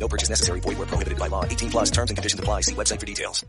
[0.00, 0.60] No purchase necessary.
[0.60, 1.44] Void where prohibited by law.
[1.44, 2.62] 18 plus terms and conditions apply.
[2.62, 3.44] See website for details.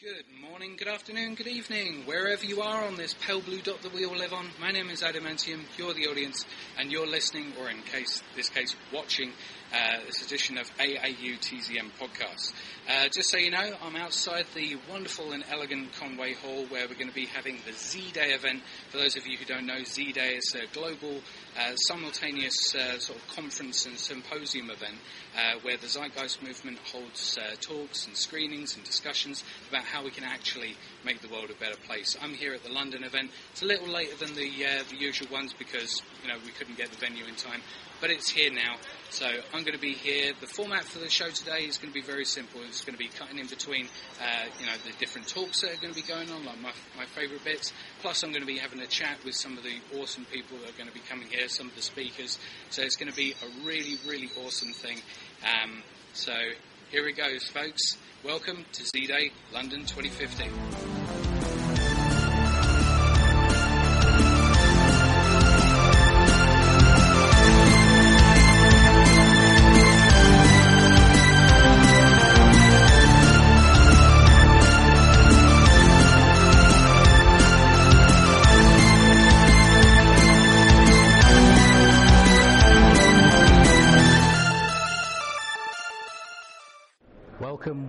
[0.00, 3.94] Good morning, good afternoon, good evening, wherever you are on this pale blue dot that
[3.94, 4.48] we all live on.
[4.60, 6.44] My name is Adamantium, you're the audience,
[6.78, 9.32] and you're listening, or in case this case, watching
[9.72, 12.52] uh, this edition of AAU TZM podcast.
[12.88, 16.94] Uh, just so you know, I'm outside the wonderful and elegant Conway Hall where we're
[16.94, 18.62] going to be having the Z-Day event.
[18.90, 21.20] For those of you who don't know, Z-Day is a global,
[21.58, 24.96] uh, simultaneous uh, sort of conference and symposium event
[25.36, 30.10] uh, where the Zeitgeist movement holds uh, talks and screenings and discussions about how we
[30.10, 32.16] can actually make the world a better place.
[32.22, 33.30] I'm here at the London event.
[33.52, 34.44] It's a little later than the
[34.90, 37.60] the usual ones because you know we couldn't get the venue in time,
[38.00, 38.76] but it's here now.
[39.10, 40.32] So I'm going to be here.
[40.40, 42.60] The format for the show today is going to be very simple.
[42.66, 43.86] It's going to be cutting in between,
[44.20, 46.72] uh, you know, the different talks that are going to be going on, like my,
[46.96, 47.72] my favourite bits.
[48.00, 50.70] Plus, I'm going to be having a chat with some of the awesome people that
[50.70, 52.38] are going to be coming here, some of the speakers.
[52.70, 54.98] So it's going to be a really, really awesome thing.
[55.44, 55.82] Um,
[56.14, 56.32] so
[56.90, 57.96] here it goes, folks.
[58.24, 61.33] Welcome to Z-Day London 2015.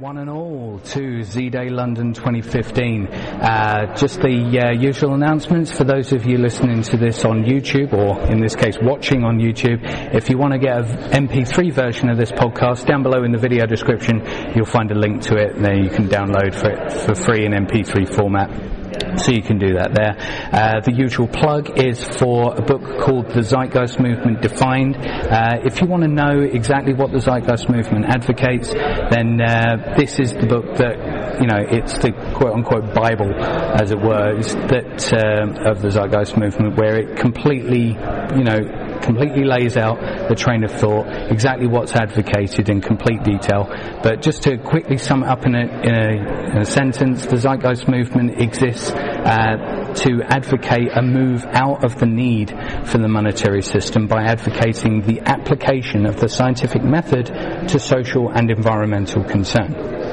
[0.06, 3.08] One and all, to Z Day London 2015.
[3.08, 7.92] Uh, just the uh, usual announcements for those of you listening to this on YouTube,
[7.92, 9.80] or in this case, watching on YouTube.
[10.14, 13.40] If you want to get an MP3 version of this podcast, down below in the
[13.40, 14.22] video description,
[14.56, 15.56] you'll find a link to it.
[15.60, 18.75] There you can download for it for free in MP3 format.
[19.18, 20.16] So you can do that there.
[20.52, 24.98] Uh, the usual plug is for a book called The Zeitgeist Movement Defined.
[24.98, 30.20] Uh, if you want to know exactly what the Zeitgeist Movement advocates, then uh, this
[30.20, 34.36] is the book that, you know, it's the quote unquote Bible, as it were,
[34.68, 37.96] that uh, of the Zeitgeist Movement, where it completely,
[38.36, 38.60] you know,
[39.06, 43.68] completely lays out the train of thought, exactly what's advocated in complete detail.
[44.04, 47.38] But just to quickly sum it up in a, in a, in a sentence, the
[47.38, 52.50] Zeitgeist movement exists uh, to advocate a move out of the need
[52.86, 57.28] for the monetary system by advocating the application of the scientific method
[57.68, 60.05] to social and environmental concern.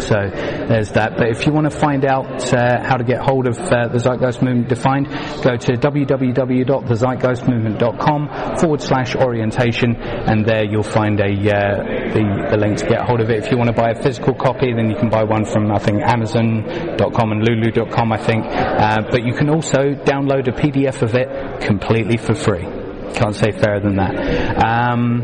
[0.00, 0.16] So
[0.68, 1.16] there's that.
[1.16, 3.98] But if you want to find out uh, how to get hold of uh, the
[3.98, 5.06] Zeitgeist Movement Defined,
[5.42, 11.28] go to www.thezeitgeistmovement.com forward slash orientation, and there you'll find a uh,
[12.12, 13.44] the, the link to get hold of it.
[13.44, 15.78] If you want to buy a physical copy, then you can buy one from I
[15.78, 18.44] think Amazon.com and Lulu.com, I think.
[18.46, 22.85] Uh, but you can also download a PDF of it completely for free.
[23.14, 24.64] Can't say fairer than that.
[24.64, 25.22] Um,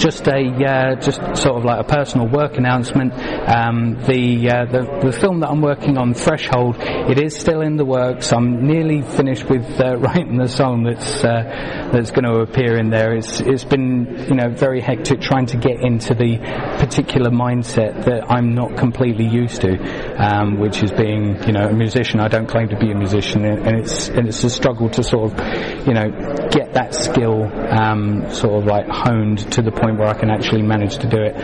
[0.00, 3.12] just a uh, just sort of like a personal work announcement.
[3.12, 7.76] Um, the, uh, the, the film that I'm working on, Threshold, it is still in
[7.76, 8.32] the works.
[8.32, 12.90] I'm nearly finished with uh, writing the song that's uh, that's going to appear in
[12.90, 13.14] there.
[13.14, 16.38] It's it's been you know very hectic trying to get into the
[16.78, 19.76] particular mindset that I'm not completely used to,
[20.16, 22.20] um, which is being you know a musician.
[22.20, 25.32] I don't claim to be a musician, and it's and it's a struggle to sort
[25.32, 26.10] of you know
[26.50, 30.62] get that skill um, sort of like honed to the point where I can actually
[30.62, 31.34] manage to do it.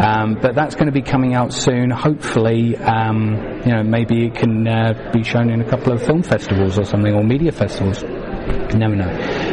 [0.00, 1.90] Um, but that's going to be coming out soon.
[1.90, 6.22] Hopefully, um, you know, maybe it can uh, be shown in a couple of film
[6.22, 8.02] festivals or something, or media festivals.
[8.02, 9.10] You never know.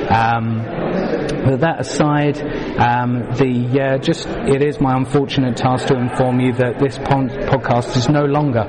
[0.10, 0.64] Um,
[1.44, 2.38] but that aside,
[2.78, 7.30] um, the uh, just it is my unfortunate task to inform you that this pon-
[7.30, 8.64] podcast is no longer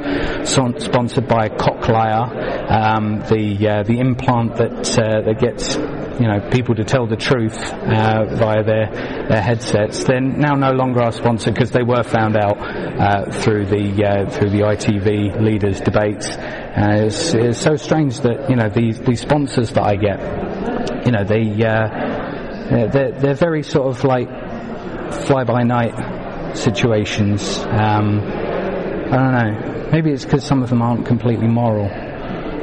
[0.44, 5.76] sponsored by Cochlear, um, the uh, the implant that uh, that gets
[6.20, 8.90] you know people to tell the truth uh, via their
[9.28, 10.04] their headsets.
[10.04, 14.30] They're now no longer our sponsor because they were found out uh, through the uh,
[14.30, 16.28] through the ITV leaders debates.
[16.28, 21.12] Uh, it's, it's so strange that you know these these sponsors that I get, you
[21.12, 24.28] know they uh, they're they're very sort of like
[25.26, 27.58] fly by night situations.
[27.58, 29.88] Um, I don't know.
[29.92, 31.88] Maybe it's because some of them aren't completely moral.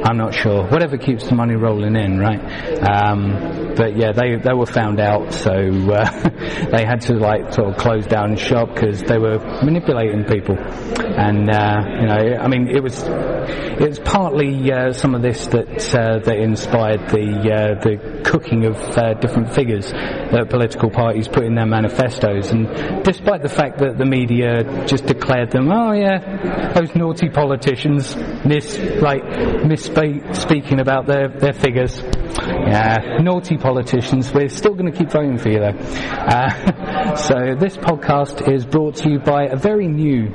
[0.04, 0.64] I'm not sure.
[0.66, 2.40] Whatever keeps the money rolling in, right?
[2.82, 6.10] Um, but yeah, they they were found out, so uh,
[6.70, 10.56] they had to like sort of close down shop because they were manipulating people.
[10.58, 15.46] And uh, you know, I mean, it was it was partly uh, some of this
[15.48, 21.28] that uh, that inspired the uh, the cooking of uh, different figures that political parties
[21.28, 22.50] put in their manifestos.
[22.50, 28.16] And despite the fact that the media just declared them, oh yeah, those naughty politicians
[28.44, 32.02] miss like misspeaking about their their figures.
[32.48, 34.32] Yeah, naughty politicians.
[34.32, 35.78] We're still going to keep voting for you though.
[35.78, 40.32] Uh, so this podcast is brought to you by a very new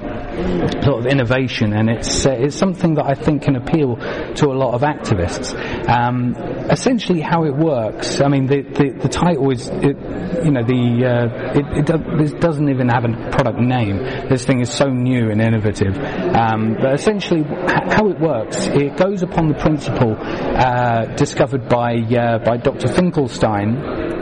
[0.83, 4.55] sort of innovation, and it's uh, it's something that I think can appeal to a
[4.55, 5.53] lot of activists.
[5.89, 6.35] Um,
[6.69, 8.21] essentially, how it works.
[8.21, 9.97] I mean, the the, the title is, it,
[10.43, 13.97] you know, the uh, it, it, it, doesn't even have a product name.
[14.29, 15.97] This thing is so new and innovative.
[15.97, 22.39] Um, but essentially, how it works, it goes upon the principle uh, discovered by uh,
[22.39, 22.87] by Dr.
[22.87, 24.17] Finkelstein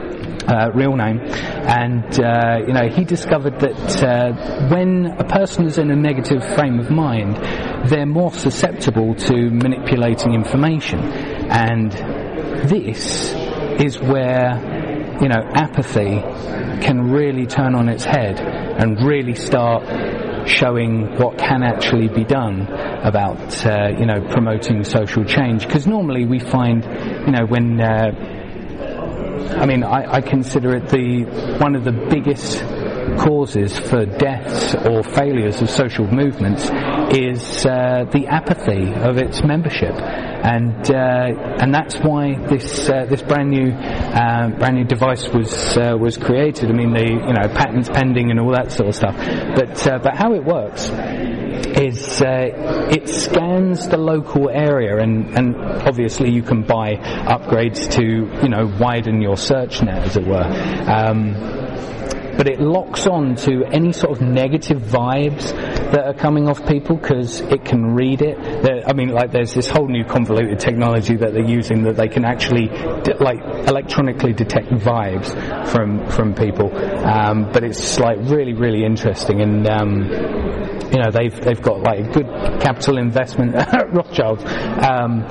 [0.47, 5.77] uh, real name, and uh, you know he discovered that uh, when a person is
[5.77, 7.35] in a negative frame of mind,
[7.89, 11.91] they're more susceptible to manipulating information, and
[12.69, 13.33] this
[13.79, 16.21] is where you know apathy
[16.85, 19.83] can really turn on its head and really start
[20.45, 22.67] showing what can actually be done
[23.03, 25.65] about uh, you know promoting social change.
[25.65, 26.83] Because normally we find
[27.25, 28.11] you know when uh,
[29.57, 31.23] I mean, I, I consider it the
[31.59, 32.61] one of the biggest
[33.17, 36.63] causes for deaths or failures of social movements
[37.15, 43.21] is uh, the apathy of its membership, and uh, and that's why this uh, this
[43.21, 46.69] brand new uh, brand new device was uh, was created.
[46.69, 49.15] I mean, the you know patents pending and all that sort of stuff,
[49.55, 50.89] but uh, but how it works
[51.75, 58.03] is uh, it scans the local area, and, and obviously you can buy upgrades to
[58.41, 60.43] you know widen your search net, as it were.
[60.43, 61.64] Um,
[62.37, 65.51] but it locks on to any sort of negative vibes
[65.91, 68.37] that are coming off people because it can read it.
[68.87, 72.25] I mean, like there's this whole new convoluted technology that they're using that they can
[72.25, 75.27] actually de- like electronically detect vibes
[75.67, 76.75] from from people.
[77.05, 79.67] Um, but it's like really really interesting and.
[79.67, 82.27] Um, you know they've they've got like good
[82.61, 85.21] capital investment at Rothschild, um,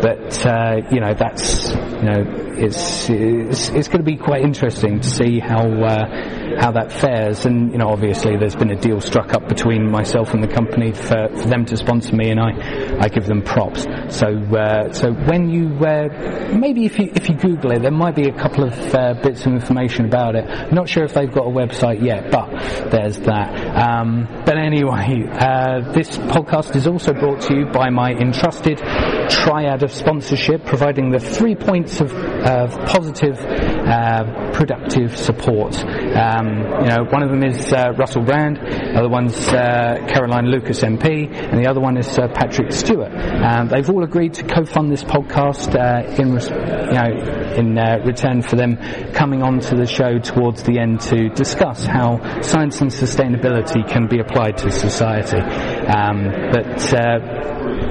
[0.00, 2.24] but uh, you know that's you know
[2.56, 7.46] it's it's, it's going to be quite interesting to see how uh, how that fares.
[7.46, 10.92] And you know obviously there's been a deal struck up between myself and the company
[10.92, 13.84] for, for them to sponsor me, and I I give them props.
[14.08, 18.16] So uh, so when you uh, maybe if you if you Google it, there might
[18.16, 20.44] be a couple of uh, bits of information about it.
[20.44, 22.50] I'm not sure if they've got a website yet, but
[22.90, 23.76] there's that.
[23.76, 28.80] Um, but anyway, uh, this podcast is also brought to you by my entrusted
[29.30, 35.78] triad of sponsorship, providing the three points of, of positive, uh, productive support.
[35.84, 36.48] Um,
[36.82, 40.80] you know, one of them is uh, Russell Brand, the other one's uh, Caroline Lucas
[40.80, 43.12] MP, and the other one is uh, Patrick Stewart.
[43.12, 48.42] Um, they've all agreed to co-fund this podcast uh, in, you know, in uh, return
[48.42, 48.76] for them
[49.12, 54.08] coming on to the show towards the end to discuss how science and sustainability can
[54.08, 55.38] be applied to society.
[55.38, 56.80] Um, but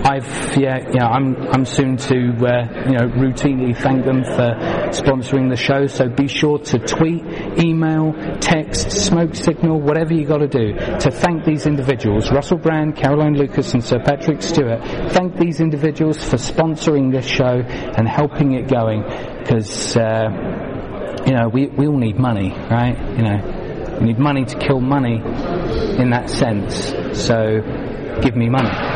[0.03, 4.55] I've yeah, know, I'm I'm soon to uh, you know routinely thank them for
[4.91, 5.87] sponsoring the show.
[5.87, 7.23] So be sure to tweet,
[7.59, 12.95] email, text, smoke signal, whatever you got to do to thank these individuals: Russell Brand,
[12.95, 14.81] Caroline Lucas, and Sir Patrick Stewart.
[15.11, 19.03] Thank these individuals for sponsoring this show and helping it going,
[19.39, 20.29] because uh,
[21.25, 22.97] you know we we all need money, right?
[23.17, 25.15] You know, we need money to kill money
[26.01, 26.93] in that sense.
[27.21, 27.61] So
[28.21, 28.88] give me money.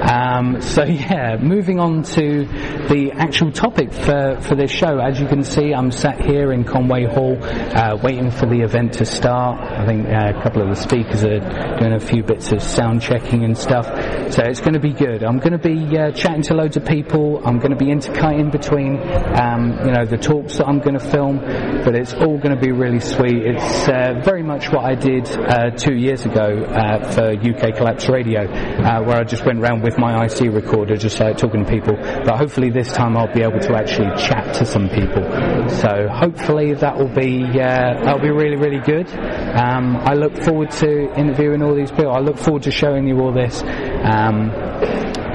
[0.00, 2.46] Um, so yeah, moving on to
[2.88, 4.98] the actual topic for, for this show.
[4.98, 8.94] As you can see, I'm sat here in Conway Hall, uh, waiting for the event
[8.94, 9.60] to start.
[9.60, 11.40] I think uh, a couple of the speakers are
[11.78, 13.86] doing a few bits of sound checking and stuff.
[14.32, 15.22] So it's going to be good.
[15.22, 17.40] I'm going to be uh, chatting to loads of people.
[17.44, 18.96] I'm going to be intercutting between,
[19.38, 21.38] um, you know, the talks that I'm going to film.
[21.84, 23.42] But it's all going to be really sweet.
[23.44, 28.08] It's uh, very much what I did uh, two years ago uh, for UK Collapse
[28.08, 31.70] Radio, where I just went around with with my IC recorder, just like talking to
[31.70, 31.96] people.
[31.96, 35.24] But hopefully this time I'll be able to actually chat to some people.
[35.68, 39.08] So hopefully that will be uh, that'll be really really good.
[39.10, 42.12] Um, I look forward to interviewing all these people.
[42.12, 43.62] I look forward to showing you all this.
[43.62, 44.50] Um,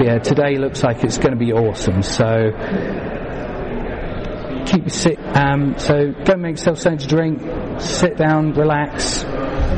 [0.00, 2.02] yeah, today looks like it's going to be awesome.
[2.02, 2.52] So
[4.66, 5.18] keep sit.
[5.36, 7.80] Um, so go make yourself something to drink.
[7.80, 9.20] Sit down, relax,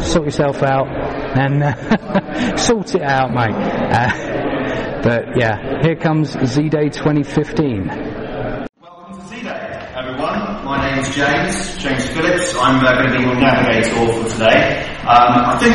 [0.05, 3.55] sort yourself out, and uh, sort it out, mate.
[3.55, 4.38] Uh,
[5.03, 7.87] But yeah, here comes Z Day 2015.
[7.87, 10.65] Welcome to Z-Day, everyone.
[10.65, 12.53] My name is James, James Phillips.
[12.59, 14.83] I'm uh, going to be your navigator for today.
[15.07, 15.75] Um, I think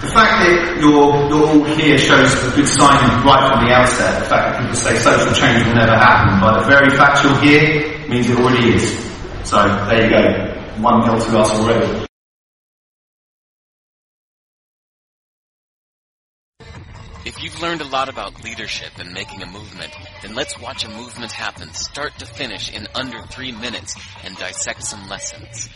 [0.00, 4.24] the fact that you're, you're all here shows a good sign right from the outset.
[4.24, 7.38] The fact that people say social change will never happen, but the very fact you're
[7.38, 8.98] here means it already is.
[9.44, 10.82] So there you go.
[10.82, 12.07] One nil to us already.
[17.38, 19.92] If you've learned a lot about leadership and making a movement,
[20.22, 24.82] then let's watch a movement happen start to finish in under three minutes and dissect
[24.82, 25.68] some lessons.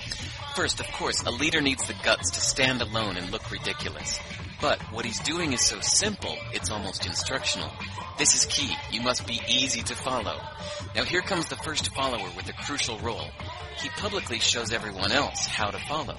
[0.56, 4.18] First, of course, a leader needs the guts to stand alone and look ridiculous.
[4.60, 7.70] But what he's doing is so simple, it's almost instructional.
[8.18, 8.74] This is key.
[8.90, 10.40] You must be easy to follow.
[10.96, 13.28] Now here comes the first follower with a crucial role.
[13.80, 16.16] He publicly shows everyone else how to follow.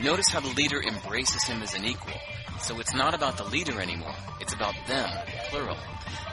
[0.00, 2.14] Notice how the leader embraces him as an equal.
[2.62, 4.14] So it's not about the leader anymore.
[4.40, 5.08] It's about them,
[5.48, 5.76] plural.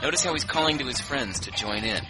[0.02, 2.02] Notice how he's calling to his friends to join in.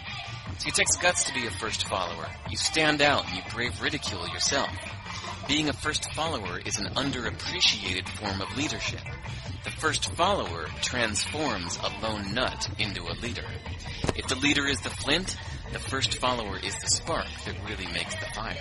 [0.58, 2.26] See, it takes guts to be a first follower.
[2.50, 4.70] You stand out and you brave ridicule yourself.
[5.46, 9.00] Being a first follower is an underappreciated form of leadership.
[9.64, 13.46] The first follower transforms a lone nut into a leader.
[14.14, 15.36] If the leader is the flint,
[15.72, 18.56] the first follower is the spark that really makes the fire.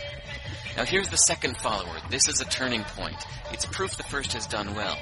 [0.78, 1.98] Now here's the second follower.
[2.12, 3.16] This is a turning point.
[3.52, 4.96] It's proof the first has done well.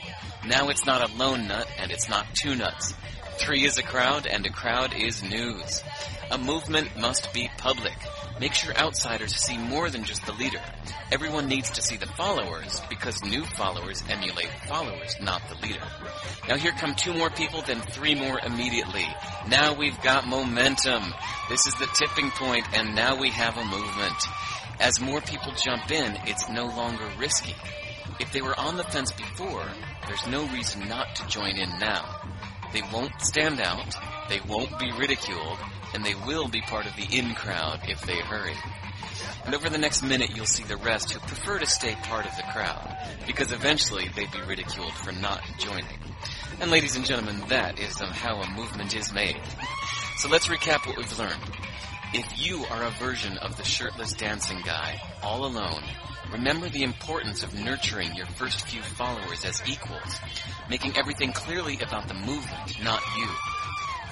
[0.48, 2.94] Now it's not a lone nut and it's not two nuts.
[3.40, 5.84] Three is a crowd and a crowd is news.
[6.32, 7.94] A movement must be public.
[8.40, 10.62] Make sure outsiders see more than just the leader.
[11.12, 15.84] Everyone needs to see the followers because new followers emulate followers, not the leader.
[16.48, 19.08] Now here come two more people, then three more immediately.
[19.50, 21.04] Now we've got momentum.
[21.50, 24.24] This is the tipping point and now we have a movement.
[24.80, 27.56] As more people jump in, it's no longer risky.
[28.20, 29.66] If they were on the fence before,
[30.08, 32.04] there's no reason not to join in now.
[32.74, 33.96] They won't stand out,
[34.30, 35.58] they won't be ridiculed,
[35.94, 38.56] and they will be part of the in crowd if they hurry.
[39.46, 42.36] And over the next minute, you'll see the rest who prefer to stay part of
[42.36, 46.00] the crowd, because eventually they'd be ridiculed for not joining.
[46.60, 49.40] And ladies and gentlemen, that is um, how a movement is made.
[50.18, 51.42] So let's recap what we've learned.
[52.18, 55.84] If you are a version of the shirtless dancing guy, all alone,
[56.32, 60.22] remember the importance of nurturing your first few followers as equals,
[60.70, 63.28] making everything clearly about the movement, not you.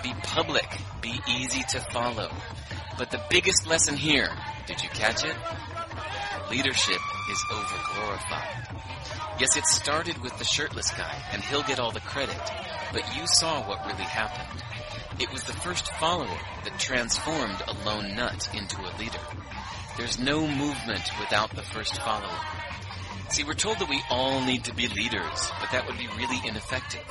[0.03, 0.67] Be public,
[1.01, 2.29] be easy to follow.
[2.97, 4.27] But the biggest lesson here,
[4.67, 5.37] did you catch it?
[6.51, 6.99] Leadership
[7.31, 9.39] is overglorified.
[9.39, 12.35] Yes, it started with the shirtless guy, and he'll get all the credit,
[12.91, 14.61] but you saw what really happened.
[15.19, 19.19] It was the first follower that transformed a lone nut into a leader.
[19.95, 22.39] There's no movement without the first follower.
[23.29, 26.41] See, we're told that we all need to be leaders, but that would be really
[26.47, 27.03] ineffective.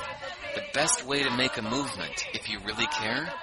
[0.53, 3.33] The best way to make a movement, if you really care,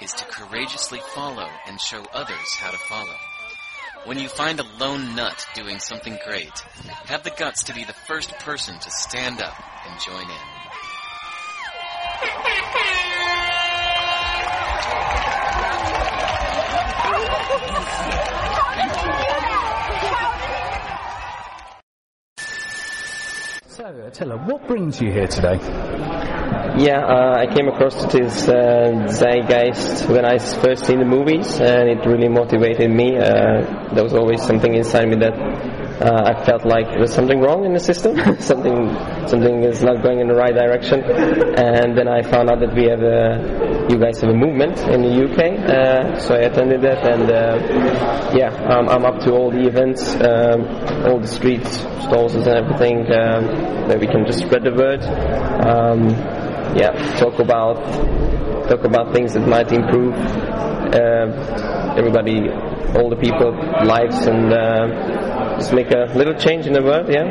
[0.00, 3.16] is to courageously follow and show others how to follow.
[4.04, 6.58] When you find a lone nut doing something great,
[7.06, 9.54] have the guts to be the first person to stand up
[9.86, 10.28] and join in.
[17.48, 17.54] So,
[24.06, 25.56] Attila, what brings you here today?
[26.76, 31.88] Yeah, uh, I came across this uh, Zeitgeist when I first seen the movies, and
[31.88, 33.16] it really motivated me.
[33.16, 35.32] Uh, there was always something inside me that
[36.00, 38.94] uh, I felt like there's something wrong in the system, something
[39.26, 41.02] something is not going in the right direction.
[41.02, 45.02] And then I found out that we have a, you guys have a movement in
[45.02, 49.50] the UK, uh, so I attended that, and uh, yeah, um, I'm up to all
[49.50, 50.62] the events, um,
[51.10, 55.02] all the street stalls and everything, um, that we can just spread the word.
[55.66, 56.10] Um,
[56.76, 57.76] yeah, talk about
[58.68, 62.48] talk about things that might improve uh, everybody,
[62.94, 63.50] all the people
[63.84, 65.27] lives, and uh,
[65.58, 67.08] just make a little change in the world.
[67.08, 67.26] Yeah,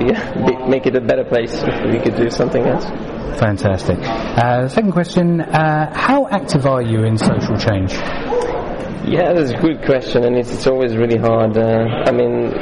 [0.00, 1.52] yeah, be- make it a better place.
[1.62, 2.84] If we could do something else.
[3.38, 3.98] Fantastic.
[4.00, 7.92] Uh, second question, uh, how active are you in social change?
[9.06, 11.56] Yeah, that's a good question, and it's, it's always really hard.
[11.56, 12.52] Uh, I mean,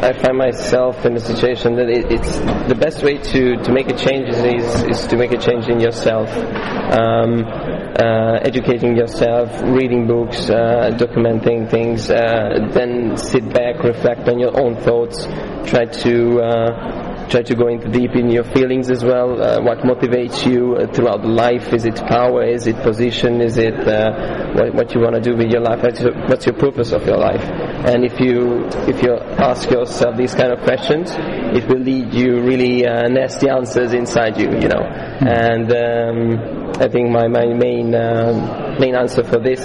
[0.00, 2.38] I find myself in a situation that it, it's
[2.68, 5.80] the best way to, to make a change is, is, to make a change in
[5.80, 6.28] yourself.
[6.30, 14.38] Um, uh, educating yourself, reading books, uh, documenting things, uh, then sit back, reflect on
[14.38, 15.26] your own thoughts,
[15.66, 19.40] try to uh, try to go into deep in your feelings as well.
[19.40, 21.72] Uh, what motivates you uh, throughout life?
[21.72, 22.42] Is it power?
[22.44, 23.40] Is it position?
[23.40, 25.82] Is it uh, what, what, you want to do with your life?
[25.82, 27.42] What's your, what's your, purpose of your life?
[27.86, 32.40] And if you if you ask yourself these kind of questions, it will lead you
[32.42, 34.82] really uh, nasty answers inside you, you know.
[34.82, 39.60] And um, I think my my main uh, main answer for this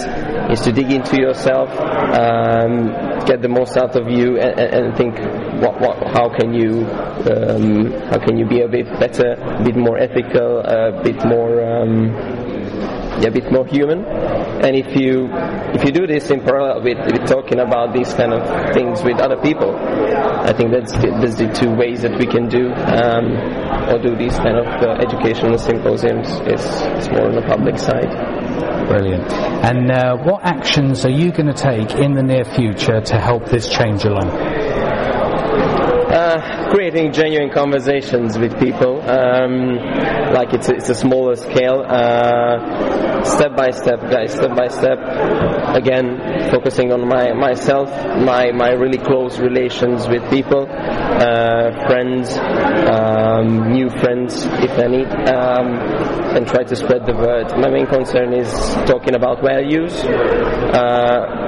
[0.50, 2.88] is to dig into yourself, um,
[3.26, 5.18] get the most out of you, and, and think
[5.62, 6.86] what, what, how can you
[7.30, 11.62] um, how can you be a bit better, a bit more ethical, a bit more
[11.64, 12.53] um,
[13.22, 14.04] a bit more human.
[14.04, 15.28] And if you
[15.74, 19.18] if you do this in parallel with, with talking about these kind of things with
[19.20, 23.36] other people, I think that's the, that's the two ways that we can do um,
[23.90, 26.28] or do these kind of uh, educational symposiums.
[26.44, 26.64] Is,
[26.98, 28.10] is more on the public side.
[28.88, 29.30] Brilliant.
[29.64, 33.46] And uh, what actions are you going to take in the near future to help
[33.46, 34.53] this change along?
[36.24, 39.76] Uh, creating genuine conversations with people, um,
[40.32, 44.98] like it's a, it's a smaller scale, uh, step by step, guys, step by step.
[45.76, 53.70] Again, focusing on my myself, my my really close relations with people, uh, friends, um,
[53.70, 55.76] new friends, if any, um,
[56.34, 57.52] and try to spread the word.
[57.58, 58.50] My main concern is
[58.86, 59.92] talking about values.
[60.72, 61.44] Uh,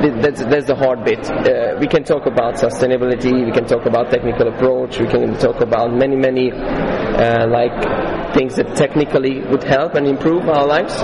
[0.00, 1.30] that's, that's the hard bit.
[1.30, 5.60] Uh, we can talk about sustainability, we can talk about technical approach, we can talk
[5.62, 10.94] about many, many uh, like things that technically would help and improve our lives,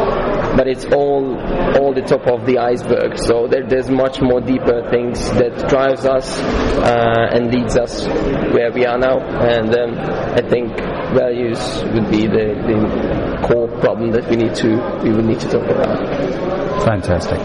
[0.57, 1.35] but it's all
[1.81, 3.17] all the top of the iceberg.
[3.19, 8.07] So there, there's much more deeper things that drives us uh, and leads us
[8.53, 9.19] where we are now.
[9.19, 10.77] And um, I think
[11.17, 11.59] values
[11.95, 14.69] would be the, the core problem that we need to
[15.03, 16.85] we would need to talk about.
[16.85, 17.41] Fantastic.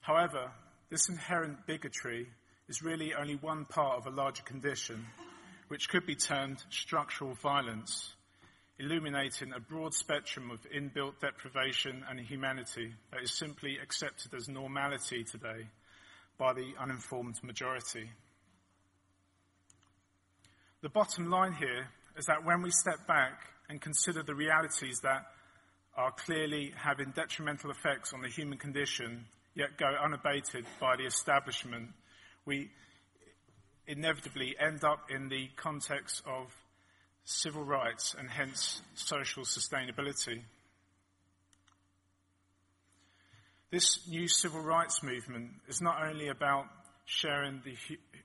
[0.00, 0.50] However,
[0.90, 2.28] this inherent bigotry
[2.68, 5.06] is really only one part of a larger condition,
[5.68, 8.12] which could be termed structural violence,
[8.78, 15.24] illuminating a broad spectrum of inbuilt deprivation and inhumanity that is simply accepted as normality
[15.24, 15.66] today
[16.36, 18.10] by the uninformed majority.
[20.82, 25.26] The bottom line here is that when we step back and consider the realities that
[25.96, 31.88] are clearly having detrimental effects on the human condition yet go unabated by the establishment,
[32.48, 32.70] we
[33.86, 36.46] inevitably end up in the context of
[37.26, 40.40] civil rights and hence social sustainability.
[43.70, 46.64] This new civil rights movement is not only about
[47.04, 47.74] sharing the,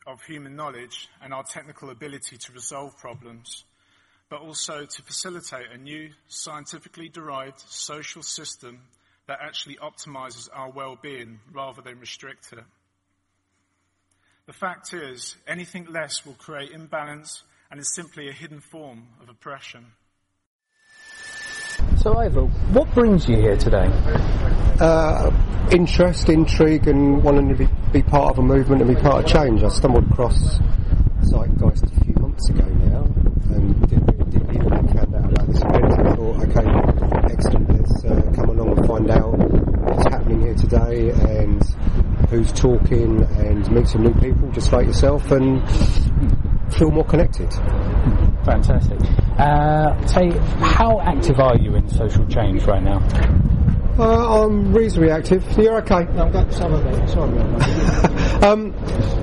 [0.08, 3.66] of human knowledge and our technical ability to resolve problems,
[4.30, 8.80] but also to facilitate a new scientifically derived social system
[9.28, 12.64] that actually optimizes our well-being rather than restrict it.
[14.46, 19.30] The fact is, anything less will create imbalance and is simply a hidden form of
[19.30, 19.86] oppression.
[21.96, 23.90] So, Ivor, what brings you here today?
[24.82, 25.32] Uh,
[25.72, 29.32] interest, intrigue, and wanting to be, be, part of a movement and be part of
[29.32, 29.64] change.
[29.64, 30.60] I stumbled across
[31.22, 33.04] Zeitgeist a few months ago now
[33.56, 35.94] and didn't, didn't even find out about this event.
[35.94, 41.12] I thought, okay, excellent, let's uh, come along and find out what's happening here today
[41.12, 41.64] and
[42.34, 45.62] who's talking and meet some new people just like yourself and
[46.74, 47.52] feel more connected.
[48.44, 49.00] Fantastic.
[49.38, 53.00] Uh, say, how active are you in social change right now?
[53.98, 55.46] Uh, I'm reasonably active.
[55.56, 56.06] You're okay.
[56.16, 57.10] No, I've got some of it.
[57.10, 57.38] Sorry.
[58.44, 58.74] um,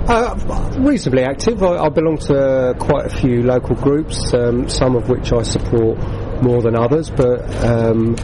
[0.08, 1.60] uh, reasonably active.
[1.62, 5.98] I, I, belong to quite a few local groups, um, some of which I support
[6.40, 8.14] more than others, but um,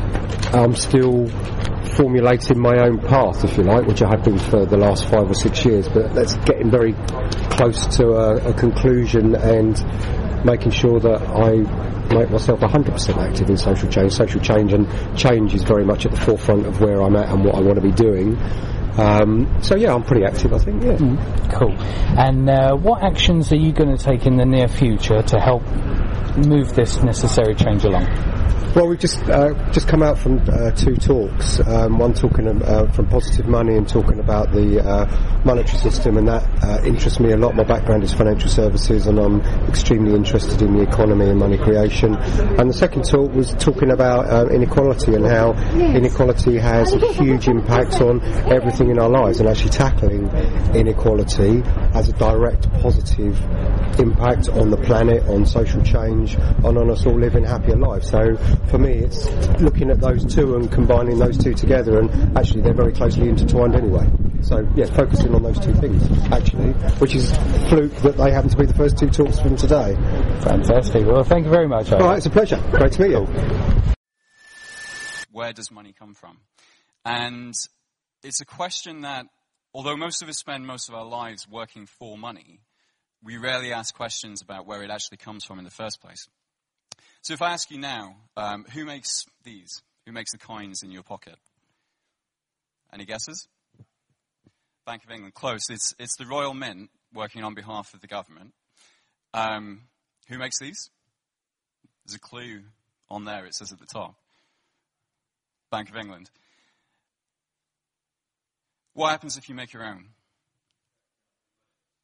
[0.52, 1.26] I'm still
[1.96, 5.30] formulating my own path, if you like, which I have been for the last five
[5.30, 5.88] or six years.
[5.88, 6.92] But that's getting very
[7.50, 9.74] close to a, a conclusion and
[10.44, 11.56] making sure that I
[12.14, 14.12] make myself 100% active in social change.
[14.12, 14.86] Social change and
[15.18, 17.76] change is very much at the forefront of where I'm at and what I want
[17.76, 18.36] to be doing.
[18.98, 20.52] Um, so yeah, I'm pretty active.
[20.52, 20.82] I think.
[20.82, 20.96] Yeah.
[20.96, 21.74] Mm, cool.
[22.18, 25.62] And uh, what actions are you going to take in the near future to help
[26.36, 28.06] move this necessary change along?
[28.76, 31.60] Well, we've just uh, just come out from uh, two talks.
[31.60, 36.28] Um, one talking uh, from positive money and talking about the uh, monetary system, and
[36.28, 37.54] that uh, interests me a lot.
[37.54, 42.16] My background is financial services, and I'm extremely interested in the economy and money creation.
[42.16, 47.48] And the second talk was talking about uh, inequality and how inequality has a huge
[47.48, 50.28] impact on everything in our lives, and actually tackling
[50.74, 51.62] inequality
[51.94, 53.40] has a direct positive
[53.98, 58.10] impact on the planet, on social change, and on us all living happier lives.
[58.10, 58.36] So
[58.68, 59.26] for me, it's
[59.60, 63.74] looking at those two and combining those two together, and actually they're very closely intertwined
[63.74, 64.06] anyway.
[64.42, 66.02] So yeah, focusing on those two things
[66.32, 67.30] actually, which is
[67.68, 69.94] fluke that they happen to be the first two talks from today.
[70.42, 71.06] Fantastic.
[71.06, 71.90] Well, thank you very much.
[71.92, 72.62] All right, it's a pleasure.
[72.70, 73.26] Great to meet you.
[75.32, 76.38] Where does money come from?
[77.04, 77.54] And
[78.22, 79.26] it's a question that,
[79.74, 82.60] although most of us spend most of our lives working for money,
[83.22, 86.28] we rarely ask questions about where it actually comes from in the first place.
[87.26, 89.82] So if I ask you now, um, who makes these?
[90.06, 91.34] Who makes the coins in your pocket?
[92.94, 93.48] Any guesses?
[94.86, 95.34] Bank of England.
[95.34, 95.62] Close.
[95.68, 98.54] It's, it's the Royal Mint working on behalf of the government.
[99.34, 99.88] Um,
[100.28, 100.88] who makes these?
[102.06, 102.60] There's a clue
[103.10, 103.44] on there.
[103.44, 104.14] It says at the top.
[105.72, 106.30] Bank of England.
[108.94, 110.10] What happens if you make your own?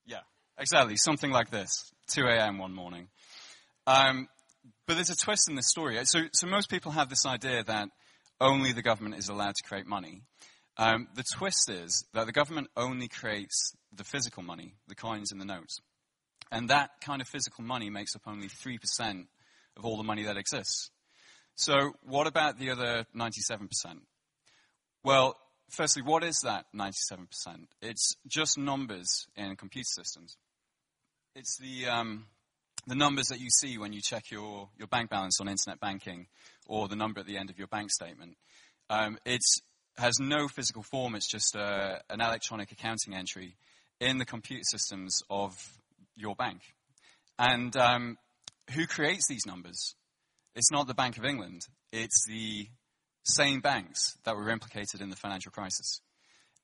[0.05, 0.23] Yeah,
[0.59, 0.97] exactly.
[0.97, 1.93] Something like this.
[2.09, 2.59] 2 a.m.
[2.59, 3.07] one morning.
[3.87, 4.27] Um,
[4.87, 5.99] but there's a twist in this story.
[6.05, 7.89] So, so most people have this idea that
[8.41, 10.23] only the government is allowed to create money.
[10.77, 15.41] Um, the twist is that the government only creates the physical money, the coins and
[15.41, 15.79] the notes.
[16.51, 19.27] And that kind of physical money makes up only 3%
[19.77, 20.91] of all the money that exists.
[21.55, 23.69] So, what about the other 97%?
[25.05, 25.37] Well,
[25.71, 27.29] firstly, what is that 97%?
[27.81, 30.37] It's just numbers in computer systems.
[31.35, 32.27] It's the, um,
[32.87, 36.27] the numbers that you see when you check your, your bank balance on internet banking
[36.67, 38.37] or the number at the end of your bank statement.
[38.91, 39.41] Um, it
[39.97, 43.57] has no physical form, it's just a, an electronic accounting entry
[44.01, 45.55] in the computer systems of
[46.17, 46.61] your bank.
[47.39, 48.17] And um,
[48.75, 49.95] who creates these numbers?
[50.55, 52.69] It's not the Bank of England, it's the
[53.25, 56.01] same banks that were implicated in the financial crisis.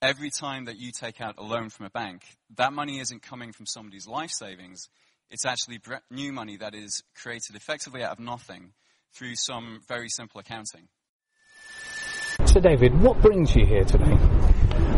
[0.01, 2.23] Every time that you take out a loan from a bank,
[2.57, 4.89] that money isn't coming from somebody's life savings.
[5.31, 8.73] It's actually new money that is created effectively out of nothing
[9.15, 10.89] through some very simple accounting.
[12.47, 14.17] So, David, what brings you here today?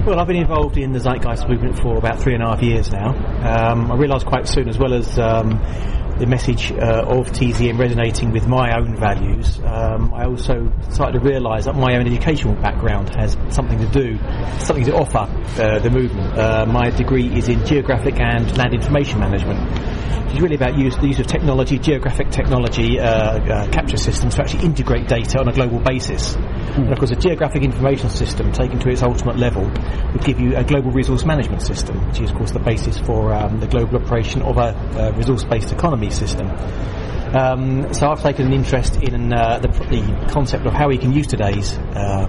[0.07, 2.93] Well, I've been involved in the Zeitgeist movement for about three and a half years
[2.93, 3.09] now.
[3.11, 5.59] Um, I realised quite soon, as well as um,
[6.21, 11.27] the message uh, of TZM resonating with my own values, um, I also started to
[11.27, 14.19] realise that my own educational background has something to do,
[14.59, 15.27] something to offer
[15.61, 16.39] uh, the movement.
[16.39, 19.61] Uh, my degree is in geographic and land information management.
[20.31, 24.43] It's really about use, the use of technology, geographic technology, uh, uh, capture systems to
[24.43, 26.37] actually integrate data on a global basis.
[26.37, 26.85] Mm.
[26.85, 30.57] And of course, a geographic information system taken to its ultimate level would give you
[30.57, 33.97] a global resource management system, which is, of course, the basis for um, the global
[33.97, 36.49] operation of a, a resource-based economy system.
[37.35, 41.13] Um, so I've taken an interest in uh, the, the, concept of how we can
[41.13, 42.27] use today's uh,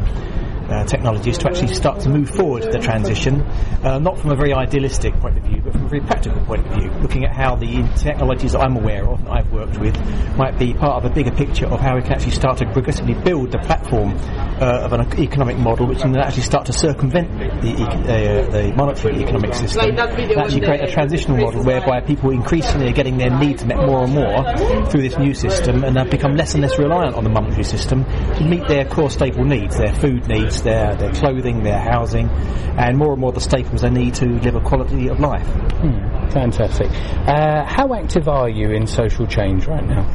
[0.72, 3.42] uh, technologies to actually start to move forward the transition,
[3.84, 6.66] uh, not from a very idealistic point of view, but from a very practical point
[6.66, 9.96] of view, looking at how the technologies that I'm aware of, that I've worked with,
[10.38, 13.14] might be part of a bigger picture of how we can actually start to progressively
[13.14, 14.16] build the platform
[14.62, 17.30] uh, of an economic model which can actually start to circumvent
[17.62, 22.90] the, uh, the monetary economic system, and actually create a transitional model whereby people increasingly
[22.90, 24.44] are getting their needs met more and more
[24.90, 28.04] through this new system and have become less and less reliant on the monetary system
[28.06, 32.30] to meet their core staple needs, their food needs, their, their clothing, their housing,
[32.78, 35.46] and more and more the staples they need to live a quality of life.
[35.48, 36.90] Hmm, fantastic.
[37.28, 40.08] Uh, how active are you in social change right now?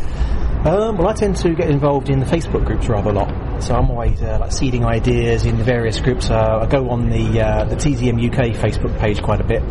[0.67, 3.63] Um, well, I tend to get involved in the Facebook groups rather a lot.
[3.63, 6.29] So I'm always uh, like seeding ideas in the various groups.
[6.29, 9.63] Uh, I go on the uh, the TZM UK Facebook page quite a bit.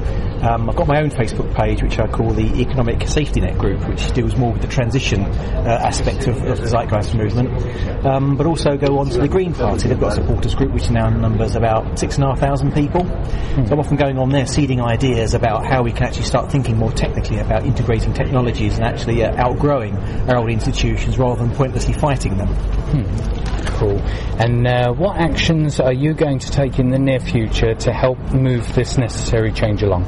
[0.42, 3.86] Um, I've got my own Facebook page, which I call the Economic Safety Net Group,
[3.90, 8.06] which deals more with the transition uh, aspect of, of, the Zeitgeist movement.
[8.06, 9.90] Um, but also go on to the Green Party.
[9.90, 13.06] They've got a supporters group, which now numbers about six and a half thousand people.
[13.06, 16.78] So I'm often going on there seeding ideas about how we can actually start thinking
[16.78, 19.98] more technically about integrating technologies and actually uh, outgrowing
[20.30, 22.48] our old institutions institutions rather than pointlessly fighting them.
[22.48, 23.66] Hmm.
[23.78, 24.00] Cool.
[24.40, 28.18] And uh, what actions are you going to take in the near future to help
[28.32, 30.06] move this necessary change along?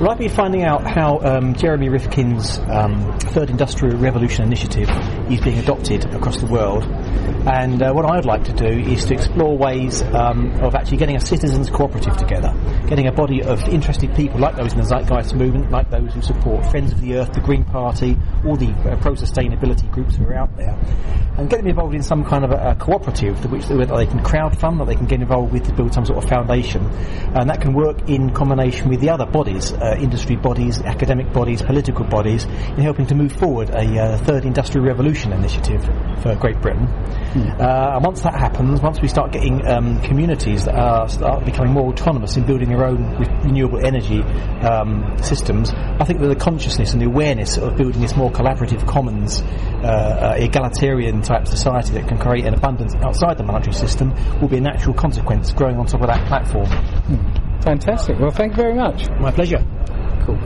[0.00, 4.90] Well, I've been finding out how um, Jeremy Rifkin's um, Third Industrial Revolution initiative
[5.30, 6.82] is being adopted across the world.
[7.46, 11.14] And uh, what I'd like to do is to explore ways um, of actually getting
[11.14, 12.52] a citizens cooperative together,
[12.88, 16.22] getting a body of interested people like those in the Zeitgeist movement, like those who
[16.22, 20.34] support Friends of the Earth, the Green Party, all the uh, pro-sustainability groups who are
[20.34, 20.76] out there,
[21.38, 24.06] and get them involved in some kind of a, a cooperative that which that they
[24.06, 26.84] can crowdfund, that they can get involved with to build some sort of foundation,
[27.36, 31.62] and that can work in combination with the other bodies uh, industry bodies, academic bodies,
[31.62, 35.84] political bodies, in helping to move forward a uh, third industrial revolution initiative
[36.22, 36.86] for Great Britain.
[36.86, 37.60] Mm.
[37.60, 41.72] Uh, and once that happens, once we start getting um, communities that are start becoming
[41.72, 44.22] more autonomous in building their own re- renewable energy
[44.62, 48.86] um, systems, I think that the consciousness and the awareness of building this more collaborative
[48.86, 49.42] commons,
[49.82, 54.48] uh, uh egalitarian type society that can create an abundance outside the monetary system will
[54.48, 56.66] be a natural consequence growing on top of that platform.
[56.66, 57.53] Mm.
[57.64, 58.20] Fantastic.
[58.20, 59.08] Well, thank you very much.
[59.18, 59.64] My pleasure.
[60.26, 60.36] Cool.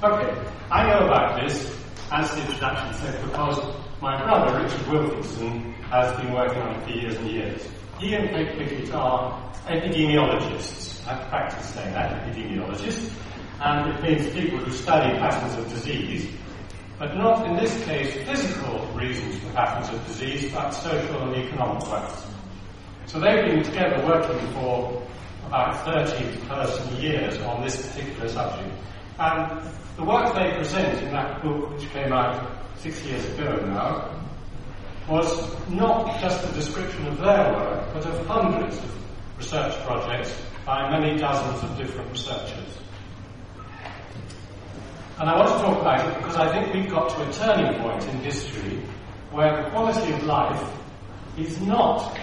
[0.00, 0.32] Okay,
[0.70, 1.76] I know about this,
[2.12, 3.58] as the introduction said, because
[4.00, 7.68] my brother, Richard Wilkinson, has been working on it for years and years.
[7.98, 11.04] He and Kate Pickett are epidemiologists.
[11.08, 13.12] I've practice saying that, epidemiologists.
[13.60, 16.30] And it means people who study patterns of disease,
[16.96, 21.82] but not in this case physical reasons for patterns of disease, but social and economic
[21.88, 22.24] ones.
[23.06, 25.02] So they've been together working for
[25.46, 28.74] about 30 person years on this particular subject.
[29.18, 34.12] And the work they present in that book, which came out six years ago now,
[35.08, 38.92] was not just a description of their work, but of hundreds of
[39.38, 42.78] research projects by many dozens of different researchers.
[45.18, 47.80] And I want to talk about it because I think we've got to a turning
[47.80, 48.82] point in history
[49.30, 50.72] where the quality of life
[51.38, 52.18] is not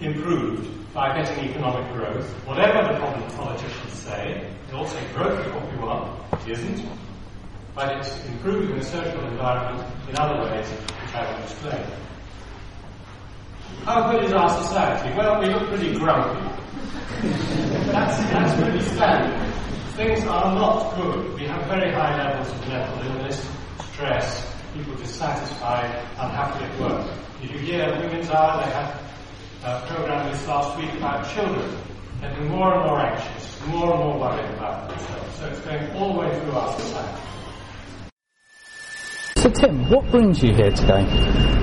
[0.00, 2.98] improved by getting economic growth, whatever the
[3.36, 4.50] politicians say.
[4.66, 6.20] They all say growth is what we want.
[6.46, 6.88] It isn't.
[7.74, 11.86] But it's improving the social environment in other ways, which I will explain.
[13.84, 15.16] How good is our society?
[15.16, 16.48] Well, we look pretty grumpy.
[17.92, 19.54] that's, that's really standard.
[19.94, 21.34] Things are not good.
[21.34, 23.48] We have very high levels of mental illness,
[23.92, 27.10] stress, people dissatisfied, unhappy at work.
[27.40, 28.64] Did you hear Women's Hour?
[28.64, 29.09] They had
[29.62, 31.76] a program this last week about children
[32.22, 35.36] getting more and more anxious, more and more worried about themselves.
[35.36, 37.22] So it's going all the way through our society.
[39.36, 41.02] So, Tim, what brings you here today?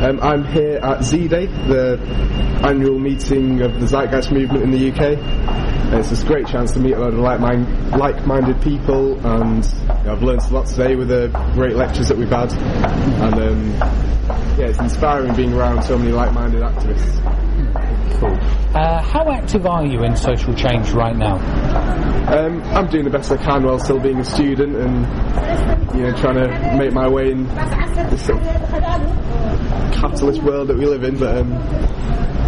[0.01, 1.99] Um, I'm here at Z Day, the
[2.63, 5.17] annual meeting of the Zeitgeist movement in the UK.
[5.17, 9.87] And it's a great chance to meet a lot of like-mind, like-minded people, and you
[10.03, 12.51] know, I've learned a lot today with the great lectures that we've had.
[12.51, 13.71] And um,
[14.59, 17.46] yeah, it's inspiring being around so many like-minded activists.
[18.25, 21.35] Uh, how active are you in social change right now?
[22.27, 26.17] Um, I'm doing the best I can while still being a student and you know
[26.17, 27.47] trying to make my way in
[28.09, 28.47] this sort of
[29.93, 31.17] capitalist world that we live in.
[31.17, 31.53] But um,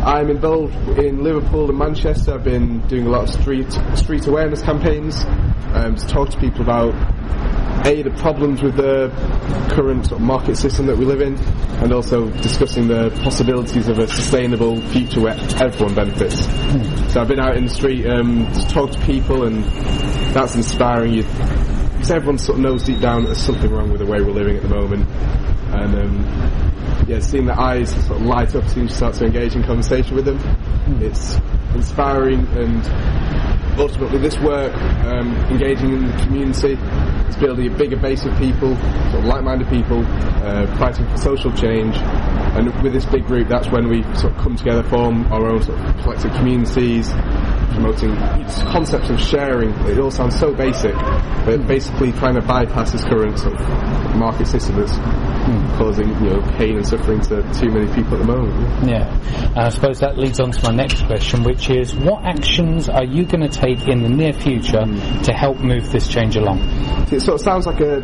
[0.05, 2.33] I'm involved in Liverpool and Manchester.
[2.33, 5.23] I've been doing a lot of street street awareness campaigns
[5.73, 6.93] um, to talk to people about
[7.85, 9.09] a the problems with the
[9.71, 11.37] current sort of market system that we live in,
[11.81, 16.45] and also discussing the possibilities of a sustainable future where everyone benefits.
[17.13, 19.63] So I've been out in the street um, to talk to people, and
[20.33, 21.13] that's inspiring.
[21.13, 24.21] You, because everyone sort of knows deep down that there's something wrong with the way
[24.21, 25.09] we're living at the moment,
[25.73, 29.55] and um, yeah, seeing their eyes sort of light up, seems you start to engage
[29.55, 30.39] in conversation with them.
[31.01, 31.37] It's
[31.73, 32.85] inspiring and
[33.77, 34.73] ultimately this work,
[35.05, 36.73] um, engaging in the community,
[37.27, 38.75] is building a bigger base of people,
[39.11, 41.95] sort of like-minded people, uh, fighting for social change.
[42.55, 45.61] And with this big group, that's when we sort of come together, form our own
[45.61, 47.11] sort of collective communities,
[47.79, 49.69] promoting these concepts of sharing.
[49.87, 50.93] It all sounds so basic,
[51.45, 55.77] but basically trying to bypass this current sort of market system that's mm.
[55.77, 58.87] causing you know pain and suffering to too many people at the moment.
[58.87, 59.07] Yeah,
[59.47, 63.05] and I suppose that leads on to my next question, which is what actions are
[63.05, 65.23] you going to take in the near future mm.
[65.23, 66.59] to help move this change along?
[67.11, 68.03] It sort of sounds like a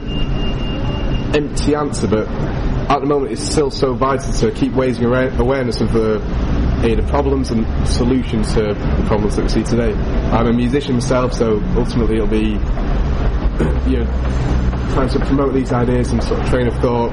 [1.35, 5.91] empty answer, but at the moment it's still so vital to keep raising awareness of
[5.91, 6.19] the
[6.93, 9.93] the problems and solutions to the problems that we see today.
[10.31, 12.59] I'm a musician myself, so ultimately it'll be
[13.89, 14.55] you know
[14.93, 17.11] trying to promote these ideas and sort of train of thought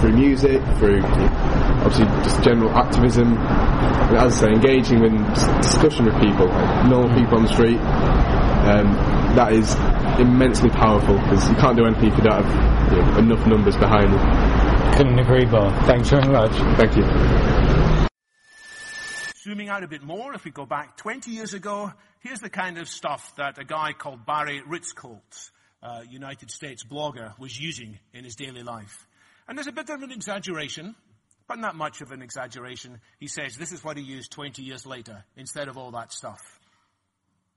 [0.00, 5.24] through music, through obviously just general activism, and as I say, engaging in
[5.62, 7.78] discussion with people, like normal people on the street.
[8.64, 8.94] Um,
[9.34, 9.74] that is
[10.20, 13.76] immensely powerful because you can't do anything if you don't have you know, enough numbers
[13.76, 14.96] behind you.
[14.96, 15.70] Couldn't agree more.
[15.82, 16.52] Thanks very much.
[16.78, 17.93] Thank you.
[19.44, 22.78] Zooming out a bit more, if we go back 20 years ago, here's the kind
[22.78, 25.50] of stuff that a guy called Barry Ritholtz,
[25.82, 29.06] uh, United States blogger, was using in his daily life.
[29.46, 30.94] And there's a bit of an exaggeration,
[31.46, 33.02] but not much of an exaggeration.
[33.20, 36.40] He says this is what he used 20 years later instead of all that stuff.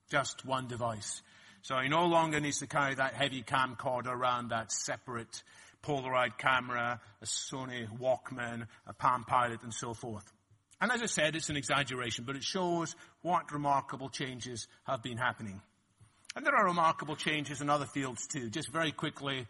[0.10, 1.22] Just one device.
[1.62, 5.42] So he no longer needs to carry that heavy camcorder around, that separate
[5.84, 10.34] Polaroid camera, a Sony Walkman, a Palm Pilot, and so forth.
[10.80, 15.18] And as I said, it's an exaggeration, but it shows what remarkable changes have been
[15.18, 15.62] happening.
[16.36, 18.52] And there are remarkable changes in other fields too.
[18.52, 19.48] Just very quickly,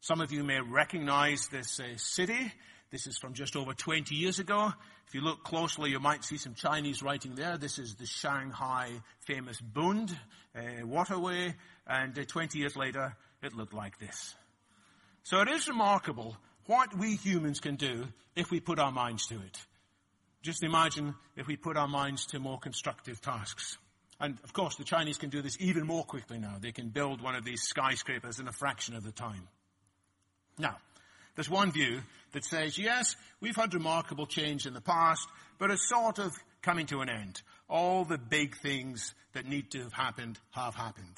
[0.00, 2.52] some of you may recognize this uh, city.
[2.90, 4.72] This is from just over 20 years ago.
[5.06, 7.58] If you look closely, you might see some Chinese writing there.
[7.58, 8.92] This is the Shanghai
[9.26, 10.16] famous Bund
[10.56, 11.54] uh, waterway.
[11.86, 14.34] And uh, 20 years later, it looked like this.
[15.22, 19.34] So it is remarkable what we humans can do if we put our minds to
[19.34, 19.58] it.
[20.42, 23.76] Just imagine if we put our minds to more constructive tasks.
[24.18, 26.56] And of course, the Chinese can do this even more quickly now.
[26.60, 29.48] They can build one of these skyscrapers in a fraction of the time.
[30.58, 30.76] Now,
[31.34, 35.26] there's one view that says, yes, we've had remarkable change in the past,
[35.58, 37.40] but it's sort of coming to an end.
[37.68, 41.16] All the big things that need to have happened have happened.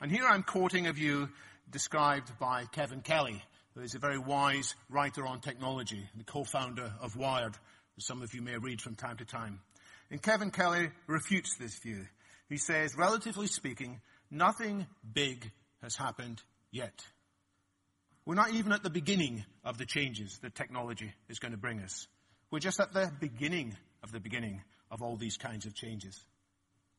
[0.00, 1.28] And here I'm quoting a view
[1.70, 3.42] described by Kevin Kelly,
[3.74, 7.56] who is a very wise writer on technology, the co-founder of Wired,
[8.02, 9.60] some of you may read from time to time.
[10.10, 12.06] And Kevin Kelly refutes this view.
[12.48, 15.50] He says, relatively speaking, nothing big
[15.82, 16.92] has happened yet.
[18.24, 21.80] We're not even at the beginning of the changes that technology is going to bring
[21.80, 22.06] us.
[22.50, 26.20] We're just at the beginning of the beginning of all these kinds of changes.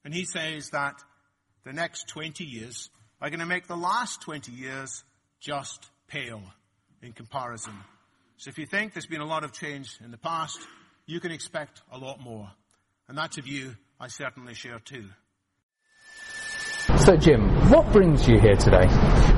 [0.03, 0.95] And he says that
[1.63, 2.89] the next 20 years
[3.21, 5.03] are going to make the last 20 years
[5.39, 6.41] just pale
[7.01, 7.73] in comparison.
[8.37, 10.59] So if you think there's been a lot of change in the past,
[11.05, 12.49] you can expect a lot more.
[13.07, 15.05] And that's a view I certainly share too.
[16.97, 18.87] So, Jim, what brings you here today?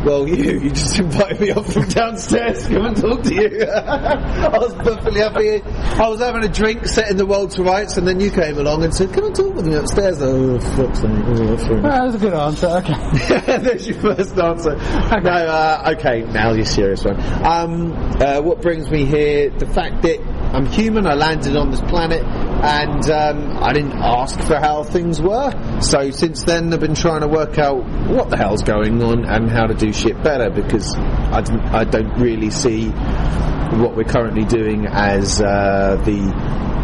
[0.04, 3.64] Well, you, you just invited me up from downstairs to come and talk to you.
[3.66, 5.62] I was perfectly happy.
[5.62, 8.84] I was having a drink, setting the world to rights, and then you came along
[8.84, 10.18] and said, come and talk with me upstairs.
[10.22, 11.12] Oh, fuck's sake.
[11.12, 13.58] Oh, that was a good answer, okay.
[13.58, 14.72] There's your first answer.
[14.72, 15.20] Okay.
[15.22, 17.20] No, uh, okay, now you're serious one.
[17.46, 20.20] Um, uh, what brings me here, the fact that
[20.56, 25.22] I'm human, I landed on this planet, and um, I didn't ask for how things
[25.22, 25.52] were.
[25.82, 29.50] So since then, I've been trying to work out what the hell's going on and
[29.50, 34.86] how to do shit better because I, I don't really see what we're currently doing
[34.88, 36.75] as uh, the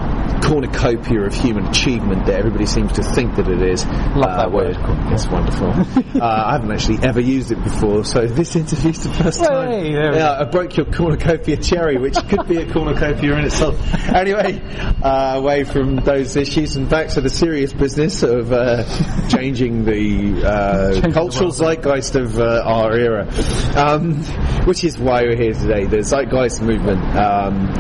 [0.42, 3.86] cornucopia of human achievement that everybody seems to think that it is.
[3.86, 4.76] Love uh, that word.
[5.14, 5.68] It's wonderful.
[6.22, 9.72] uh, I haven't actually ever used it before, so this interview's the first time.
[9.72, 13.80] Hey, yeah, I broke your cornucopia cherry, which could be a cornucopia in itself.
[14.10, 14.62] Anyway,
[15.04, 18.84] uh, away from those issues and back to the serious business of uh,
[19.30, 23.28] changing the uh, cultural the zeitgeist of uh, our era,
[23.76, 24.24] um,
[24.66, 25.86] which is why we're here today.
[25.86, 27.74] The zeitgeist movement um,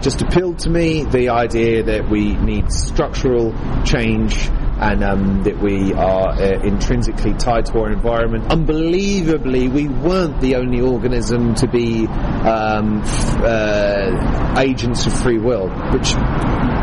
[0.00, 1.04] just appealed to me.
[1.04, 3.52] The idea that we need structural
[3.84, 4.48] change
[4.80, 8.50] and um, that we are uh, intrinsically tied to our environment.
[8.50, 15.68] Unbelievably, we weren't the only organism to be um, f- uh, agents of free will,
[15.92, 16.14] which,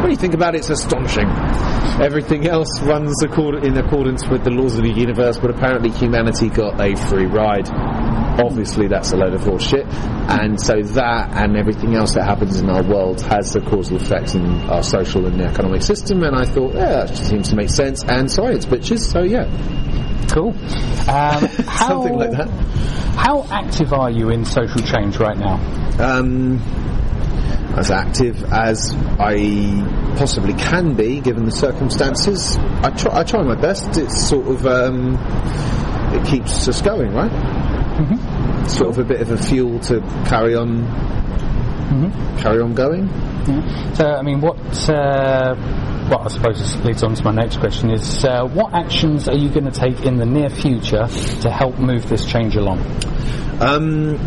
[0.01, 1.27] when you think about it, it's astonishing.
[1.99, 6.49] Everything else runs accord- in accordance with the laws of the universe, but apparently humanity
[6.49, 7.67] got a free ride
[8.39, 9.85] obviously that's a load of horseshit.
[10.29, 14.35] And so that and everything else that happens in our world has a causal effect
[14.35, 16.23] in our social and economic system.
[16.23, 18.03] And I thought, yeah, that seems to make sense.
[18.03, 18.99] And science, bitches.
[18.99, 19.45] So yeah.
[20.29, 20.49] Cool.
[20.49, 20.55] Um,
[21.67, 22.49] how, Something like that.
[23.15, 25.55] How active are you in social change right now?
[25.99, 26.59] Um,
[27.77, 32.57] as active as I possibly can be, given the circumstances.
[32.57, 33.97] I try, I try my best.
[33.97, 35.15] It's sort of um,
[36.13, 37.31] it keeps us going, right?
[37.97, 38.67] Mm-hmm.
[38.67, 42.37] Sort of a bit of a fuel to carry on, mm-hmm.
[42.37, 43.07] carry on going.
[43.07, 43.93] Yeah.
[43.93, 44.57] So, I mean, what?
[44.89, 45.55] Uh,
[46.09, 49.35] well, I suppose this leads on to my next question: is uh, what actions are
[49.35, 51.07] you going to take in the near future
[51.41, 52.79] to help move this change along?
[53.59, 54.17] Um,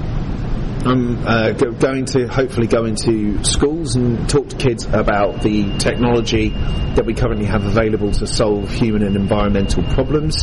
[0.83, 6.49] I'm uh, going to hopefully go into schools and talk to kids about the technology
[6.49, 10.43] that we currently have available to solve human and environmental problems.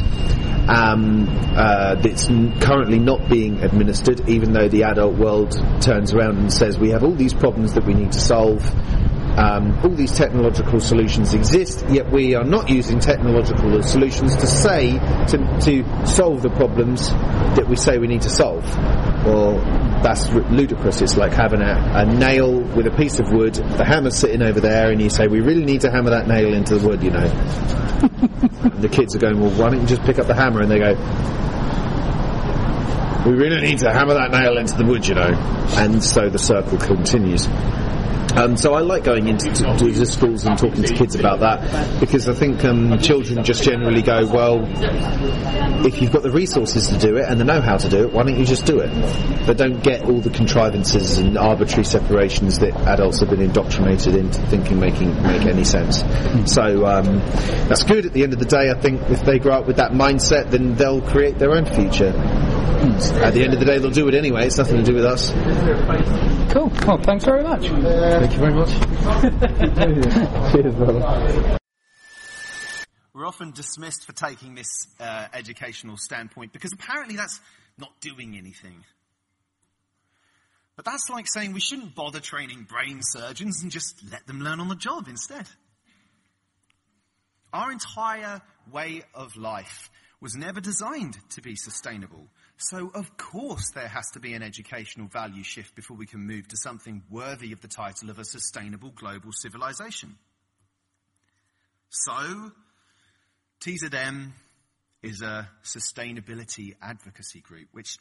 [0.69, 6.53] Um, uh, that's currently not being administered, even though the adult world turns around and
[6.53, 8.63] says we have all these problems that we need to solve.
[9.37, 14.93] Um, all these technological solutions exist, yet we are not using technological solutions to say
[15.27, 18.63] to, to solve the problems that we say we need to solve.
[19.25, 21.01] Well, that's r- ludicrous.
[21.01, 24.59] It's like having a, a nail with a piece of wood, the hammer's sitting over
[24.59, 27.11] there, and you say we really need to hammer that nail into the wood, you
[27.11, 27.27] know.
[28.79, 30.61] the kids are going, well, why don't you just pick up the hammer?
[30.61, 30.93] And they go,
[33.29, 35.33] we really need to hammer that nail into the wood, you know.
[35.77, 37.47] And so the circle continues.
[38.37, 41.39] Um, so I like going into to, to the schools and talking to kids about
[41.39, 44.63] that because I think um, children just generally go, well,
[45.85, 48.23] if you've got the resources to do it and the know-how to do it, why
[48.23, 48.91] don't you just do it?
[49.47, 54.39] But don't get all the contrivances and arbitrary separations that adults have been indoctrinated into
[54.47, 56.03] thinking making make any sense.
[56.45, 57.19] So um,
[57.67, 58.05] that's good.
[58.05, 60.51] At the end of the day, I think if they grow up with that mindset,
[60.51, 62.13] then they'll create their own future.
[62.77, 64.45] At the end of the day, they'll do it anyway.
[64.45, 65.31] It's nothing to do with us.
[66.53, 66.71] Cool.
[66.87, 67.67] Well, thanks very much.
[68.27, 70.51] Thank you very much.
[70.51, 71.57] Cheers, brother.
[73.13, 77.39] We're often dismissed for taking this uh, educational standpoint because apparently that's
[77.77, 78.83] not doing anything.
[80.75, 84.59] But that's like saying we shouldn't bother training brain surgeons and just let them learn
[84.59, 85.47] on the job instead.
[87.53, 88.41] Our entire
[88.73, 89.89] way of life
[90.19, 92.27] was never designed to be sustainable.
[92.59, 96.47] So, of course, there has to be an educational value shift before we can move
[96.47, 100.15] to something worthy of the title of a sustainable global civilization.
[101.89, 102.51] So,
[103.61, 104.31] TZM
[105.03, 107.97] is a sustainability advocacy group, which,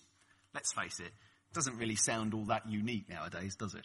[0.54, 1.12] let's face it,
[1.52, 3.84] doesn't really sound all that unique nowadays, does it?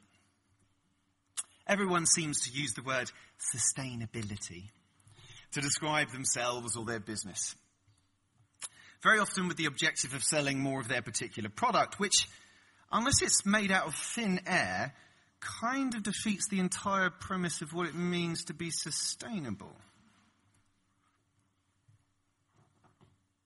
[1.68, 3.12] Everyone seems to use the word
[3.54, 4.70] sustainability
[5.52, 7.56] to describe themselves or their business
[9.04, 12.30] very often with the objective of selling more of their particular product, which,
[12.92, 14.94] unless it's made out of thin air,
[15.40, 19.76] kind of defeats the entire premise of what it means to be sustainable.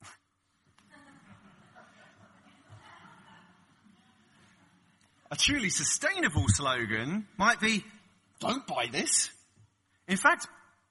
[5.31, 7.85] A truly sustainable slogan might be,
[8.41, 9.29] don't buy this.
[10.07, 10.47] In fact,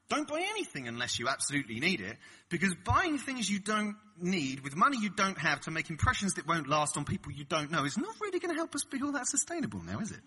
[0.09, 2.17] don't buy anything unless you absolutely need it,
[2.49, 6.47] because buying things you don't need with money you don't have to make impressions that
[6.47, 9.01] won't last on people you don't know is not really going to help us be
[9.03, 10.21] all that sustainable now, is it?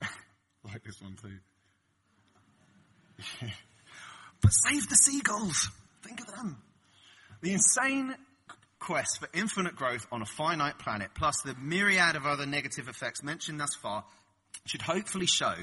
[0.64, 1.38] like this one too.
[4.40, 5.70] but save the seagulls.
[6.02, 6.62] Think of them.
[7.40, 8.14] The insane
[8.78, 13.22] quest for infinite growth on a finite planet, plus the myriad of other negative effects
[13.22, 14.04] mentioned thus far,
[14.66, 15.54] should hopefully show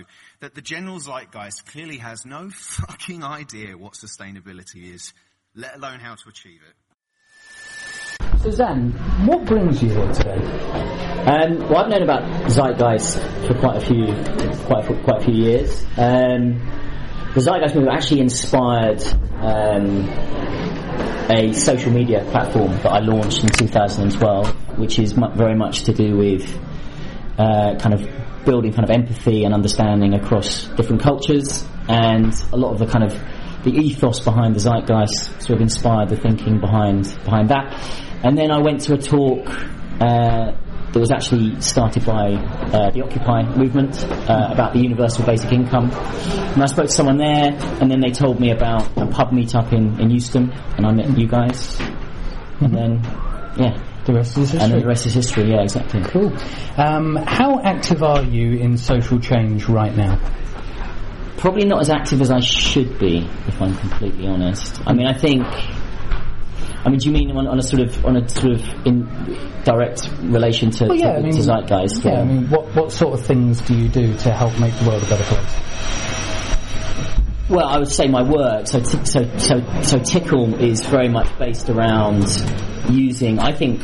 [0.41, 5.13] that the general zeitgeist clearly has no fucking idea what sustainability is,
[5.55, 6.75] let alone how to achieve it.
[8.41, 8.91] So Zan,
[9.25, 10.37] what brings you here today?
[11.25, 14.05] Um, well, I've known about Zeitgeist for quite a few,
[14.65, 15.83] quite a, quite a few years.
[15.97, 16.59] Um,
[17.33, 19.01] the Zeitgeist movement actually inspired
[19.41, 20.09] um,
[21.29, 26.17] a social media platform that I launched in 2012, which is very much to do
[26.17, 26.49] with
[27.37, 32.73] uh, kind of building kind of empathy and understanding across different cultures, and a lot
[32.73, 33.13] of the kind of
[33.63, 37.73] the ethos behind the zeitgeist sort of inspired the thinking behind behind that.
[38.23, 39.47] And then I went to a talk
[40.01, 40.51] uh,
[40.91, 45.91] that was actually started by uh, the Occupy movement uh, about the universal basic income.
[45.91, 49.71] And I spoke to someone there, and then they told me about a pub meetup
[49.71, 51.79] in, in Euston, and I met you guys.
[52.59, 53.03] And then,
[53.57, 54.73] yeah, the rest is history.
[54.73, 56.01] And the rest is history, yeah, exactly.
[56.03, 56.33] Cool.
[56.77, 60.19] Um, how active are you in social change right now?
[61.37, 64.81] Probably not as active as I should be, if I'm completely honest.
[64.85, 65.43] I mean, I think.
[66.85, 69.03] I mean, do you mean on, on a sort of on a sort of in
[69.65, 72.03] direct relation to, well, yeah, to, I mean, to zeitgeist?
[72.05, 74.87] Yeah, I mean, what what sort of things do you do to help make the
[74.87, 75.69] world a better place?
[77.49, 78.67] Well, I would say my work.
[78.67, 82.27] So, t- so, so, so Tickle is very much based around
[82.89, 83.39] using.
[83.39, 83.81] I think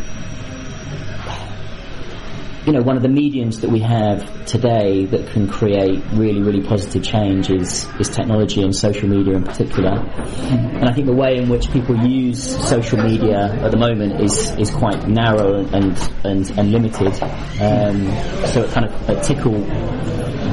[2.66, 6.64] you know, one of the mediums that we have today that can create really, really
[6.64, 9.92] positive change is, is technology and social media in particular.
[9.92, 14.56] And I think the way in which people use social media at the moment is,
[14.58, 17.14] is quite narrow and, and, and limited.
[17.62, 18.08] Um,
[18.48, 19.60] so it kind of, a Tickle,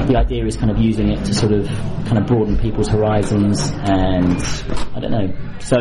[0.05, 1.65] the idea is kind of using it to sort of
[2.05, 4.39] kind of broaden people's horizons and,
[4.95, 5.33] I don't know.
[5.59, 5.77] So,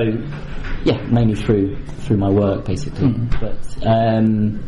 [0.85, 3.09] yeah, mainly through, through my work basically.
[3.09, 3.41] Mm-hmm.
[3.41, 4.61] But, um,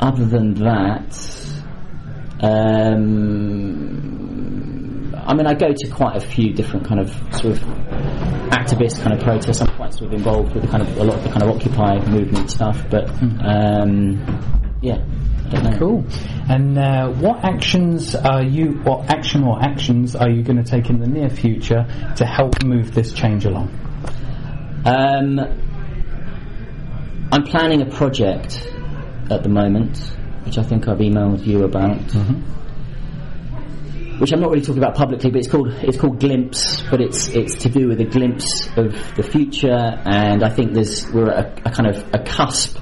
[0.00, 1.16] other than that,
[2.40, 4.18] um,
[5.26, 7.62] I mean, I go to quite a few different kind of sort of
[8.48, 9.60] activist kind of protests.
[9.60, 11.50] I'm quite sort of involved with the kind of a lot of the kind of
[11.50, 13.10] Occupy movement stuff, but
[13.44, 14.24] um,
[14.80, 15.04] yeah.
[15.78, 16.04] Cool.
[16.48, 20.90] And uh, what actions are you, what action or actions are you going to take
[20.90, 21.86] in the near future
[22.16, 23.70] to help move this change along?
[24.84, 25.38] Um,
[27.30, 28.66] I'm planning a project
[29.30, 29.98] at the moment,
[30.44, 31.98] which I think I've emailed you about.
[31.98, 32.56] Mm-hmm.
[34.18, 37.28] Which I'm not really talking about publicly, but it's called it's called Glimpse, but it's
[37.28, 41.58] it's to do with a glimpse of the future, and I think there's we're at
[41.60, 42.78] a, a kind of a cusp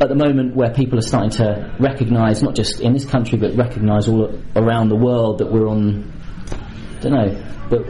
[0.00, 3.54] at the moment where people are starting to recognise, not just in this country, but
[3.56, 6.12] recognise all around the world that we're on.
[6.50, 7.86] I don't know, but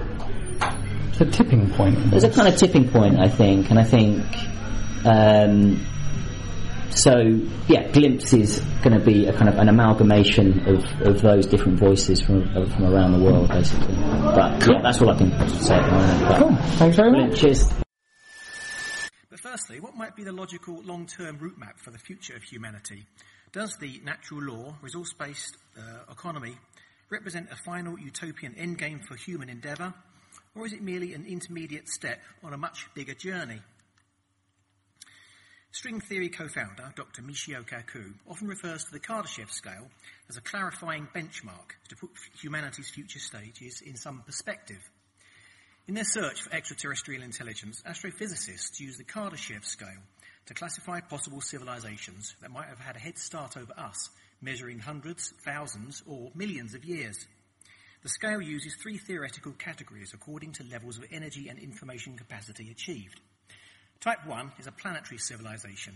[1.19, 2.11] it's a tipping point.
[2.11, 4.25] There's a kind of tipping point, I think, and I think.
[5.07, 5.87] Um,
[6.91, 7.12] so
[7.69, 11.79] yeah, Glimpse is going to be a kind of an amalgamation of, of those different
[11.79, 13.95] voices from from around the world, basically.
[13.95, 14.75] But cool.
[14.75, 15.79] yeah, that's all I can say.
[15.79, 16.57] But cool.
[16.77, 17.41] Thanks very much.
[17.41, 17.73] Cheers.
[19.31, 23.07] But firstly, what might be the logical long-term route map for the future of humanity?
[23.53, 26.57] Does the natural law, resource-based uh, economy
[27.11, 29.95] represent a final utopian endgame for human endeavour,
[30.57, 33.61] or is it merely an intermediate step on a much bigger journey?
[35.70, 37.20] String theory co-founder Dr.
[37.20, 39.90] Michio Kaku often refers to the Kardashev scale
[40.30, 44.82] as a clarifying benchmark to put humanity's future stages in some perspective.
[45.86, 50.02] In their search for extraterrestrial intelligence, astrophysicists use the Kardashev scale
[50.46, 54.09] to classify possible civilizations that might have had a head start over us,
[54.40, 57.26] measuring hundreds, thousands, or millions of years.
[58.07, 63.20] The scale uses three theoretical categories according to levels of energy and information capacity achieved.
[63.98, 65.92] Type 1 is a planetary civilization,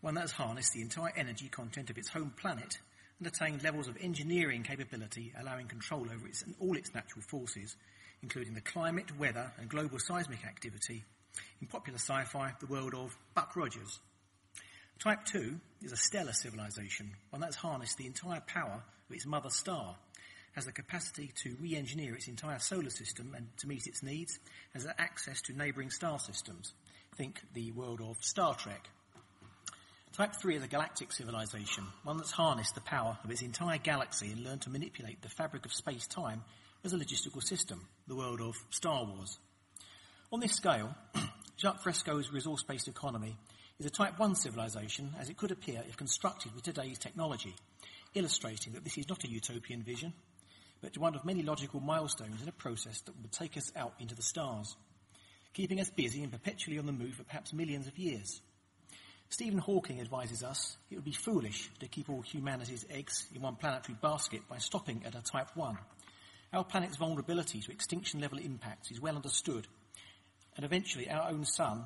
[0.00, 2.78] one that has harnessed the entire energy content of its home planet
[3.18, 7.76] and attained levels of engineering capability allowing control over its, all its natural forces,
[8.22, 11.04] including the climate, weather, and global seismic activity.
[11.60, 13.98] In popular sci-fi, the world of Buck Rogers.
[14.98, 19.26] Type 2 is a stellar civilization, one that has harnessed the entire power of its
[19.26, 19.96] mother star,
[20.52, 24.38] has the capacity to re-engineer its entire solar system and to meet its needs,
[24.74, 26.72] has access to neighbouring star systems.
[27.16, 28.88] Think the world of Star Trek.
[30.12, 34.32] Type 3 is a galactic civilization, one that's harnessed the power of its entire galaxy
[34.32, 36.42] and learned to manipulate the fabric of space-time
[36.84, 39.38] as a logistical system, the world of Star Wars.
[40.32, 40.94] On this scale,
[41.56, 43.36] Jacques Fresco's resource-based economy
[43.78, 47.54] is a Type 1 civilization as it could appear if constructed with today's technology,
[48.14, 50.12] illustrating that this is not a utopian vision,
[50.80, 54.14] but one of many logical milestones in a process that would take us out into
[54.14, 54.76] the stars,
[55.52, 58.40] keeping us busy and perpetually on the move for perhaps millions of years.
[59.28, 63.54] Stephen Hawking advises us it would be foolish to keep all humanity's eggs in one
[63.54, 65.78] planetary basket by stopping at a Type 1.
[66.52, 69.68] Our planet's vulnerability to extinction level impacts is well understood,
[70.56, 71.84] and eventually our own sun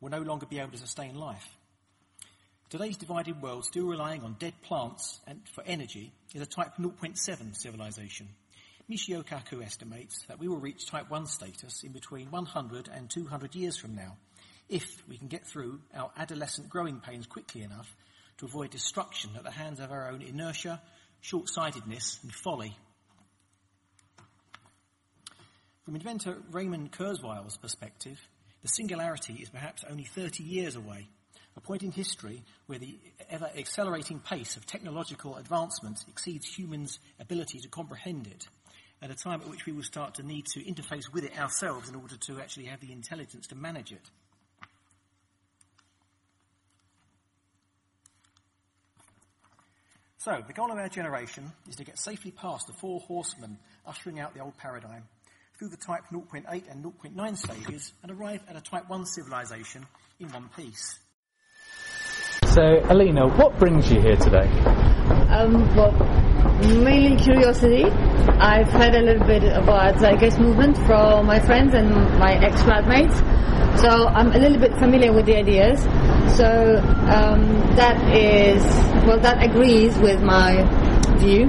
[0.00, 1.56] will no longer be able to sustain life.
[2.70, 7.56] Today's divided world, still relying on dead plants and for energy, is a Type 0.7
[7.56, 8.28] civilization.
[8.88, 13.56] Michio Kaku estimates that we will reach Type 1 status in between 100 and 200
[13.56, 14.16] years from now,
[14.68, 17.92] if we can get through our adolescent growing pains quickly enough
[18.38, 20.80] to avoid destruction at the hands of our own inertia,
[21.22, 22.76] short-sightedness and folly.
[25.84, 28.20] From inventor Raymond Kurzweil's perspective,
[28.62, 31.08] the singularity is perhaps only 30 years away,
[31.60, 32.98] a point in history where the
[33.28, 38.46] ever accelerating pace of technological advancement exceeds humans' ability to comprehend it,
[39.02, 41.88] at a time at which we will start to need to interface with it ourselves
[41.88, 44.10] in order to actually have the intelligence to manage it.
[50.18, 54.20] So, the goal of our generation is to get safely past the four horsemen ushering
[54.20, 55.04] out the old paradigm
[55.58, 59.86] through the type 0.8 and 0.9 stages and arrive at a type 1 civilization
[60.18, 60.98] in one piece.
[62.50, 64.48] So, Alina, what brings you here today?
[65.30, 65.92] Um, well,
[66.82, 67.84] mainly curiosity.
[67.84, 73.14] I've heard a little bit about Zeitgeist movement from my friends and my ex-flatmates,
[73.78, 75.80] so I'm a little bit familiar with the ideas.
[76.36, 76.78] So
[77.14, 77.46] um,
[77.76, 78.64] that is,
[79.06, 80.64] well, that agrees with my
[81.18, 81.44] view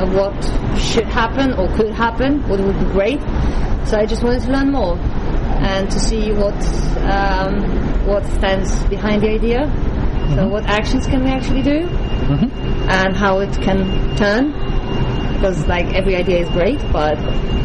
[0.00, 0.34] of what
[0.78, 3.20] should happen or could happen, what would be great.
[3.86, 6.54] So I just wanted to learn more and to see what
[7.04, 9.70] um, what stands behind the idea.
[10.32, 10.40] Mm-hmm.
[10.40, 12.88] So what actions can we actually do, mm-hmm.
[12.88, 14.52] and how it can turn.
[15.34, 17.16] Because like every idea is great, but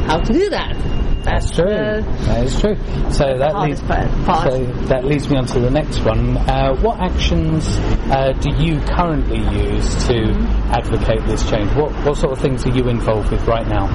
[0.08, 0.76] how to do that?
[1.24, 1.66] That's true.
[1.66, 2.76] Uh, that is true.
[3.12, 4.10] So that leads part.
[4.50, 6.38] so that leads me on to the next one.
[6.38, 7.68] Uh, what actions
[8.10, 10.72] uh, do you currently use to mm-hmm.
[10.72, 11.70] advocate this change?
[11.76, 13.86] What what sort of things are you involved with right now?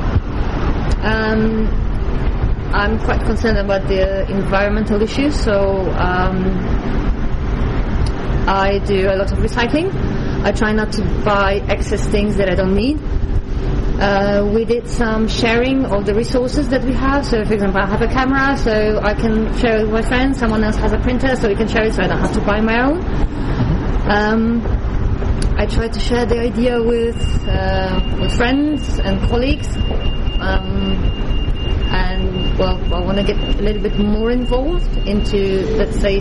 [1.02, 1.66] Um,
[2.72, 7.01] I'm quite concerned about the environmental issues, so um,
[8.46, 9.92] I do a lot of recycling.
[10.44, 12.98] I try not to buy excess things that I don't need.
[14.00, 17.24] Uh, we did some sharing of the resources that we have.
[17.24, 20.38] So, for example, I have a camera, so I can share it with my friends.
[20.38, 22.40] Someone else has a printer, so we can share it, so I don't have to
[22.40, 22.98] buy my own.
[24.10, 24.62] Um,
[25.56, 27.16] I try to share the idea with
[27.46, 29.68] uh, with friends and colleagues.
[30.40, 30.98] Um,
[31.92, 36.20] and well, I want to get a little bit more involved into, let's say,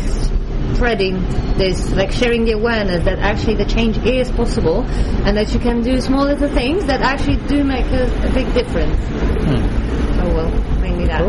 [0.76, 1.22] spreading
[1.58, 4.84] this, like sharing the awareness that actually the change is possible
[5.26, 8.54] and that you can do small little things that actually do make a, a big
[8.54, 8.98] difference.
[9.08, 9.92] Hmm.
[10.24, 11.22] Oh well, mainly that.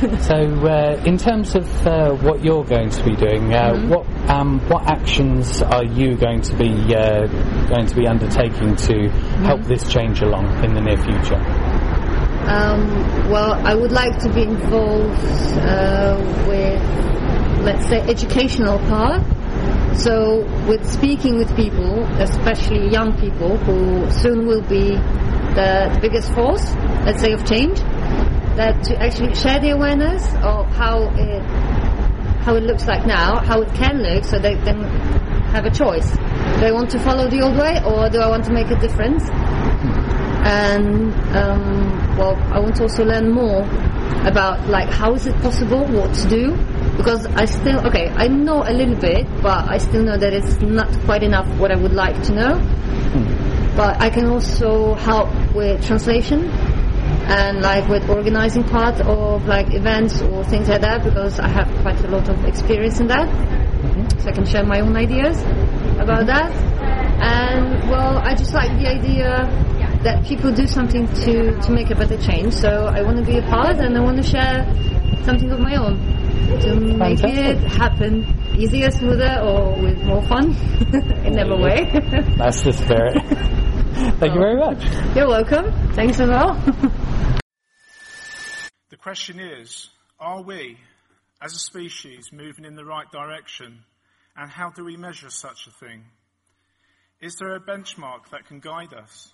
[0.00, 0.18] Cool.
[0.20, 0.34] so,
[0.66, 3.88] uh, in terms of uh, what you're going to be doing, uh, mm-hmm.
[3.88, 7.26] what um, what actions are you going to be uh,
[7.68, 9.44] going to be undertaking to mm-hmm.
[9.44, 11.40] help this change along in the near future?
[12.46, 15.24] Um, well, I would like to be involved
[15.60, 17.23] uh, with
[17.64, 19.22] let's say, educational part.
[19.96, 24.96] So with speaking with people, especially young people who soon will be
[25.54, 26.74] the biggest force,
[27.06, 27.78] let's say, of change,
[28.56, 31.42] that to actually share the awareness of how it
[32.44, 34.82] how it looks like now, how it can look, so they then
[35.54, 36.10] have a choice.
[36.58, 39.30] Do want to follow the old way or do I want to make a difference?
[40.44, 43.62] And um, well, I want to also learn more
[44.26, 46.52] about like how is it possible, what to do,
[46.96, 50.60] because I still okay, I know a little bit, but I still know that it's
[50.60, 52.54] not quite enough what I would like to know.
[53.76, 56.48] But I can also help with translation
[57.26, 61.68] and like with organizing part of like events or things like that because I have
[61.82, 63.28] quite a lot of experience in that.
[63.28, 64.20] Mm-hmm.
[64.20, 65.40] So I can share my own ideas
[65.98, 66.26] about mm-hmm.
[66.26, 66.52] that.
[67.20, 69.48] And well, I just like the idea
[70.04, 72.52] that people do something to, to make a better change.
[72.52, 74.64] So I want to be a part and I want to share
[75.24, 76.23] something of my own
[76.60, 78.24] to make it happen
[78.56, 80.54] easier, smoother, or with more fun
[81.24, 81.90] in every way.
[82.36, 83.14] That's the spirit.
[84.18, 84.84] Thank you very much.
[85.14, 85.72] You're welcome.
[85.92, 86.54] Thanks as well.
[88.90, 90.78] The question is, are we,
[91.40, 93.84] as a species, moving in the right direction?
[94.36, 96.04] And how do we measure such a thing?
[97.20, 99.32] Is there a benchmark that can guide us?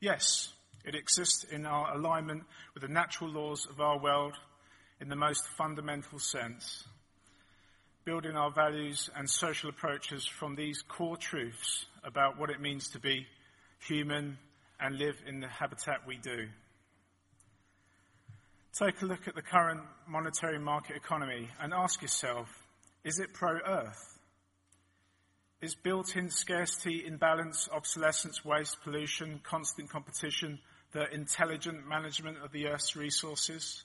[0.00, 0.52] Yes,
[0.84, 2.44] it exists in our alignment
[2.74, 4.34] with the natural laws of our world
[5.00, 6.84] in the most fundamental sense.
[8.04, 12.98] Building our values and social approaches from these core truths about what it means to
[12.98, 13.26] be
[13.86, 14.38] human
[14.80, 16.48] and live in the habitat we do.
[18.78, 22.48] Take a look at the current monetary market economy and ask yourself,
[23.04, 24.18] is it pro-earth?
[25.60, 30.60] Is built-in scarcity, imbalance, obsolescence, waste, pollution, constant competition
[30.92, 33.82] the intelligent management of the Earth's resources?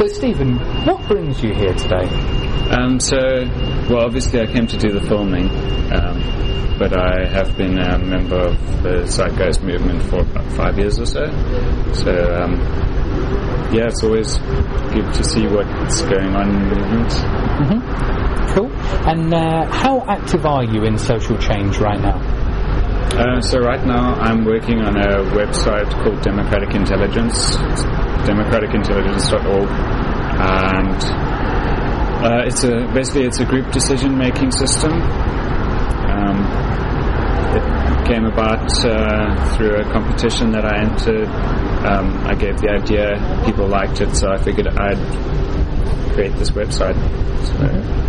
[0.00, 2.08] So, Stephen, what brings you here today?
[2.70, 3.18] Um, so,
[3.90, 5.50] well, obviously I came to do the filming,
[5.92, 10.98] um, but I have been a member of the Zeitgeist movement for about five years
[10.98, 11.26] or so.
[11.92, 12.54] So, um,
[13.74, 17.10] yeah, it's always good to see what's going on in the movement.
[17.10, 18.54] Mm-hmm.
[18.54, 18.72] Cool.
[19.06, 22.16] And uh, how active are you in social change right now?
[23.18, 27.54] Uh, so right now I'm working on a website called Democratic Intelligence,
[28.24, 29.68] democraticintelligence.org,
[30.40, 31.02] and
[32.24, 34.92] uh, it's a basically it's a group decision making system.
[34.92, 36.38] Um,
[37.56, 41.28] it came about uh, through a competition that I entered.
[41.86, 44.98] Um, I gave the idea, people liked it, so I figured I'd
[46.12, 46.94] create this website.
[47.46, 48.00] So,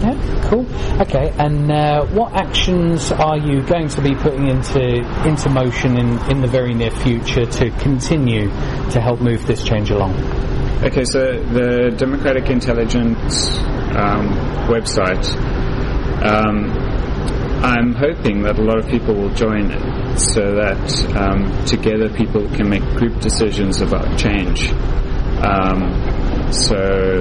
[0.00, 0.66] yeah, cool.
[1.00, 4.80] Okay, and uh, what actions are you going to be putting into
[5.26, 8.48] into motion in, in the very near future to continue
[8.90, 10.14] to help move this change along?
[10.84, 13.50] Okay, so the Democratic Intelligence
[13.96, 14.28] um,
[14.68, 15.26] website,
[16.22, 16.70] um,
[17.64, 22.48] I'm hoping that a lot of people will join it so that um, together people
[22.54, 24.70] can make group decisions about change.
[26.50, 27.18] So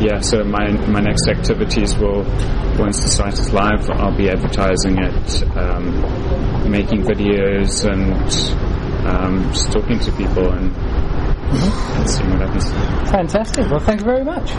[0.00, 2.24] yeah, so my my next activities will,
[2.78, 8.12] once the site is live, I'll be advertising it, um, making videos, and
[9.06, 12.70] um, just talking to people and, and seeing what happens.
[13.10, 13.70] Fantastic.
[13.70, 14.50] Well, thank you very much.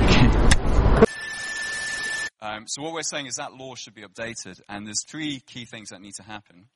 [2.40, 5.66] Um, so what we're saying is that law should be updated, and there's three key
[5.66, 6.68] things that need to happen.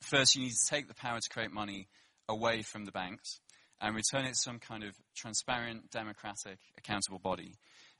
[0.00, 1.88] First, you need to take the power to create money
[2.28, 3.40] away from the banks
[3.80, 7.54] and return it to some kind of transparent, democratic, accountable body.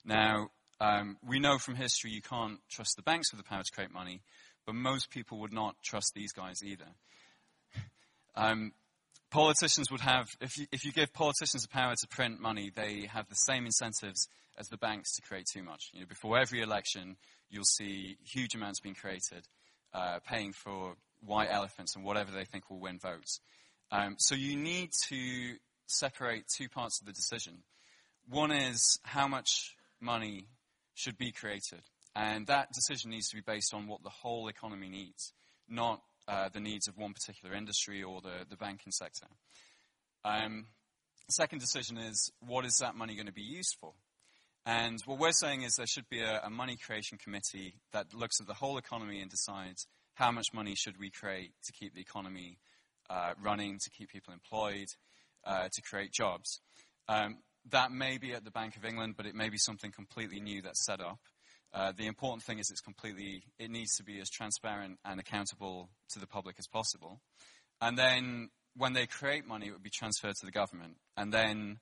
[0.05, 0.49] Now,
[0.81, 3.91] um, we know from history you can't trust the banks with the power to create
[3.91, 4.21] money,
[4.65, 6.87] but most people would not trust these guys either.
[8.35, 8.71] Um,
[9.31, 13.09] politicians would have, if you, if you give politicians the power to print money, they
[13.11, 15.89] have the same incentives as the banks to create too much.
[15.93, 17.17] You know, before every election,
[17.49, 19.47] you'll see huge amounts being created,
[19.93, 23.41] uh, paying for white elephants and whatever they think will win votes.
[23.91, 25.55] Um, so you need to
[25.89, 27.63] separate two parts of the decision.
[28.29, 30.47] One is how much money
[30.93, 31.81] should be created.
[32.15, 35.33] And that decision needs to be based on what the whole economy needs,
[35.67, 39.27] not uh, the needs of one particular industry or the, the banking sector.
[40.25, 40.65] Um,
[41.27, 43.93] the second decision is what is that money going to be used for?
[44.65, 48.41] And what we're saying is there should be a, a money creation committee that looks
[48.41, 52.01] at the whole economy and decides how much money should we create to keep the
[52.01, 52.57] economy
[53.09, 54.87] uh, running, to keep people employed,
[55.45, 56.61] uh, to create jobs.
[57.07, 57.37] Um,
[57.71, 60.61] that may be at the Bank of England, but it may be something completely new
[60.61, 61.19] that's set up.
[61.73, 65.89] Uh, the important thing is it's completely, it needs to be as transparent and accountable
[66.09, 67.19] to the public as possible.
[67.79, 70.97] And then when they create money, it would be transferred to the government.
[71.15, 71.79] And then,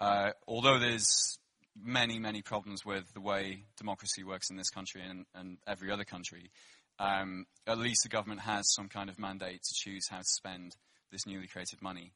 [0.00, 1.38] uh, although there's
[1.78, 6.04] many, many problems with the way democracy works in this country and, and every other
[6.04, 6.50] country,
[6.98, 10.76] um, at least the government has some kind of mandate to choose how to spend
[11.12, 12.12] this newly created money.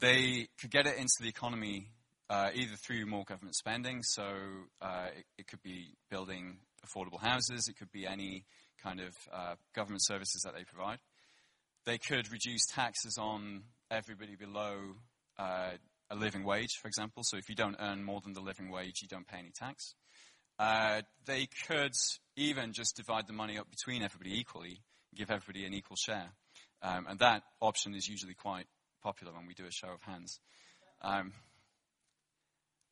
[0.00, 1.88] They could get it into the economy
[2.30, 4.22] uh, either through more government spending, so
[4.82, 8.44] uh, it, it, could be building affordable houses, it could be any
[8.82, 10.98] kind of uh, government services that they provide.
[11.86, 14.76] They could reduce taxes on everybody below
[15.38, 15.70] uh,
[16.10, 17.22] a living wage, for example.
[17.24, 19.94] So if you don't earn more than the living wage, you don't pay any tax.
[20.58, 21.94] Uh, they could
[22.36, 24.80] even just divide the money up between everybody equally,
[25.14, 26.30] give everybody an equal share.
[26.82, 28.66] Um, and that option is usually quite
[29.02, 30.40] popular when we do a show of hands.
[31.02, 31.32] Um,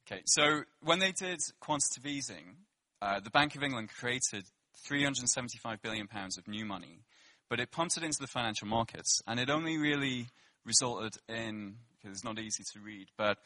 [0.07, 2.57] okay, so when they did quantitative easing,
[3.03, 4.45] uh, the Bank of England created
[4.85, 7.01] 375 billion pounds of new money,
[7.49, 10.27] but it pumped it into the financial markets, and it only really
[10.65, 13.39] resulted in, because it's not easy to read, but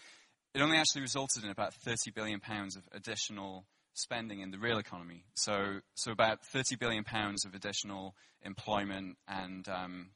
[0.54, 4.78] it only actually resulted in about 30 billion pounds of additional spending in the real
[4.78, 5.24] economy.
[5.34, 10.10] So, so about 30 billion pounds of additional employment and um,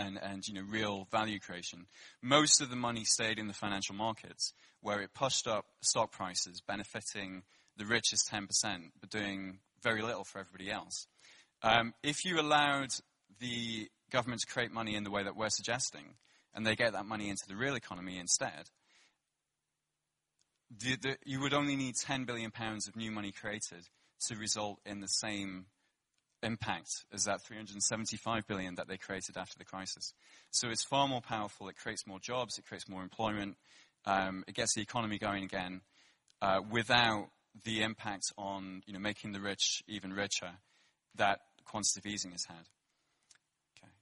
[0.00, 1.86] and, and you know, real value creation.
[2.22, 6.62] Most of the money stayed in the financial markets, where it pushed up stock prices,
[6.66, 7.42] benefiting
[7.76, 8.46] the richest 10%,
[9.00, 11.06] but doing very little for everybody else.
[11.62, 12.90] Um, if you allowed
[13.38, 16.14] the government to create money in the way that we're suggesting,
[16.54, 18.70] and they get that money into the real economy instead,
[20.78, 23.88] the, the, you would only need 10 billion pounds of new money created
[24.28, 25.66] to result in the same
[26.42, 30.12] impact as that 375 billion that they created after the crisis.
[30.50, 31.68] So it's far more powerful.
[31.68, 32.58] It creates more jobs.
[32.58, 33.56] It creates more employment.
[34.06, 35.82] Um, it gets the economy going again
[36.40, 37.28] uh, without
[37.64, 40.52] the impact on you know making the rich even richer
[41.16, 42.64] that quantitative easing has had.
[43.76, 43.92] Okay.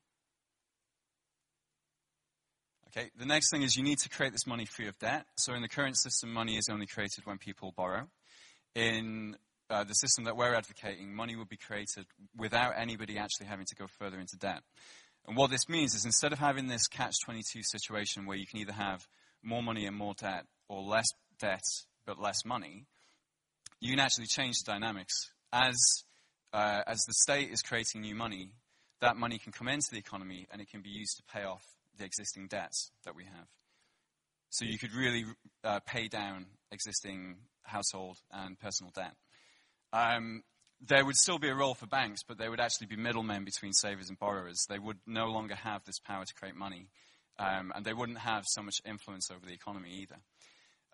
[2.89, 3.11] Okay.
[3.18, 5.26] The next thing is you need to create this money free of debt.
[5.36, 8.09] So in the current system, money is only created when people borrow.
[8.74, 9.36] In
[9.71, 12.07] uh, the system that we're advocating, money would be created
[12.37, 14.62] without anybody actually having to go further into debt.
[15.27, 18.61] And what this means is instead of having this catch 22 situation where you can
[18.61, 19.07] either have
[19.43, 21.07] more money and more debt or less
[21.39, 21.62] debt
[22.07, 22.87] but less money,
[23.81, 25.14] you can actually change the dynamics.
[25.53, 25.77] As,
[26.53, 28.53] uh, as the state is creating new money,
[29.01, 31.62] that money can come into the economy and it can be used to pay off
[31.99, 33.47] the existing debts that we have.
[34.51, 35.25] So you could really
[35.62, 39.14] uh, pay down existing household and personal debt.
[39.93, 40.43] Um,
[40.80, 43.72] there would still be a role for banks, but they would actually be middlemen between
[43.72, 44.66] savers and borrowers.
[44.68, 46.89] They would no longer have this power to create money,
[47.39, 50.16] um, and they wouldn't have so much influence over the economy either.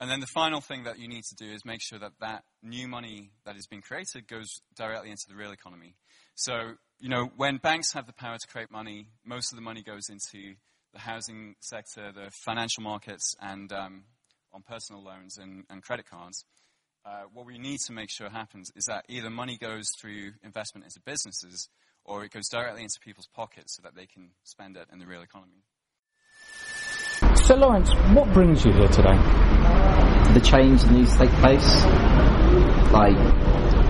[0.00, 2.44] And then the final thing that you need to do is make sure that that
[2.62, 5.94] new money that is being created goes directly into the real economy.
[6.34, 9.82] So, you know, when banks have the power to create money, most of the money
[9.82, 10.54] goes into
[10.92, 14.04] the housing sector, the financial markets, and um,
[14.52, 16.44] on personal loans and, and credit cards.
[17.06, 20.86] Uh, what we need to make sure happens is that either money goes through investment
[20.86, 21.68] into businesses
[22.02, 25.06] or it goes directly into people's pockets so that they can spend it in the
[25.06, 25.62] real economy.
[27.44, 29.16] So, Lawrence, what brings you here today?
[30.32, 31.84] The change needs to take place.
[32.90, 33.18] Like,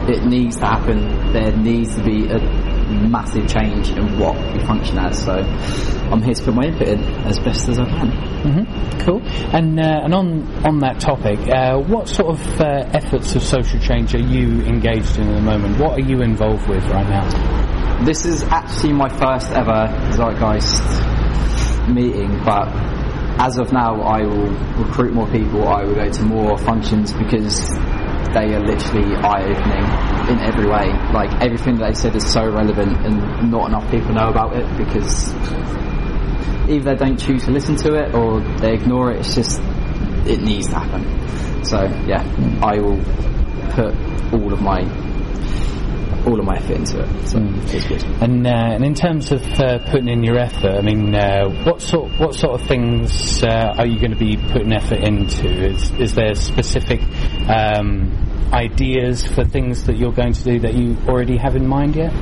[0.08, 1.32] it needs to happen.
[1.32, 5.24] There needs to be a massive change in what we function as.
[5.24, 8.10] So, I'm here to put my input in as best as I can.
[8.10, 9.00] Mm-hmm.
[9.00, 9.22] Cool.
[9.54, 13.80] And uh, and on on that topic, uh, what sort of uh, efforts of social
[13.80, 15.78] change are you engaged in at the moment?
[15.80, 18.04] What are you involved with right now?
[18.04, 22.68] This is actually my first ever Zeitgeist meeting, but
[23.38, 24.50] as of now, I will
[24.84, 25.66] recruit more people.
[25.66, 27.70] I will go to more functions because
[28.32, 29.84] they are literally eye-opening
[30.30, 30.92] in every way.
[31.12, 34.66] Like everything that they said is so relevant, and not enough people know about it
[34.78, 35.34] because
[36.68, 39.18] either they don't choose to listen to it or they ignore it.
[39.20, 39.60] It's just
[40.26, 41.64] it needs to happen.
[41.64, 42.22] So yeah,
[42.62, 43.00] I will
[43.74, 43.94] put
[44.32, 44.82] all of my
[46.26, 47.28] all of my effort into it.
[47.28, 47.74] So mm.
[47.74, 48.02] it's good.
[48.22, 51.80] And uh, and in terms of uh, putting in your effort, I mean, uh, what
[51.80, 55.48] sort what sort of things uh, are you going to be putting effort into?
[55.48, 57.00] Is is there specific
[57.48, 61.96] um, ideas for things that you're going to do that you already have in mind
[61.96, 62.12] yet?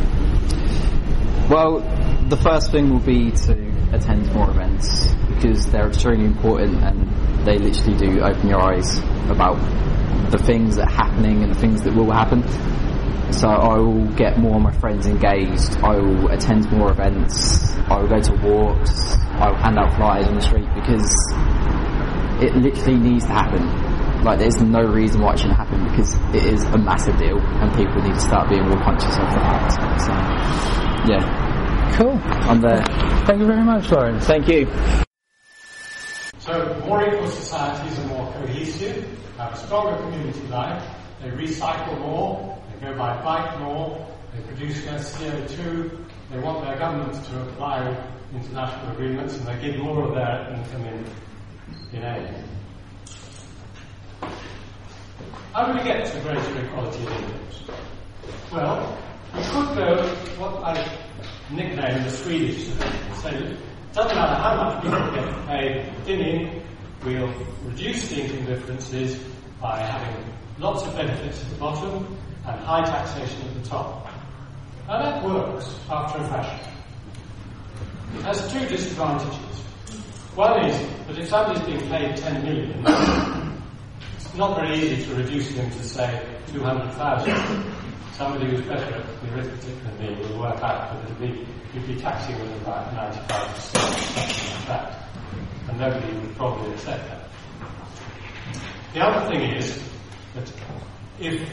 [1.49, 1.81] Well,
[2.29, 3.53] the first thing will be to
[3.93, 8.99] attend more events because they're extremely important and they literally do open your eyes
[9.29, 9.59] about
[10.31, 12.43] the things that are happening and the things that will happen.
[13.33, 15.76] So I will get more of my friends engaged.
[15.83, 17.74] I will attend more events.
[17.76, 19.16] I will go to walks.
[19.33, 21.11] I will hand out flyers on the street because
[22.43, 24.22] it literally needs to happen.
[24.22, 27.74] Like there's no reason why it shouldn't happen because it is a massive deal and
[27.74, 29.72] people need to start being more conscious of the fact.
[30.03, 30.12] So
[31.12, 31.97] yeah.
[31.97, 32.18] Cool.
[32.49, 32.85] I'm there.
[33.26, 34.20] Thank you very much, Lauren.
[34.20, 34.66] Thank you.
[36.39, 39.07] So more equal societies are more cohesive,
[39.39, 40.85] have a stronger community life,
[41.20, 46.76] they recycle more, they go by bike more, they produce less CO2, they want their
[46.78, 47.97] governments to apply
[48.35, 51.07] international agreements, and they give more of their income in,
[51.93, 52.45] in aid.
[55.53, 57.62] How do we get to greater equality of incomes?
[58.51, 58.99] Well,
[59.35, 60.09] we could go
[60.39, 60.99] what I
[61.51, 63.14] nicknamed the Swedish solution.
[63.20, 63.59] So it
[63.93, 66.62] doesn't matter how much people get paid in
[67.05, 67.33] we'll
[67.64, 69.20] reduce the income differences
[69.61, 70.24] by having
[70.59, 72.16] lots of benefits at the bottom
[72.47, 74.09] and high taxation at the top.
[74.88, 76.72] Now that works after a fashion.
[78.16, 79.38] It has two disadvantages.
[80.34, 80.76] One is
[81.07, 82.84] that if somebody's being paid 10 million,
[84.16, 87.74] it's not very easy to reduce them to, say, 200,000.
[88.12, 91.86] Somebody who's better at the arithmetic than me will work out that it'll be, you'd
[91.86, 95.09] be taxing them about 95%, something like that.
[95.68, 97.28] And nobody would probably accept that.
[98.95, 99.82] The other thing is
[100.34, 100.53] that
[101.18, 101.49] if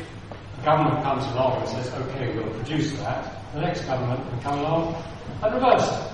[0.63, 5.03] government comes along and says, okay, we'll produce that, the next government can come along
[5.43, 6.09] and reverse it.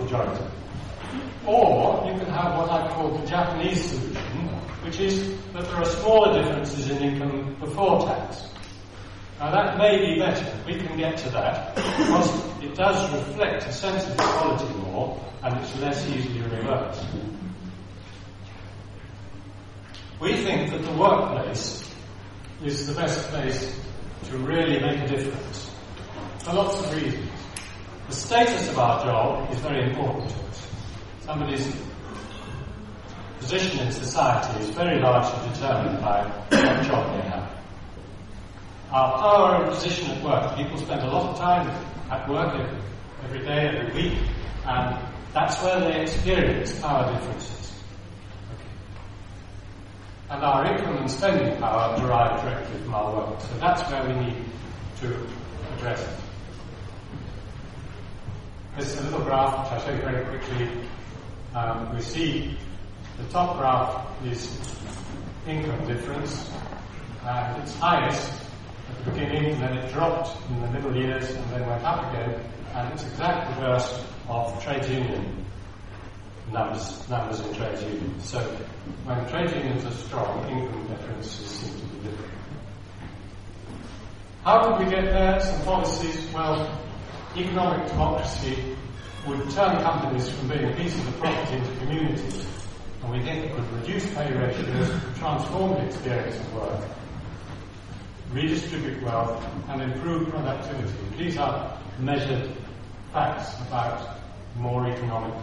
[0.00, 0.44] Majority.
[1.46, 4.48] Or you can have what I call the Japanese solution,
[4.82, 8.48] which is that there are smaller differences in income before tax.
[9.38, 10.46] Now that may be better.
[10.66, 12.30] We can get to that because
[12.62, 17.04] it does reflect a sense of equality more and it's less easily reversed.
[20.20, 21.88] We think that the workplace
[22.62, 23.78] is the best place
[24.24, 25.74] to really make a difference
[26.38, 27.30] for lots of reasons.
[28.08, 30.66] The status of our job is very important to us.
[31.20, 31.74] Somebody's
[33.38, 37.58] position in society is very largely determined by what job they have.
[38.90, 41.68] Our power and position at work, people spend a lot of time
[42.10, 42.54] at work
[43.24, 44.18] every day, every week,
[44.66, 44.96] and
[45.32, 47.63] that's where they experience power differences.
[50.34, 54.14] And our income and spending power derive directly from our work, so that's where we
[54.26, 54.44] need
[55.00, 55.26] to
[55.76, 56.16] address it.
[58.76, 60.88] This is a little graph which I'll show you very quickly.
[61.54, 62.58] Um, we see
[63.16, 64.58] the top graph is
[65.46, 66.50] income difference,
[67.24, 68.32] and it's highest
[68.90, 72.12] at the beginning, and then it dropped in the middle years, and then went up
[72.12, 72.40] again,
[72.74, 75.43] and it's exact reverse of trade union
[76.52, 78.28] numbers, numbers in trade unions.
[78.28, 78.40] So
[79.04, 82.32] when trade unions are strong, income differences seem to be different.
[84.44, 85.40] How did we get there?
[85.40, 86.78] Some policies, well,
[87.36, 88.76] economic democracy
[89.26, 92.46] would turn companies from being a piece of property into communities.
[93.02, 96.84] And we think it would reduce pay ratios, transform the experience of work,
[98.32, 100.92] redistribute wealth, and improve productivity.
[101.16, 102.50] These are measured
[103.12, 104.18] facts about
[104.56, 105.34] more economic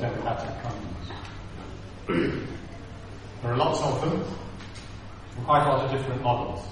[0.00, 2.46] democratic companies.
[3.42, 4.24] there are lots of them,
[5.36, 6.64] and quite a lot of different models.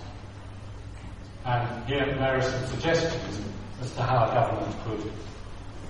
[1.44, 3.40] And here there are some suggestions
[3.80, 5.12] as to how a government could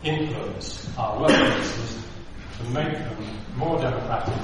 [0.03, 2.03] influence our workplaces
[2.59, 3.27] to make them
[3.57, 4.35] more democratic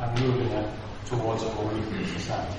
[0.00, 0.72] and moving them
[1.06, 2.58] towards a more equal society.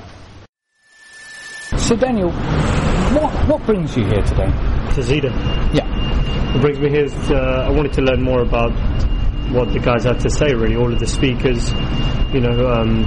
[1.78, 4.52] So, Daniel, what, what brings you here today?
[4.94, 5.30] To Z-Day.
[5.74, 5.89] Yeah.
[6.58, 8.72] Brings me here uh, I wanted to learn more about
[9.52, 10.76] what the guys had to say, really.
[10.76, 11.72] All of the speakers,
[12.34, 13.06] you know, um,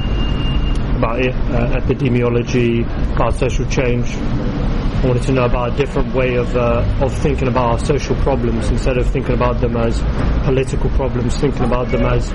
[0.96, 4.14] about uh, epidemiology, about social change.
[4.14, 8.14] I wanted to know about a different way of uh, of thinking about our social
[8.22, 10.00] problems instead of thinking about them as
[10.44, 12.30] political problems, thinking about them as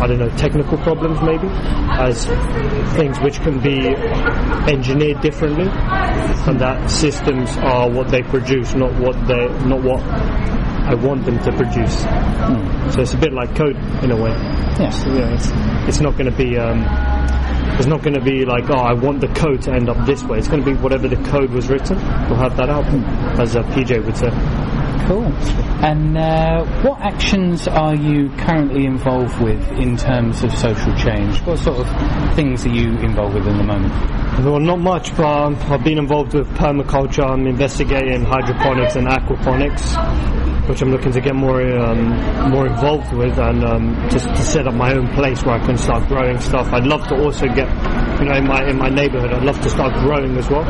[0.00, 2.26] I don't know, technical problems maybe, as
[2.96, 3.88] things which can be
[4.72, 10.00] engineered differently, and that systems are what they produce, not what they, not what
[10.88, 11.96] I want them to produce.
[12.02, 12.92] Mm.
[12.94, 14.30] So it's a bit like code in a way.
[14.78, 15.04] Yes.
[15.06, 15.48] Yeah, it's,
[15.88, 16.56] it's not going to be.
[16.56, 16.86] Um,
[17.76, 20.24] it's not going to be like, oh, I want the code to end up this
[20.24, 20.38] way.
[20.38, 21.96] It's going to be whatever the code was written.
[21.96, 23.38] We'll have that out, mm.
[23.38, 24.30] as uh, PJ would say.
[25.06, 25.32] Cool.
[25.84, 31.40] And uh, what actions are you currently involved with in terms of social change?
[31.42, 33.92] What sort of things are you involved with in the moment?
[34.44, 37.28] Well, not much, but um, I've been involved with permaculture.
[37.28, 43.38] I'm investigating hydroponics and aquaponics, which I'm looking to get more um, more involved with,
[43.38, 46.72] and um, just to set up my own place where I can start growing stuff.
[46.72, 47.68] I'd love to also get,
[48.20, 50.64] you know, in my in my neighbourhood, I'd love to start growing as well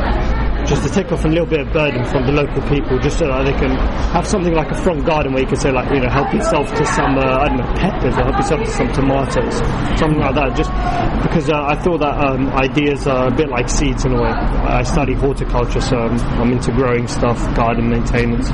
[0.69, 3.25] just to take off a little bit of burden from the local people, just so
[3.25, 3.71] that they can
[4.13, 6.69] have something like a front garden where you can say, like, you know, help yourself
[6.75, 9.55] to some, uh, I don't know, peppers or help yourself to some tomatoes,
[9.97, 10.55] something like that.
[10.55, 10.69] Just
[11.23, 14.29] because uh, I thought that um, ideas are a bit like seeds in a way.
[14.29, 18.47] I study horticulture, so I'm, I'm into growing stuff, garden maintenance.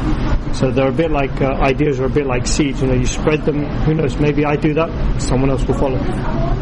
[0.58, 2.82] So they're a bit like uh, ideas are a bit like seeds.
[2.82, 3.66] You know, you spread them.
[3.84, 4.16] Who knows?
[4.18, 5.22] Maybe I do that.
[5.22, 6.00] Someone else will follow.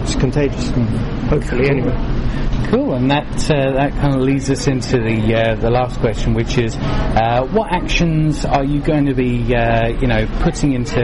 [0.02, 0.70] It's contagious.
[0.70, 1.28] Mm-hmm.
[1.28, 2.24] Hopefully, anyway.
[2.70, 5.14] Cool, and that uh, that kind of leads us into the
[5.44, 9.90] uh, the last question, which is, uh, what actions are you going to be, uh,
[10.00, 11.04] you know, putting into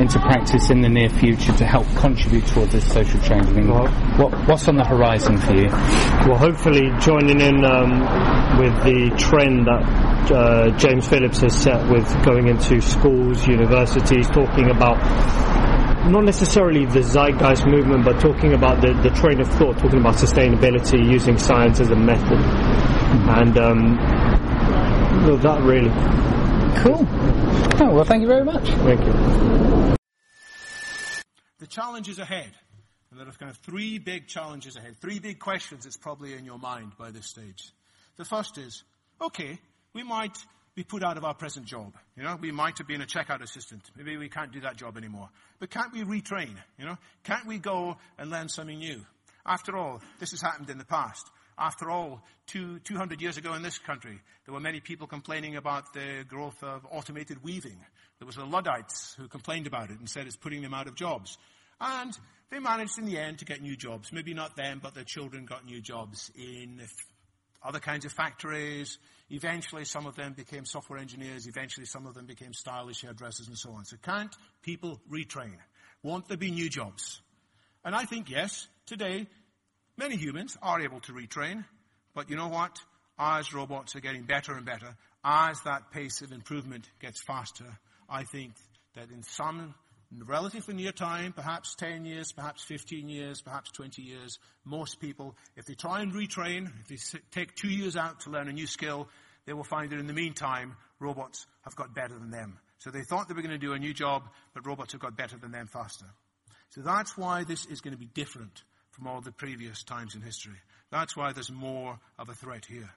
[0.00, 3.46] into practice in the near future to help contribute towards this social change?
[3.46, 5.68] I mean, what, what's on the horizon for you?
[6.28, 8.00] Well, hopefully joining in um,
[8.58, 14.70] with the trend that uh, James Phillips has set with going into schools, universities, talking
[14.70, 14.98] about
[16.06, 20.14] not necessarily the zeitgeist movement, but talking about the, the train of thought, talking about
[20.14, 22.38] sustainability, using science as a method.
[22.38, 23.96] And um,
[25.26, 25.90] well, that really.
[26.82, 27.06] Cool.
[27.80, 28.68] Oh, well, thank you very much.
[28.68, 29.96] Thank you.
[31.58, 32.50] The challenges ahead.
[33.10, 36.44] And there are kind of three big challenges ahead, three big questions that's probably in
[36.44, 37.72] your mind by this stage.
[38.16, 38.84] The first is,
[39.20, 39.58] okay,
[39.94, 40.36] we might
[40.74, 41.94] be put out of our present job.
[42.16, 43.90] You know, we might have been a checkout assistant.
[43.96, 45.30] Maybe we can't do that job anymore.
[45.58, 46.54] But can't we retrain?
[46.78, 49.04] You know, can't we go and learn something new?
[49.44, 51.28] After all, this has happened in the past.
[51.58, 55.92] After all, two, 200 years ago in this country, there were many people complaining about
[55.92, 57.78] the growth of automated weaving.
[58.18, 60.94] There was the Luddites who complained about it and said it's putting them out of
[60.94, 61.36] jobs.
[61.80, 62.16] And
[62.50, 64.12] they managed in the end to get new jobs.
[64.12, 66.80] Maybe not them, but their children got new jobs in
[67.62, 68.98] other kinds of factories.
[69.30, 71.46] Eventually, some of them became software engineers.
[71.46, 73.84] Eventually, some of them became stylish hairdressers and so on.
[73.84, 75.56] So can't people retrain?
[76.02, 77.20] Won't there be new jobs?
[77.84, 79.26] And I think, yes, today,
[79.96, 81.64] many humans are able to retrain.
[82.14, 82.78] But you know what?
[83.18, 88.24] As robots are getting better and better, as that pace of improvement gets faster, I
[88.24, 88.54] think
[88.94, 89.74] that in some
[90.26, 95.66] relatively near time, perhaps 10 years, perhaps 15 years, perhaps 20 years, most people, if
[95.66, 99.08] they try and retrain, if they take two years out to learn a new skill,
[99.44, 102.58] they will find that in the meantime, robots have got better than them.
[102.78, 104.22] So they thought they were going to do a new job,
[104.54, 106.06] but robots have got better than them faster.
[106.70, 110.22] So that's why this is going to be different from all the previous times in
[110.22, 110.58] history.
[110.90, 112.90] That's why there's more of a threat here.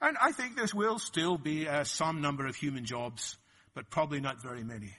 [0.00, 3.36] And I think there will still be uh, some number of human jobs,
[3.74, 4.94] but probably not very many.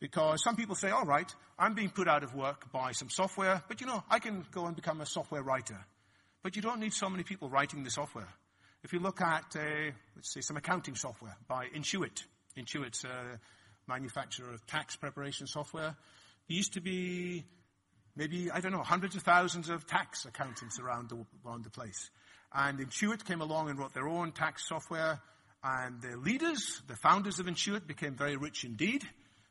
[0.00, 3.62] Because some people say, all right, I'm being put out of work by some software,
[3.68, 5.76] but you know, I can go and become a software writer.
[6.42, 8.28] But you don't need so many people writing the software.
[8.82, 12.24] If you look at, uh, let's say, some accounting software by Intuit,
[12.56, 13.38] Intuit's a
[13.86, 15.94] manufacturer of tax preparation software,
[16.48, 17.44] there used to be
[18.16, 22.10] maybe, I don't know, hundreds of thousands of tax accountants around the, around the place.
[22.54, 25.20] And Intuit came along and wrote their own tax software,
[25.62, 29.06] and the leaders, the founders of Intuit, became very rich indeed.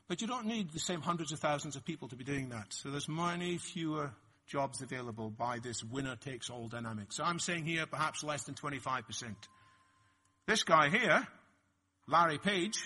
[0.10, 2.74] But you don't need the same hundreds of thousands of people to be doing that.
[2.74, 4.12] So there's many fewer
[4.48, 7.14] jobs available by this winner takes all dynamic.
[7.14, 9.04] So I'm saying here perhaps less than 25%.
[10.48, 11.28] This guy here,
[12.08, 12.80] Larry Page,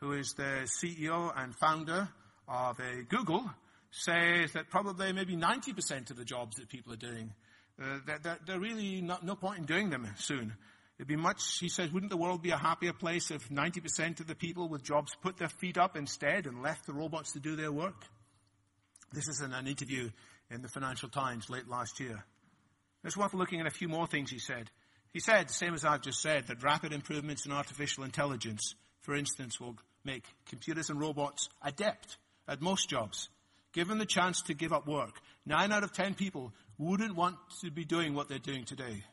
[0.00, 2.08] who is the CEO and founder
[2.48, 2.80] of
[3.10, 3.50] Google,
[3.90, 7.34] says that probably maybe 90% of the jobs that people are doing,
[7.82, 7.98] uh,
[8.46, 10.54] they're, really not, no point in doing them soon.
[10.98, 14.26] It'd be much, he says, wouldn't the world be a happier place if 90% of
[14.26, 17.54] the people with jobs put their feet up instead and left the robots to do
[17.54, 18.02] their work?
[19.12, 20.10] This is in an interview
[20.50, 22.24] in the Financial Times late last year.
[23.04, 24.70] It's worth looking at a few more things he said.
[25.12, 29.14] He said, the same as I've just said, that rapid improvements in artificial intelligence, for
[29.14, 32.16] instance, will make computers and robots adept
[32.48, 33.28] at most jobs.
[33.72, 37.70] Given the chance to give up work, nine out of ten people wouldn't want to
[37.70, 39.04] be doing what they're doing today.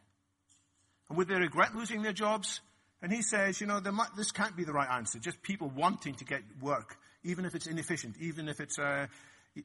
[1.09, 2.61] And would they regret losing their jobs?
[3.01, 5.19] And he says, you know, might, this can't be the right answer.
[5.19, 9.07] Just people wanting to get work, even if it's inefficient, even if it's uh,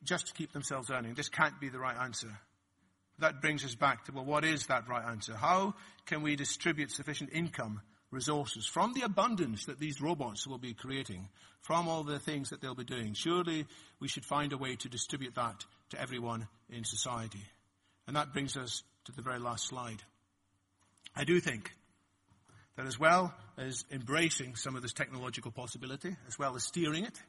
[0.03, 1.15] just to keep themselves earning.
[1.15, 2.29] This can't be the right answer.
[3.21, 5.35] That brings us back to, well, what is that right answer?
[5.35, 5.75] How
[6.07, 7.81] can we distribute sufficient income,
[8.11, 11.29] resources from the abundance that these robots will be creating,
[11.61, 13.15] from all the things that they'll be doing?
[13.15, 13.67] Surely
[14.01, 17.43] we should find a way to distribute that to everyone in society.
[18.07, 20.03] And that brings us to the very last slide.
[21.19, 21.73] I do think
[22.77, 27.21] that as well as embracing some of this technological possibility, as well as steering it,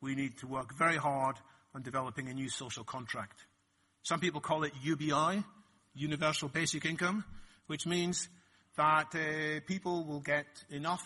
[0.00, 1.36] we need to work very hard
[1.74, 3.44] on developing a new social contract.
[4.04, 5.44] Some people call it UBI,
[5.94, 7.26] Universal Basic Income,
[7.66, 8.26] which means
[8.78, 11.04] that uh, people will get enough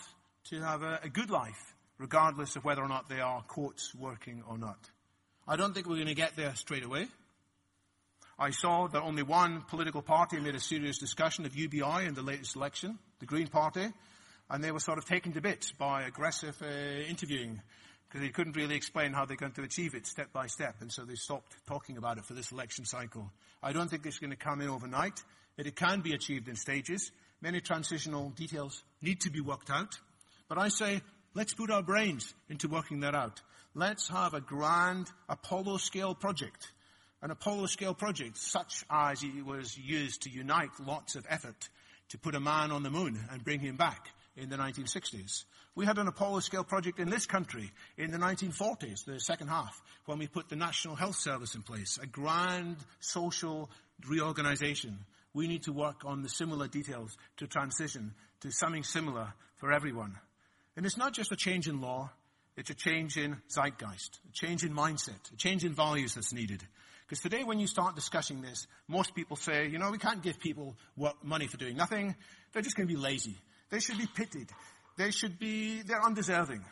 [0.51, 4.41] to have a, a good life, regardless of whether or not they are, quotes, working
[4.47, 4.79] or not.
[5.45, 7.07] I don't think we're going to get there straight away.
[8.41, 12.23] I saw that only one political party made a serious discussion of UBI in the
[12.23, 13.85] latest election, the Green Party,
[14.49, 16.65] and they were sort of taken to bits by aggressive uh,
[17.07, 17.61] interviewing
[18.07, 20.91] because they couldn't really explain how they're going to achieve it step by step, and
[20.91, 23.31] so they stopped talking about it for this election cycle.
[23.61, 25.21] I don't think it's going to come in overnight.
[25.57, 27.11] That it can be achieved in stages.
[27.41, 29.99] Many transitional details need to be worked out.
[30.49, 31.01] But I say,
[31.35, 33.39] let's put our brains into working that out.
[33.75, 36.71] Let's have a grand Apollo scale project
[37.21, 41.69] an Apollo scale project, such as it was used to unite lots of effort
[42.09, 45.43] to put a man on the moon and bring him back in the 1960s.
[45.75, 49.81] We had an Apollo scale project in this country in the 1940s, the second half,
[50.05, 53.69] when we put the National Health Service in place, a grand social
[54.07, 54.97] reorganization.
[55.33, 60.17] We need to work on the similar details to transition to something similar for everyone.
[60.75, 62.09] And it's not just a change in law,
[62.57, 66.61] it's a change in zeitgeist, a change in mindset, a change in values that's needed.
[67.11, 70.39] Because today when you start discussing this, most people say, you know, we can't give
[70.39, 70.77] people
[71.21, 72.15] money for doing nothing.
[72.53, 73.35] They're just going to be lazy.
[73.69, 74.49] They should be pitied.
[74.97, 76.63] They should be, they're undeserving.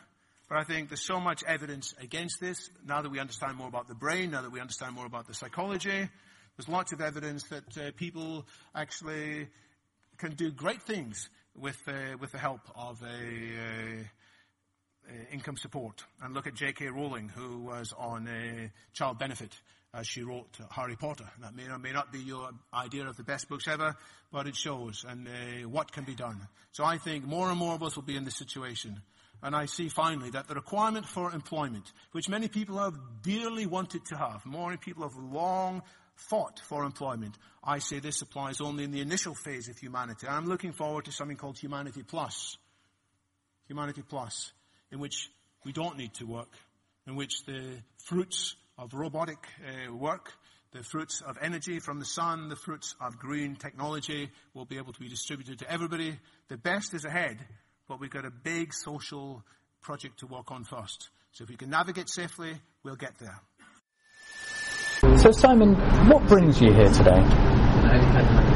[0.48, 2.70] But I think there's so much evidence against this.
[2.86, 5.34] Now that we understand more about the brain, now that we understand more about the
[5.34, 6.08] psychology,
[6.56, 9.46] there's lots of evidence that uh, people actually
[10.16, 14.04] can do great things with, uh, with the help of a, uh,
[15.32, 16.02] income support.
[16.22, 16.86] And look at J.K.
[16.86, 19.54] Rowling, who was on a child benefit
[19.92, 21.28] as she wrote Harry Potter.
[21.40, 23.96] That may or may not be your idea of the best books ever,
[24.30, 26.46] but it shows and uh, what can be done.
[26.72, 29.00] So I think more and more of us will be in this situation.
[29.42, 34.04] And I see finally that the requirement for employment, which many people have dearly wanted
[34.06, 35.82] to have, more people have long
[36.14, 37.36] fought for employment.
[37.64, 40.28] I say this applies only in the initial phase of humanity.
[40.28, 42.58] I'm looking forward to something called Humanity Plus.
[43.66, 44.52] Humanity Plus,
[44.92, 45.30] in which
[45.64, 46.52] we don't need to work,
[47.06, 50.32] in which the fruits of robotic uh, work,
[50.72, 54.92] the fruits of energy from the sun, the fruits of green technology will be able
[54.92, 56.18] to be distributed to everybody.
[56.48, 57.38] The best is ahead,
[57.88, 59.44] but we've got a big social
[59.82, 61.10] project to work on first.
[61.32, 63.38] So if we can navigate safely, we'll get there.
[65.18, 65.74] So, Simon,
[66.08, 67.20] what brings you here today?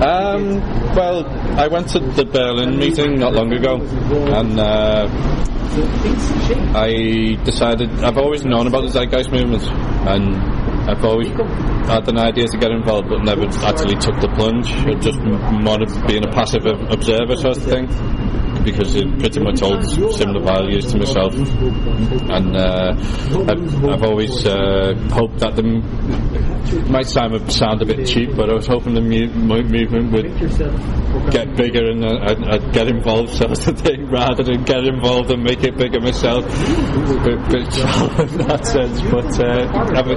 [0.05, 0.61] Um,
[0.95, 1.27] well,
[1.59, 5.09] I went to the Berlin meeting not long ago, and uh,
[5.77, 9.62] I decided I've always known about the Zeitgeist movement,
[10.07, 10.37] and
[10.89, 14.70] I've always had an idea to get involved, but never actually took the plunge.
[14.70, 15.18] I just
[16.07, 17.89] being a passive observer sort of thing
[18.64, 21.35] because it pretty much holds similar values to myself.
[21.35, 22.95] And uh,
[23.49, 25.62] I've, I've, always uh, hoped that the
[26.88, 31.56] might sound, sound a bit cheap, but I was hoping the mu- movement would get
[31.56, 35.62] bigger and uh, I'd, get involved sort of thing rather than get involved and make
[35.62, 36.44] it bigger myself.
[37.24, 37.78] Bit, bit
[38.32, 40.08] in that sense, but uh, I've,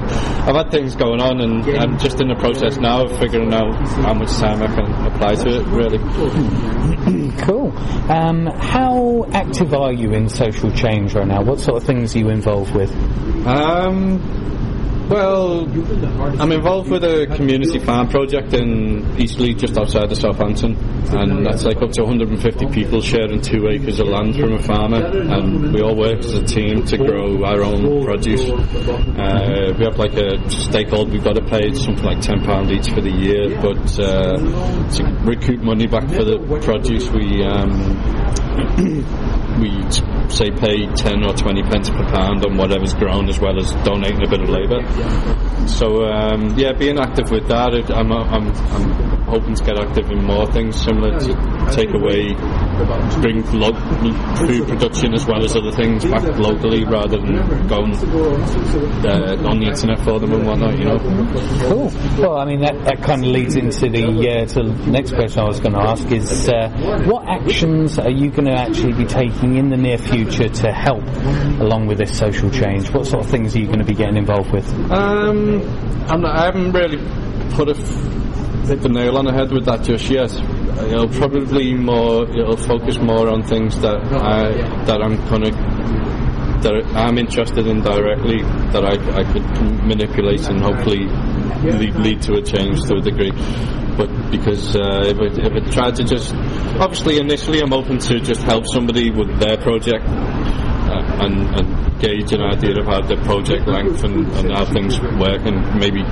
[0.48, 3.76] I've had things going on and I'm just in the process now of figuring out
[4.04, 5.68] how much time I can apply to it.
[5.68, 5.98] Really
[7.44, 7.78] cool.
[8.12, 11.44] Um, how active are you in social change right now?
[11.44, 12.92] What sort of things are you involved with?
[13.46, 14.20] Um,
[15.10, 15.62] well,
[16.42, 20.76] I'm involved with a community farm project in Eastleigh, just outside of Southampton,
[21.16, 25.06] and that's like up to 150 people sharing two acres of land from a farmer,
[25.06, 28.50] and we all work as a team to grow our own produce.
[28.50, 33.02] Uh, we have like a stakeholder we've got to pay something like £10 each for
[33.02, 34.38] the year, but uh,
[34.92, 38.28] to recoup money back for the produce, we um,
[39.62, 39.70] we
[40.30, 44.24] say pay 10 or 20 pence per pound on whatever's grown as well as donating
[44.26, 44.82] a bit of labour.
[45.68, 50.24] So um, yeah, being active with that, I'm, I'm, I'm hoping to get active in
[50.24, 51.28] more things similar to
[51.76, 52.34] take away,
[53.22, 59.60] bring food production as well as other things back locally rather than going uh, on
[59.60, 60.98] the internet for them and whatnot, you know.
[61.70, 61.92] Cool.
[62.18, 65.48] Well, I mean, that, that kind of leads into the, uh, to next question I
[65.48, 66.70] was going to ask is uh,
[67.06, 71.04] what actions are you going to actually be taking in the near future to help
[71.60, 72.90] along with this social change?
[72.92, 74.66] What sort of things are you going to be getting involved with?
[74.90, 75.60] Um,
[76.08, 76.98] not, i haven't really
[77.56, 80.32] put a f- hit the nail on the head with that just yet.
[80.80, 82.24] It'll probably more.
[82.30, 84.52] It'll focus more on things that I
[84.86, 85.54] that I'm kind of
[86.64, 89.44] that I'm interested in directly that I, I could
[89.84, 91.06] manipulate and hopefully
[91.64, 93.32] lead, lead to a change to a degree
[93.98, 96.34] but because uh, if, it, if it tried to just
[96.80, 100.04] obviously initially I'm open to just help somebody with their project
[100.90, 105.02] uh, and, and, gauge an idea of how the project length and, and how things
[105.18, 106.04] work and maybe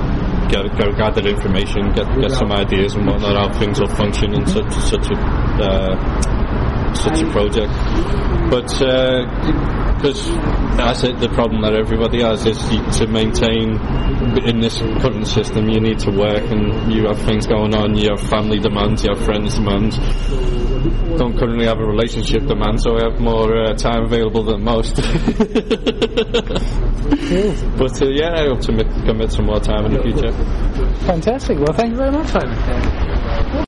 [0.50, 0.66] get,
[0.98, 5.12] gather information get get some ideas and whatnot how things will function in such such
[5.12, 5.18] a
[5.62, 7.72] uh, such a project.
[8.50, 10.28] But uh, because
[10.78, 13.80] that's it, the problem that everybody has is you, to maintain
[14.46, 18.10] in this current system you need to work and you have things going on you
[18.10, 19.98] have family demands you have friends demands.
[21.18, 24.96] Don't currently have a relationship demand so I have more uh, time available than most.
[27.06, 30.32] But uh, yeah I hope to commit some more time in the future.
[31.06, 31.60] Fantastic.
[31.60, 33.66] Well thank you very much Simon.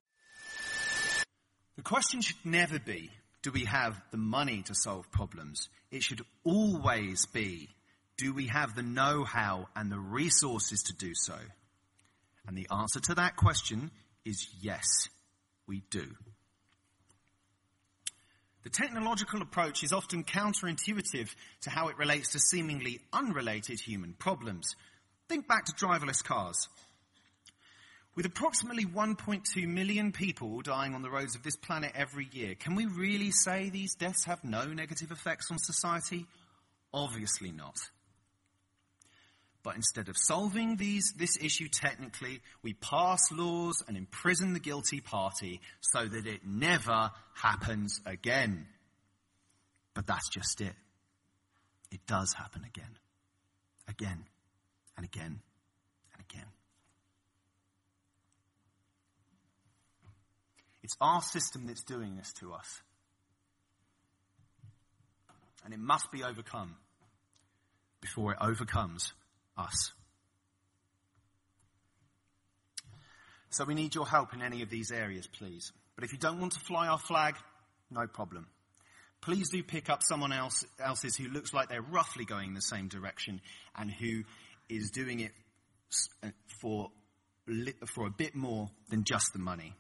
[1.76, 3.12] The question should never be
[3.44, 5.70] do we have the money to solve problems?
[5.92, 7.70] It should always be,
[8.18, 11.38] do we have the know-how and the resources to do so?
[12.48, 13.92] And the answer to that question
[14.26, 14.86] is yes,
[15.68, 16.06] we do.
[18.64, 24.76] The technological approach is often counterintuitive to how it relates to seemingly unrelated human problems.
[25.30, 26.68] Think back to driverless cars.
[28.18, 32.74] With approximately 1.2 million people dying on the roads of this planet every year, can
[32.74, 36.26] we really say these deaths have no negative effects on society?
[36.92, 37.78] Obviously not.
[39.62, 45.00] But instead of solving these, this issue technically, we pass laws and imprison the guilty
[45.00, 48.66] party so that it never happens again.
[49.94, 50.74] But that's just it.
[51.92, 52.98] It does happen again.
[53.88, 54.26] Again
[54.98, 55.40] and again
[56.14, 56.48] and again.
[60.88, 62.82] It's our system that's doing this to us.
[65.66, 66.78] And it must be overcome
[68.00, 69.12] before it overcomes
[69.58, 69.92] us.
[73.50, 75.74] So we need your help in any of these areas, please.
[75.96, 77.36] But if you don't want to fly our flag,
[77.92, 78.48] no problem.
[79.20, 82.88] Please do pick up someone else, else's who looks like they're roughly going the same
[82.88, 83.42] direction
[83.76, 84.24] and who
[84.70, 85.34] is doing it
[86.24, 86.30] uh,
[86.62, 86.92] for,
[87.88, 89.74] for a bit more than just the money.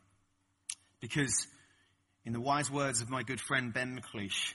[0.99, 1.48] Because,
[2.26, 4.53] in the wise words of my good friend Ben McLeish,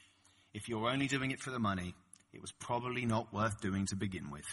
[0.54, 1.94] if you're only doing it for the money,
[2.32, 4.46] it was probably not worth doing to begin with.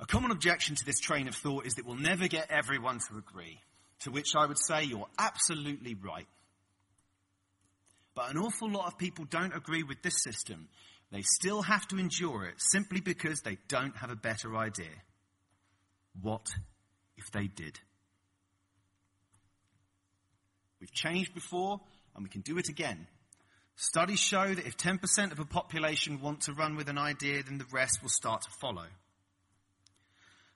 [0.00, 3.18] A common objection to this train of thought is that we'll never get everyone to
[3.18, 3.60] agree,
[4.00, 6.28] to which I would say you're absolutely right.
[8.14, 10.68] But an awful lot of people don't agree with this system.
[11.10, 14.94] They still have to endure it simply because they don't have a better idea.
[16.20, 16.46] What
[17.18, 17.78] if they did?
[20.80, 21.80] We've changed before
[22.14, 23.06] and we can do it again.
[23.76, 27.58] Studies show that if 10% of a population want to run with an idea, then
[27.58, 28.86] the rest will start to follow.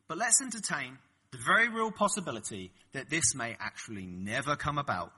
[0.09, 0.99] But let's entertain
[1.31, 5.13] the very real possibility that this may actually never come about.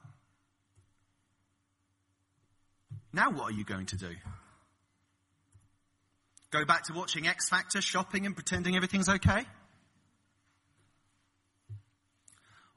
[3.13, 4.11] Now, what are you going to do?
[6.51, 9.45] Go back to watching X Factor, shopping, and pretending everything's okay?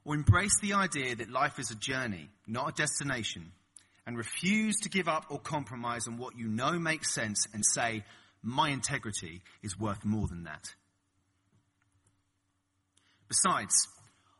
[0.07, 3.51] Or embrace the idea that life is a journey, not a destination,
[4.05, 8.05] and refuse to give up or compromise on what you know makes sense and say,
[8.41, 10.63] my integrity is worth more than that.
[13.27, 13.89] Besides,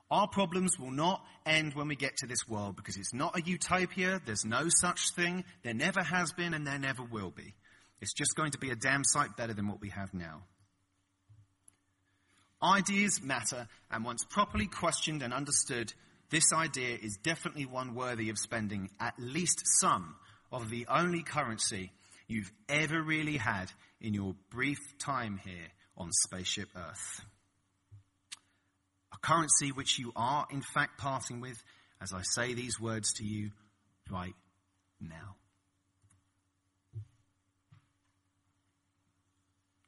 [0.10, 3.42] our problems will not end when we get to this world because it's not a
[3.42, 7.56] utopia, there's no such thing, there never has been, and there never will be.
[8.00, 10.44] It's just going to be a damn sight better than what we have now.
[12.62, 15.94] Ideas matter, and once properly questioned and understood,
[16.30, 20.16] this idea is definitely one worthy of spending at least some
[20.52, 21.92] of the only currency
[22.28, 23.72] you've ever really had
[24.02, 25.68] in your brief time here
[25.98, 27.24] on Spaceship Earth
[29.18, 31.62] a currency which you are in fact parting with
[32.02, 33.52] as I say these words to you
[34.12, 34.36] right
[35.02, 35.36] now.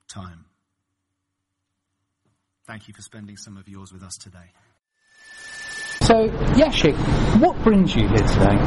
[0.08, 0.46] Time.
[2.70, 4.54] Thank you for spending some of yours with us today.
[6.02, 6.96] So, Yashik,
[7.42, 8.58] what brings you here today?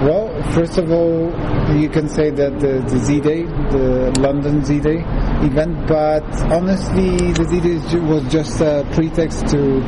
[0.00, 1.28] Well, first of all,
[1.76, 5.04] you can say that the, the Z-Day, the London Z-Day
[5.44, 9.82] event, but honestly, the Z-Day was just a pretext to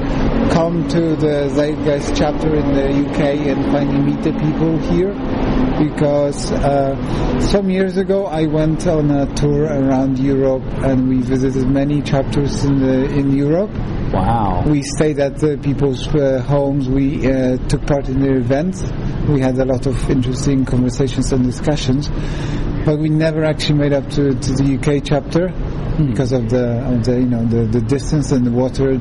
[0.53, 5.15] come to the Zeitgeist chapter in the UK and finally meet the people here.
[5.79, 11.69] Because uh, some years ago, I went on a tour around Europe and we visited
[11.69, 13.71] many chapters in the in Europe.
[14.13, 14.65] Wow!
[14.67, 16.89] We stayed at the people's uh, homes.
[16.89, 18.83] We uh, took part in their events.
[19.29, 22.09] We had a lot of interesting conversations and discussions,
[22.89, 26.09] but we never actually made up to, to the UK chapter mm.
[26.11, 28.97] because of the, of the you know the, the distance and the water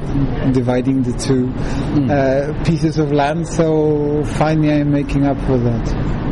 [0.51, 1.47] dividing the two
[1.95, 2.11] mm.
[2.11, 3.47] uh, pieces of land.
[3.47, 5.87] So finally, I'm making up for that.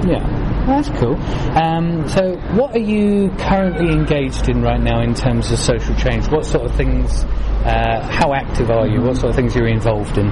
[0.05, 0.41] Yeah.
[0.65, 1.15] That's cool.
[1.55, 6.27] Um, so, what are you currently engaged in right now in terms of social change?
[6.27, 7.23] What sort of things?
[7.63, 8.99] Uh, how active are you?
[9.01, 10.27] What sort of things are you involved in?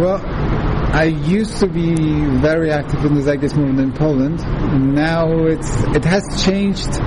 [0.00, 0.18] Well,
[0.94, 1.94] I used to be
[2.40, 4.40] very active in the Zeitgeist movement in Poland.
[4.94, 7.00] Now it's it has changed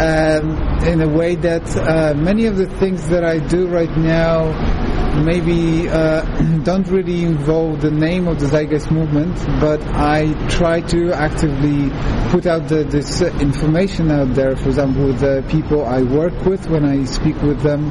[0.00, 0.56] um,
[0.88, 4.87] in a way that uh, many of the things that I do right now
[5.24, 6.22] maybe uh,
[6.64, 11.90] don't really involve the name of the Zeitgeist movement, but I try to actively
[12.30, 14.56] put out the, this information out there.
[14.56, 17.90] For example, with the people I work with when I speak with them,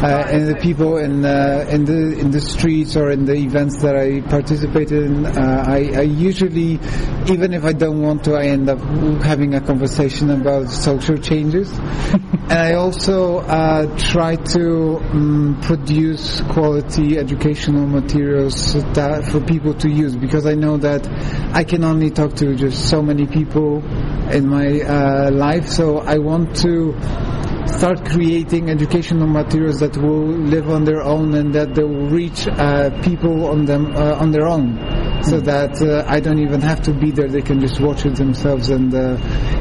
[0.00, 3.82] uh, and the people in uh, in the in the streets or in the events
[3.82, 5.26] that I participate in.
[5.26, 6.78] Uh, I, I usually,
[7.30, 8.78] even if I don't want to, I end up
[9.22, 11.70] having a conversation about social changes.
[11.78, 19.88] and I also uh, try to um, produce quality educational materials that, for people to
[19.88, 21.06] use because I know that
[21.54, 23.84] I can only talk to just so many people
[24.30, 25.68] in my uh, life.
[25.68, 26.92] So I want to
[27.66, 32.46] start creating educational materials that will live on their own and that they will reach
[32.48, 34.78] uh, people on them uh, on their own.
[35.22, 37.28] So that uh, I don't even have to be there.
[37.28, 39.16] They can just watch it themselves and uh,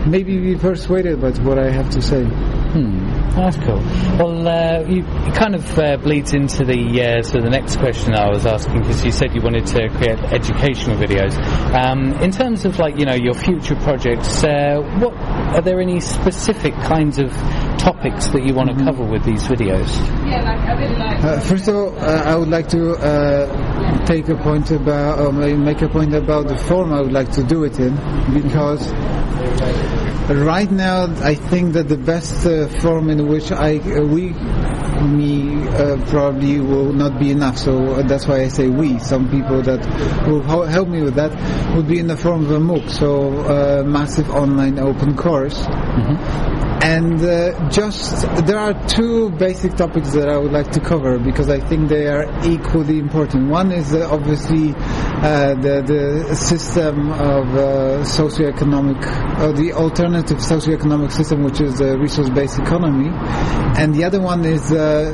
[0.08, 2.24] maybe be persuaded by what I have to say
[2.72, 3.08] Hmm.
[3.32, 3.80] That's cool.
[4.18, 8.14] Well, uh, you, it kind of uh, bleeds into the uh, so the next question
[8.14, 11.38] I was asking because you said you wanted to create educational videos.
[11.74, 16.00] Um, in terms of like you know your future projects, uh, what are there any
[16.00, 17.32] specific kinds of
[17.78, 19.88] topics that you want to cover with these videos?
[21.24, 25.32] Uh, first of all, uh, I would like to uh, take a point about, or
[25.32, 27.96] make a point about the form I would like to do it in,
[28.34, 28.92] because
[30.30, 34.34] right now I think that the best uh, form in which I uh, we
[35.02, 37.58] me uh, probably will not be enough.
[37.58, 39.00] So uh, that's why I say we.
[39.00, 39.80] Some people that
[40.28, 41.32] will ho- help me with that
[41.76, 45.66] would be in the form of a MOOC, so uh, massive online open course.
[46.84, 51.50] And uh, just there are two basic topics that I would like to cover because
[51.50, 53.50] I think they are equally important.
[53.50, 54.74] One is uh, obviously
[55.18, 59.02] uh, the the system of uh, socioeconomic,
[59.42, 63.10] or the alternative socioeconomic system, which is the resource-based economy,
[63.82, 65.12] and the other one is uh,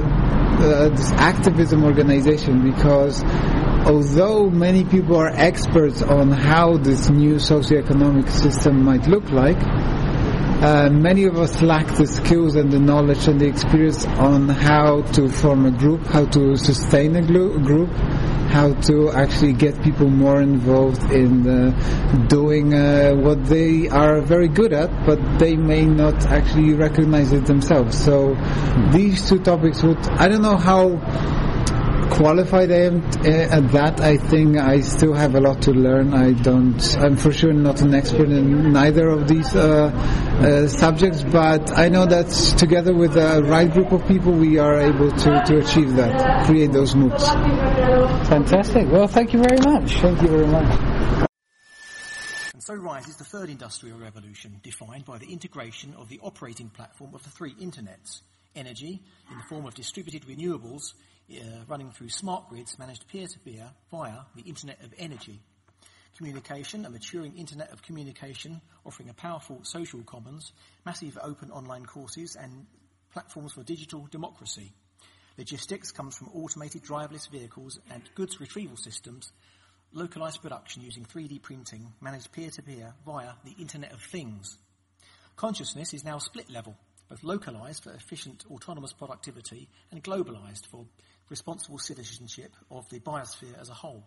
[0.59, 3.23] uh, this activism organization because
[3.85, 9.57] although many people are experts on how this new socioeconomic system might look like,
[10.63, 15.01] uh, many of us lack the skills and the knowledge and the experience on how
[15.13, 17.89] to form a group, how to sustain a group,
[18.53, 24.47] how to actually get people more involved in uh, doing uh, what they are very
[24.47, 27.97] good at, but they may not actually recognize it themselves.
[27.97, 28.35] So
[28.91, 31.01] these two topics would, I don't know how
[32.13, 33.99] qualified I am at that.
[33.99, 36.13] I think I still have a lot to learn.
[36.13, 36.79] I don't.
[36.97, 41.89] I'm for sure not an expert in neither of these uh, uh, subjects, but I
[41.89, 45.95] know that together with the right group of people, we are able to, to achieve
[45.95, 48.27] that, create those MOOCs.
[48.27, 48.91] Fantastic.
[48.91, 49.97] Well, thank you very much.
[49.97, 51.27] Thank you very much.
[52.53, 57.15] And so rises the third industrial revolution, defined by the integration of the operating platform
[57.15, 58.21] of the three internets.
[58.55, 60.93] Energy, in the form of distributed renewables,
[61.41, 65.39] uh, running through smart grids managed peer-to-peer via the Internet of Energy.
[66.17, 70.51] Communication, a maturing Internet of Communication, offering a powerful social commons,
[70.85, 72.65] massive open online courses, and
[73.11, 74.73] platforms for digital democracy.
[75.37, 79.31] Logistics comes from automated driverless vehicles and goods retrieval systems,
[79.91, 84.57] localized production using 3D printing, managed peer-to-peer via the Internet of Things.
[85.35, 86.75] Consciousness is now split level,
[87.09, 90.85] both localized for efficient autonomous productivity and globalized for
[91.29, 94.03] responsible citizenship of the biosphere as a whole.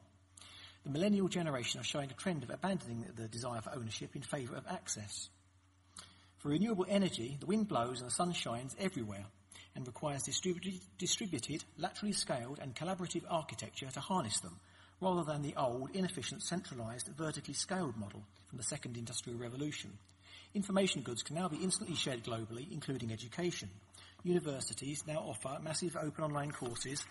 [0.85, 4.55] The millennial generation are showing a trend of abandoning the desire for ownership in favor
[4.55, 5.29] of access.
[6.39, 9.25] For renewable energy, the wind blows and the sun shines everywhere
[9.75, 14.59] and requires distributed, distributed, laterally scaled and collaborative architecture to harness them,
[15.01, 19.91] rather than the old, inefficient, centralized, vertically scaled model from the second industrial revolution.
[20.55, 23.69] Information goods can now be instantly shared globally, including education.
[24.27, 27.07] Universities now offer massive open online courses,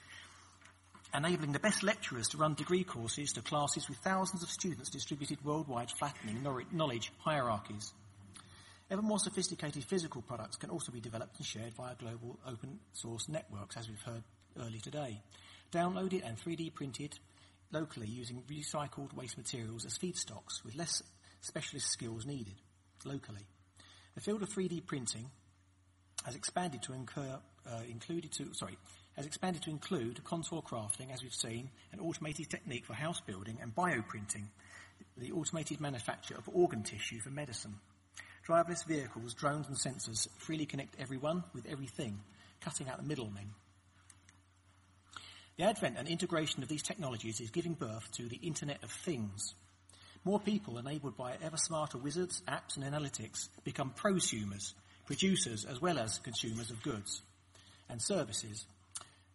[1.13, 5.43] enabling the best lecturers to run degree courses to classes with thousands of students distributed
[5.45, 6.43] worldwide, flattening
[6.73, 7.93] knowledge hierarchies.
[8.91, 13.29] Ever more sophisticated physical products can also be developed and shared via global open source
[13.29, 14.23] networks, as we've heard
[14.59, 15.21] earlier today.
[15.71, 17.17] Downloaded and 3D printed
[17.71, 21.01] locally using recycled waste materials as feedstocks with less
[21.39, 22.55] specialist skills needed
[23.05, 23.47] locally.
[24.15, 25.31] The field of 3D printing
[26.25, 27.39] has expanded to incur,
[27.69, 28.77] uh, included to, sorry,
[29.15, 33.59] has expanded to include contour crafting, as we've seen, an automated technique for house building
[33.61, 34.47] and bioprinting,
[35.17, 37.75] the automated manufacture of organ tissue for medicine.
[38.47, 42.19] Driverless vehicles, drones and sensors freely connect everyone with everything,
[42.59, 43.51] cutting out the middlemen.
[45.57, 49.53] The advent and integration of these technologies is giving birth to the Internet of Things.
[50.25, 54.73] More people enabled by ever smarter wizards, apps and analytics become prosumers,
[55.05, 57.21] producers as well as consumers of goods
[57.89, 58.65] and services.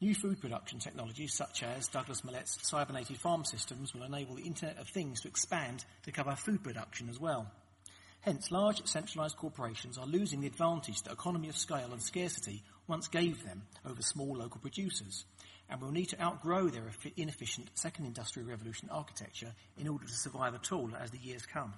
[0.01, 4.79] New food production technologies such as Douglas Mallette's cybernated farm systems will enable the Internet
[4.79, 7.51] of Things to expand to cover food production as well.
[8.23, 13.09] Hence, large centralised corporations are losing the advantage that economy of scale and scarcity once
[13.09, 15.25] gave them over small local producers,
[15.71, 20.55] and will need to outgrow their inefficient second industrial revolution architecture in order to survive
[20.55, 21.73] at all as the years come.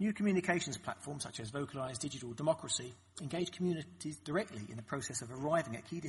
[0.00, 5.32] New communications platforms such as Vocalize Digital Democracy engage communities directly in the process of
[5.32, 6.00] arriving at key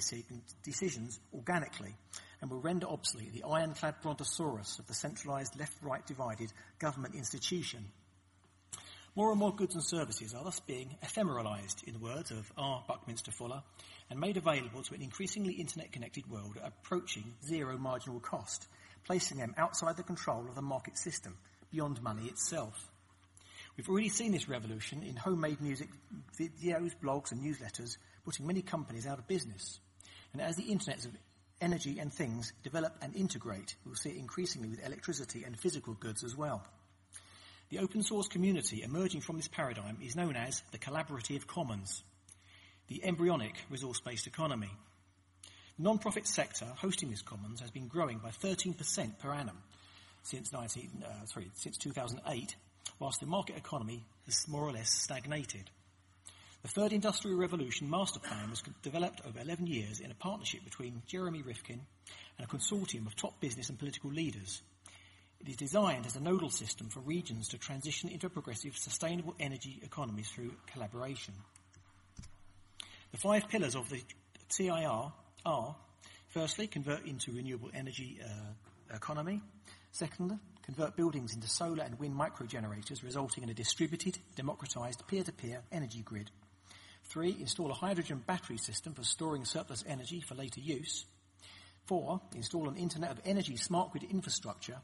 [0.62, 1.96] decisions organically
[2.40, 7.84] and will render obsolete the ironclad brontosaurus of the centralized left-right divided government institution.
[9.16, 12.84] More and more goods and services are thus being ephemeralized, in the words of R.
[12.88, 13.64] Buckminster Fuller,
[14.12, 18.68] and made available to an increasingly internet-connected world approaching zero marginal cost,
[19.04, 21.36] placing them outside the control of the market system,
[21.72, 22.89] beyond money itself.
[23.80, 25.88] We've already seen this revolution in homemade music,
[26.38, 27.96] videos, blogs, and newsletters,
[28.26, 29.80] putting many companies out of business.
[30.34, 31.12] And as the internet of
[31.62, 36.26] energy and things develop and integrate, we'll see it increasingly with electricity and physical goods
[36.26, 36.62] as well.
[37.70, 42.04] The open source community emerging from this paradigm is known as the collaborative commons,
[42.90, 44.72] the embryonic resource based economy.
[45.78, 49.58] The non-profit sector hosting this commons has been growing by 13% per annum
[50.24, 52.58] since, 19, uh, sorry, since 2008
[53.00, 55.70] whilst the market economy has more or less stagnated.
[56.62, 61.02] The Third Industrial Revolution Master Plan was developed over 11 years in a partnership between
[61.08, 61.80] Jeremy Rifkin
[62.38, 64.62] and a consortium of top business and political leaders.
[65.40, 69.80] It is designed as a nodal system for regions to transition into progressive, sustainable energy
[69.84, 71.34] economies through collaboration.
[73.12, 74.04] The five pillars of the
[74.50, 75.14] TIR
[75.46, 75.76] are
[76.30, 79.42] firstly, convert into renewable energy uh, economy.
[79.92, 80.38] Secondly,
[80.70, 86.30] convert buildings into solar and wind microgenerators, resulting in a distributed, democratized, peer-to-peer energy grid.
[87.06, 91.08] Three, install a hydrogen battery system for storing surplus energy for later use.
[91.88, 94.78] Four, install an Internet of Energy smart grid infrastructure,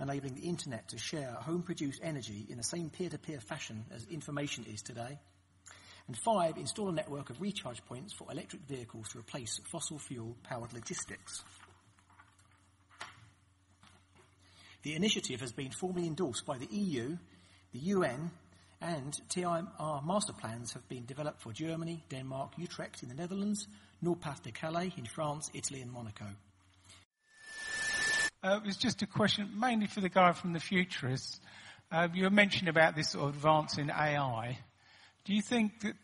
[0.00, 4.80] enabling the Internet to share home-produced energy in the same peer-to-peer fashion as information is
[4.80, 5.18] today.
[6.06, 10.34] And five, install a network of recharge points for electric vehicles to replace fossil fuel
[10.44, 11.44] powered logistics.
[14.86, 17.16] The initiative has been formally endorsed by the EU,
[17.72, 18.30] the UN,
[18.80, 19.66] and TIR
[20.04, 23.66] master plans have been developed for Germany, Denmark, Utrecht in the Netherlands,
[24.00, 26.26] Nord-Pas de Calais in France, Italy, and Monaco.
[28.44, 31.40] Uh, it was just a question, mainly for the guy from the futurists.
[31.90, 34.56] Uh, you were mentioning about this sort of advance in AI.
[35.24, 35.96] Do you think that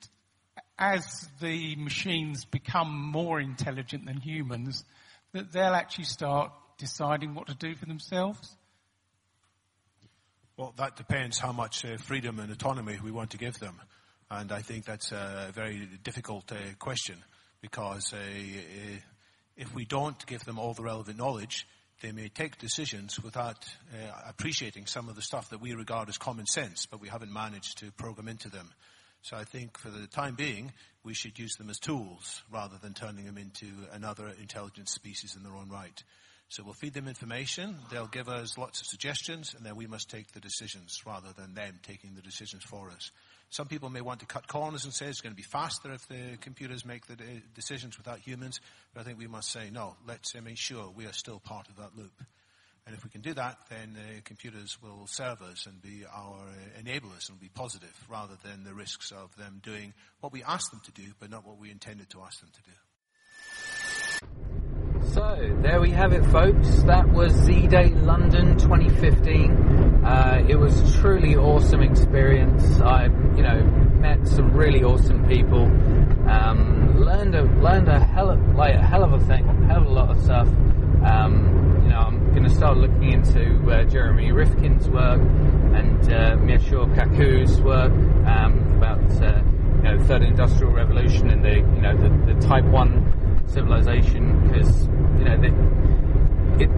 [0.77, 4.83] as the machines become more intelligent than humans,
[5.35, 8.57] that they'll actually start deciding what to do for themselves?
[10.63, 13.81] Well, that depends how much uh, freedom and autonomy we want to give them.
[14.31, 17.17] And I think that's a very difficult uh, question
[17.61, 18.99] because uh, uh,
[19.57, 21.67] if we don't give them all the relevant knowledge,
[22.01, 23.57] they may take decisions without
[23.93, 27.33] uh, appreciating some of the stuff that we regard as common sense, but we haven't
[27.33, 28.71] managed to program into them.
[29.23, 30.73] So I think for the time being,
[31.03, 35.43] we should use them as tools rather than turning them into another intelligent species in
[35.43, 36.05] their own right.
[36.53, 40.11] So we'll feed them information, they'll give us lots of suggestions, and then we must
[40.11, 43.11] take the decisions rather than them taking the decisions for us.
[43.49, 46.07] Some people may want to cut corners and say it's going to be faster if
[46.09, 47.17] the computers make the
[47.55, 48.61] decisions without humans,
[48.93, 51.77] but I think we must say, no, let's make sure we are still part of
[51.77, 52.13] that loop.
[52.87, 56.37] And if we can do that, then uh, computers will serve us and be our
[56.37, 60.71] uh, enablers and be positive rather than the risks of them doing what we ask
[60.71, 62.77] them to do, but not what we intended to ask them to do.
[65.13, 66.85] So there we have it, folks.
[66.85, 70.03] That was Z Day London 2015.
[70.03, 72.81] Uh, it was truly awesome experience.
[72.81, 73.63] I, you know,
[74.01, 75.65] met some really awesome people.
[76.31, 79.87] Um, learned a learned a hell of like a hell of a thing, hell of
[79.87, 80.49] a lot of stuff.
[81.05, 86.37] Um, you know, I'm going to start looking into uh, Jeremy Rifkin's work and uh,
[86.37, 87.93] Michio Kaku's work
[88.27, 89.43] um, about uh,
[89.77, 94.87] you know third industrial revolution and the you know the, the type one civilization because
[95.19, 95.39] you know
[96.59, 96.69] it,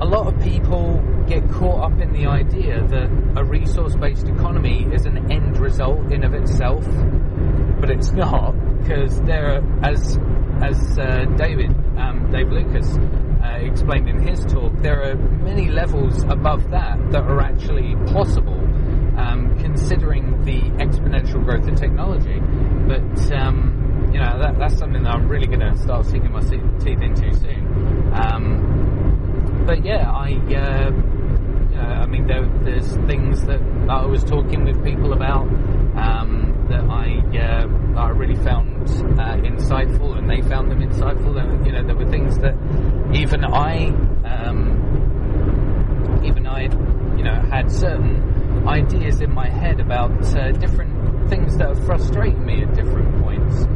[0.00, 5.06] a lot of people get caught up in the idea that a resource-based economy is
[5.06, 6.84] an end result in of itself,
[7.80, 10.18] but it's not because there are as
[10.62, 12.98] as uh, David um, Dave Lucas
[13.42, 18.60] uh, explained in his talk, there are many levels above that that are actually possible.
[19.16, 22.38] Um, considering the exponential growth of technology,
[22.86, 26.40] but um, you know, that, that's something that I'm really going to start sinking my
[26.40, 28.12] teeth into soon.
[28.14, 30.90] Um, but yeah, I, uh,
[31.76, 35.46] know, I mean, there, there's things that that I was talking with people about
[35.96, 38.88] um, that I uh, I really found
[39.20, 41.40] uh, insightful, and they found them insightful.
[41.40, 42.54] And you know, there were things that
[43.14, 43.88] even I
[44.24, 46.62] um, even I
[47.16, 52.44] you know had certain ideas in my head about uh, different things that are frustrating
[52.44, 53.66] me at different points.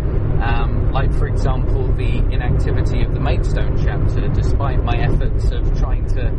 [0.40, 6.06] Um, like, for example, the inactivity of the Maidstone chapter, despite my efforts of trying
[6.08, 6.32] to,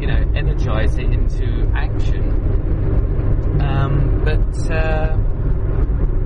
[0.00, 2.22] you know, energize it into action.
[3.60, 5.16] Um, but, uh,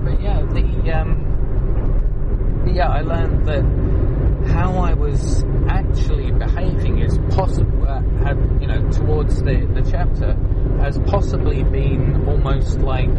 [0.03, 3.63] but yeah, the, um, yeah, I learned that
[4.53, 10.33] how I was actually behaving is possible, uh, had, you know, towards the, the chapter
[10.79, 13.09] has possibly been almost like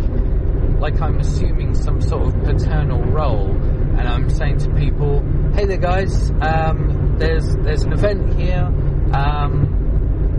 [0.80, 5.22] like I'm assuming some sort of paternal role, and I'm saying to people,
[5.54, 6.30] "Hey there, guys.
[6.40, 8.64] Um, there's there's an event here.
[9.12, 9.79] Um,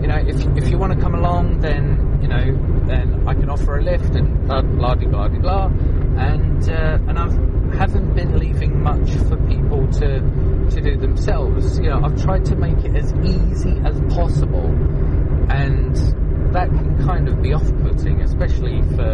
[0.02, 2.44] you know, if if you want to come along, then you know,
[2.86, 5.66] then I can offer a lift and blah blah blah blah blah."
[6.18, 10.20] And uh, and I haven't been leaving much for people to
[10.70, 11.78] to do themselves.
[11.78, 14.66] You know, I've tried to make it as easy as possible,
[15.50, 15.96] and
[16.52, 19.12] that can kind of be off-putting, especially for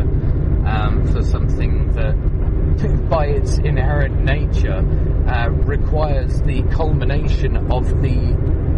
[0.67, 4.85] um, for something that, by its inherent nature,
[5.29, 8.19] uh, requires the culmination of the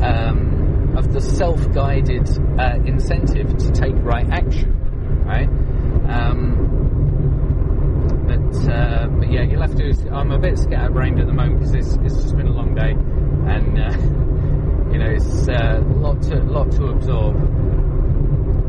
[0.05, 4.75] um, of the self-guided uh, incentive to take right action,
[5.25, 5.49] right?
[6.09, 6.81] Um,
[8.27, 10.11] but uh, but yeah, you'll have to.
[10.13, 12.91] I'm a bit scatterbrained at the moment because it's, it's just been a long day,
[12.91, 13.91] and uh,
[14.93, 17.37] you know it's a lot to lot to absorb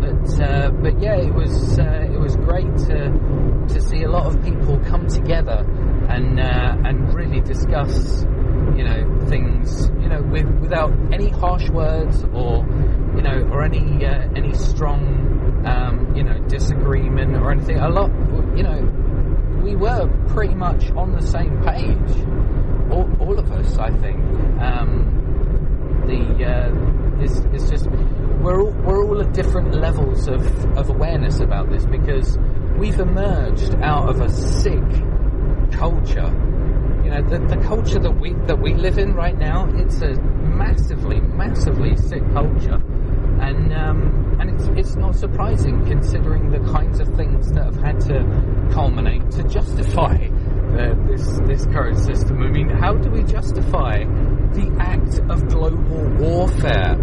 [0.01, 4.25] but uh, but yeah, it was uh, it was great to to see a lot
[4.25, 5.63] of people come together
[6.09, 8.23] and uh, and really discuss
[8.75, 12.65] you know things you know with, without any harsh words or
[13.15, 17.77] you know or any uh, any strong um, you know disagreement or anything.
[17.77, 18.09] A lot
[18.57, 18.79] you know
[19.63, 22.25] we were pretty much on the same page,
[22.91, 23.77] all, all of us.
[23.77, 24.19] I think
[24.59, 27.85] um, the uh, it's, it's just
[28.41, 30.41] we're all, we're all at different levels of,
[30.77, 32.38] of awareness about this because
[32.77, 34.81] we've emerged out of a sick
[35.72, 36.30] culture.
[37.03, 40.13] You know, the, the culture that we that we live in right now, it's a
[40.13, 42.76] massively, massively sick culture,
[43.41, 47.99] and um, and it's it's not surprising considering the kinds of things that have had
[48.01, 52.41] to culminate to justify uh, this this current system.
[52.43, 54.03] I mean, how do we justify
[54.53, 56.97] the act of global warfare?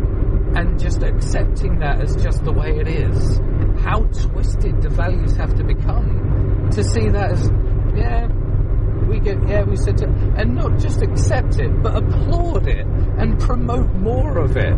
[0.59, 3.39] And just accepting that as just the way it is.
[3.81, 7.49] How twisted the values have to become to see that as,
[7.95, 8.27] yeah,
[9.07, 10.07] we get, yeah, we said to,
[10.37, 12.85] and not just accept it, but applaud it
[13.19, 14.77] and promote more of it.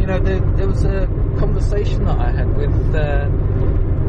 [0.00, 1.06] You know, there, there was a
[1.38, 3.28] conversation that I had with, uh,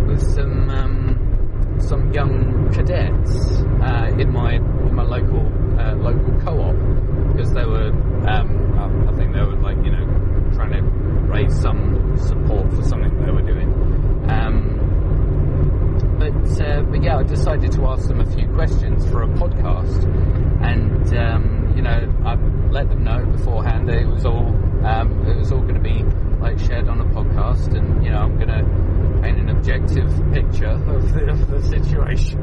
[0.07, 5.45] with some, um, some young cadets, uh, in my, in my local,
[5.77, 6.75] uh, local co-op,
[7.33, 7.91] because they were,
[8.27, 10.05] um, I think they were like, you know,
[10.53, 10.98] trying to
[11.29, 13.69] raise some support for something they were doing.
[14.29, 14.79] Um,
[16.17, 20.03] but, uh, but yeah, I decided to ask them a few questions for a podcast,
[20.61, 22.35] and um, you know, I
[22.71, 24.47] let them know beforehand that it was all
[24.85, 26.03] um, it was all going to be
[26.39, 30.67] like shared on a podcast, and you know, I'm going to paint an objective picture
[30.95, 32.39] of the, of the situation.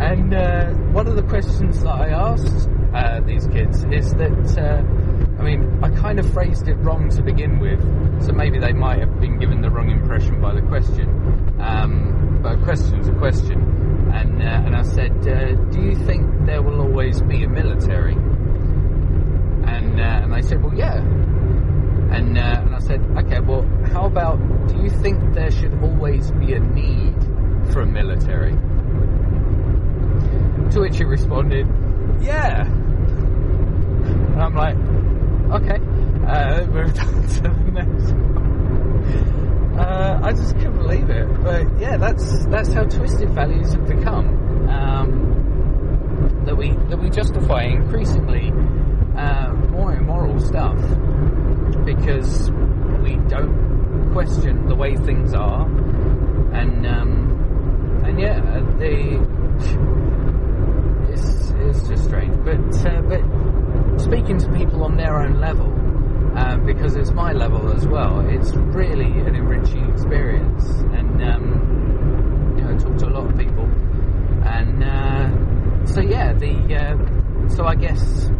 [0.00, 4.82] And uh, one of the questions that I asked uh, these kids is that uh,
[5.38, 7.80] I mean, I kind of phrased it wrong to begin with,
[8.24, 11.08] so maybe they might have been given the wrong impression by the question.
[11.60, 13.60] Um, but a question's a question,
[14.14, 18.14] and uh, and I said, uh, "Do you think there will always be a military?"
[18.14, 24.06] And uh, and they said, "Well, yeah." And uh, and I said, "Okay, well, how
[24.06, 24.38] about?
[24.68, 27.14] Do you think there should always be a need
[27.72, 28.52] for a military?"
[30.70, 31.66] To which he responded,
[32.20, 32.64] "Yeah."
[34.36, 34.76] And I'm like,
[35.52, 35.78] okay.
[36.26, 38.12] Uh, moved on to the next.
[39.78, 41.26] Uh, I just couldn't believe it.
[41.42, 44.68] But yeah, that's that's how twisted values have become.
[44.68, 48.52] Um, that we that we justify increasingly
[49.16, 50.78] uh, more immoral stuff
[51.84, 52.50] because
[53.02, 55.66] we don't question the way things are,
[56.54, 58.40] and um, and yeah,
[58.78, 59.20] the
[61.12, 62.34] it's it's just strange.
[62.44, 63.20] But uh, but
[63.98, 65.72] speaking to people on their own level,
[66.36, 70.64] uh, because it's my level as well, it's really an enriching experience.
[70.92, 73.64] And, um, you know, I talk to a lot of people.
[74.44, 78.30] And, uh, so yeah, the, uh, so I guess,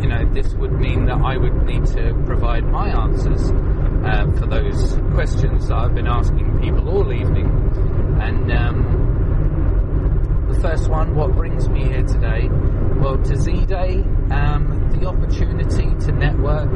[0.00, 3.50] you know, this would mean that I would need to provide my answers.
[4.06, 7.46] uh, for those questions that I've been asking people all evening.
[8.20, 12.48] And um, the first one, what brings me here today?
[12.96, 16.70] Well, to Z Day, um, the opportunity to network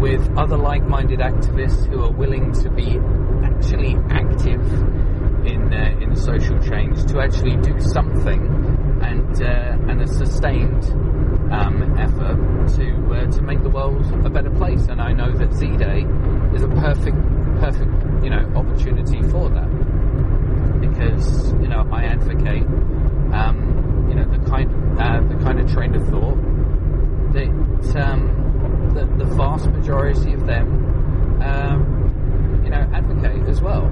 [0.00, 2.98] with other like minded activists who are willing to be
[3.42, 4.60] actually active
[5.46, 8.46] in, uh, in social change, to actually do something
[9.02, 10.84] and, uh, and a sustained
[11.52, 12.36] um, effort
[12.76, 14.86] to, uh, to make the world a better place.
[14.88, 16.06] And I know that Z Day
[16.54, 17.16] is a perfect,
[17.60, 19.70] perfect you know, opportunity for that.
[20.80, 22.66] Because, you know, I advocate
[23.34, 24.70] um, you know the kind
[25.00, 26.38] uh, the kind of train of thought
[27.34, 33.82] that um, the, the vast majority of them um, you know advocate as well.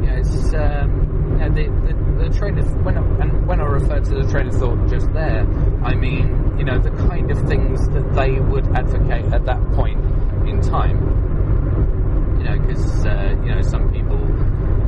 [0.00, 3.60] You know, it's um, you know, the, the, the train of when I, and when
[3.60, 5.42] I refer to the train of thought just there,
[5.84, 10.02] I mean you know the kind of things that they would advocate at that point
[10.48, 11.26] in time.
[12.38, 14.22] You know, because uh, you know some people,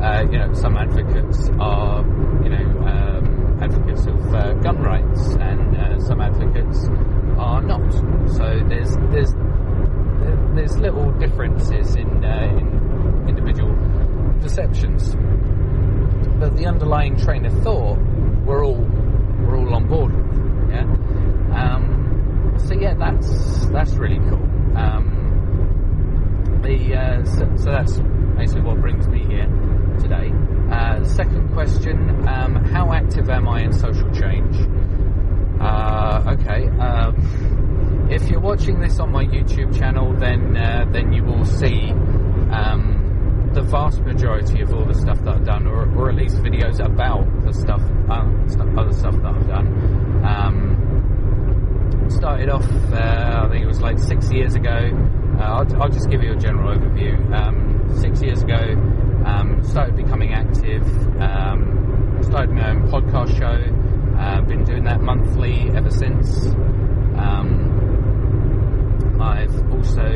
[0.03, 2.05] uh, you know, some advocates are
[2.45, 2.87] you know.
[2.87, 6.89] Um, advocates of uh, gun rights, and uh, some advocates
[7.41, 7.93] are not.
[8.37, 9.35] So there's there's
[10.55, 13.75] there's little differences in, uh, in individual
[14.43, 15.15] perceptions,
[16.39, 17.99] but the underlying train of thought
[18.45, 18.85] we're all
[19.47, 20.71] we're all on board with.
[20.71, 20.83] Yeah.
[21.55, 24.45] Um, so yeah, that's that's really cool.
[24.77, 27.97] Um, the uh, so, so that's
[28.37, 29.47] basically what brings me here
[29.99, 30.31] today.
[30.71, 34.57] Uh, second question um, How active am I in social change?
[35.61, 36.69] Uh, okay.
[36.79, 41.91] Um, if you're watching this on my YouTube channel, then uh, then you will see
[42.51, 46.37] um, the vast majority of all the stuff that I've done, or, or at least
[46.37, 50.25] videos about the stuff, uh, stuff other stuff that I've done.
[50.25, 54.91] Um, started off, uh, I think it was like six years ago.
[55.39, 57.15] Uh, I'll, I'll, just give you a general overview.
[57.33, 58.57] Um, six years ago,
[59.25, 60.83] um, started becoming active,
[61.21, 63.57] um, started my own podcast show,
[64.21, 66.47] uh, been doing that monthly ever since.
[67.17, 67.71] Um,
[69.21, 70.07] I've also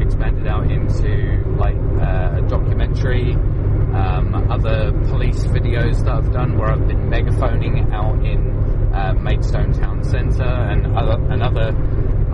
[0.00, 6.70] expanded out into like uh, a documentary, um, other police videos that I've done where
[6.70, 11.74] I've been megaphoning out in uh, Maidstone Town Centre and other, and other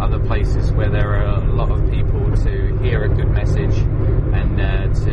[0.01, 3.77] other places where there are a lot of people to hear a good message
[4.33, 5.13] and uh, to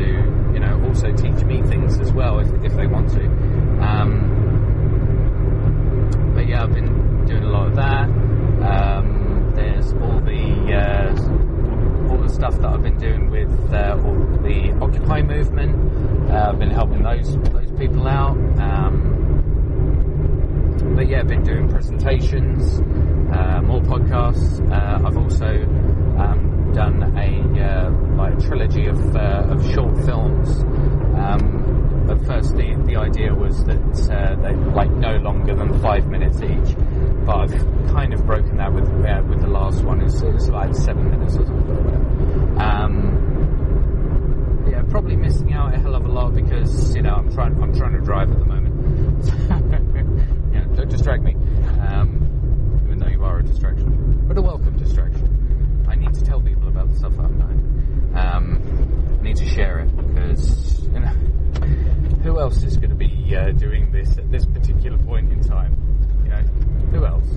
[0.54, 3.26] you know also teach me things as well if, if they want to.
[3.84, 4.47] Um,
[6.38, 8.04] but yeah, I've been doing a lot of that.
[8.04, 14.20] Um, there's all the uh, all the stuff that I've been doing with uh, all
[14.44, 16.30] the Occupy movement.
[16.30, 18.38] Uh, I've been helping those those people out.
[18.60, 19.16] Um,
[20.96, 22.82] but yeah, I've been doing presentations,
[23.36, 24.62] uh, more podcasts.
[24.72, 25.64] Uh, I've also
[26.20, 30.64] um, done a uh, like trilogy of, of short films.
[32.10, 36.76] At first, the, idea was that uh, they like no longer than five minutes each,
[37.26, 37.52] but I've
[37.92, 40.02] kind of broken that with uh, with the last one.
[40.02, 42.60] It's, it's like seven minutes or something.
[42.60, 43.28] Um,
[44.72, 47.74] yeah, probably missing out a hell of a lot because you know I'm trying I'm
[47.76, 49.26] trying to drive at the moment.
[50.54, 51.36] yeah, don't distract me.
[51.82, 55.86] Um, even though you are a distraction, but a welcome distraction.
[55.90, 58.12] I need to tell people about the stuff I'm doing.
[58.16, 61.12] Um, need to share it because you know
[62.28, 65.74] who else is going to be uh, doing this at this particular point in time?
[66.26, 66.42] You know,
[66.92, 67.30] who else?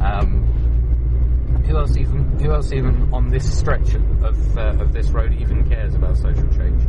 [0.00, 2.38] Um, who else even?
[2.38, 6.46] Who else even on this stretch of uh, of this road even cares about social
[6.52, 6.80] change?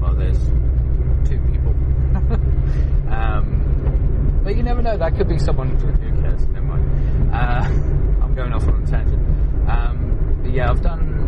[0.00, 0.38] Well, there's
[1.28, 1.72] two people.
[3.12, 4.96] um, but you never know.
[4.96, 6.46] That could be someone who cares.
[6.48, 7.34] Never mind.
[7.34, 7.64] Uh,
[8.24, 9.68] I'm going off on a tangent.
[9.68, 11.19] Um, but yeah, I've done.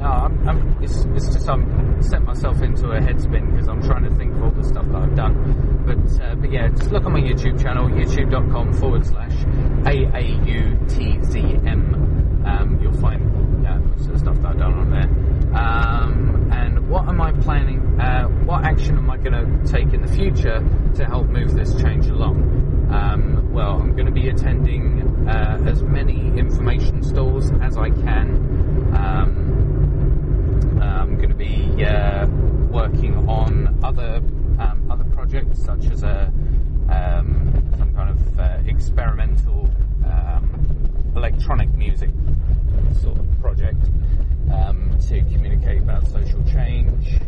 [0.00, 4.04] Uh, I'm, I'm, it's, it's just I'm set myself into a headspin because I'm trying
[4.04, 5.82] to think of all the stuff that I've done.
[5.84, 9.32] But uh, but yeah, just look on my YouTube channel, youtube.com forward slash
[9.84, 11.48] AAUTZM.
[12.46, 15.08] Um, you'll find yeah, most of stuff that I've done on there.
[15.58, 18.00] Um, and what am I planning?
[18.00, 20.62] Uh, what action am I going to take in the future
[20.94, 22.88] to help move this change along?
[22.90, 28.94] Um, well, I'm going to be attending uh, as many information stalls as I can.
[28.96, 29.77] Um,
[30.82, 32.26] I'm going to be uh,
[32.70, 34.16] working on other
[34.58, 36.32] um, other projects, such as a
[36.90, 39.70] um, some kind of uh, experimental
[40.06, 42.10] um, electronic music
[43.02, 43.84] sort of project
[44.52, 47.18] um, to communicate about social change.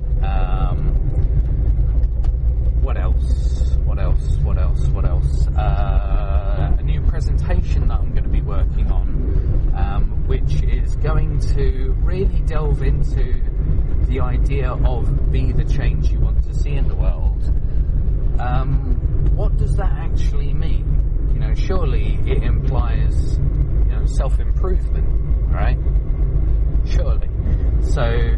[2.81, 3.77] What else?
[3.85, 4.37] What else?
[4.43, 4.87] What else?
[4.89, 5.47] What else?
[5.49, 11.41] Uh, a new presentation that I'm going to be working on, um, which is going
[11.55, 13.39] to really delve into
[14.07, 17.43] the idea of be the change you want to see in the world,
[18.41, 18.97] um,
[19.37, 21.31] what does that actually mean?
[21.35, 25.07] You know, surely it implies you know self improvement,
[25.53, 25.79] right?
[26.87, 27.29] Surely.
[27.83, 28.37] So,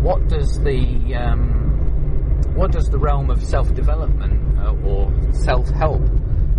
[0.00, 1.62] what does the um,
[2.54, 6.02] what does the realm of self development uh, or self help,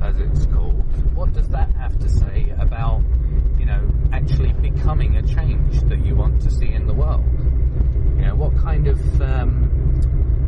[0.02, 0.84] as it's called,
[1.16, 3.02] what does that have to say about
[3.60, 7.24] you know actually becoming a change that you want to see in the world?
[8.18, 9.70] You know, what kind of um,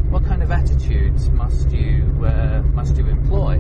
[0.10, 3.56] what kind of attitudes must you uh, must you employ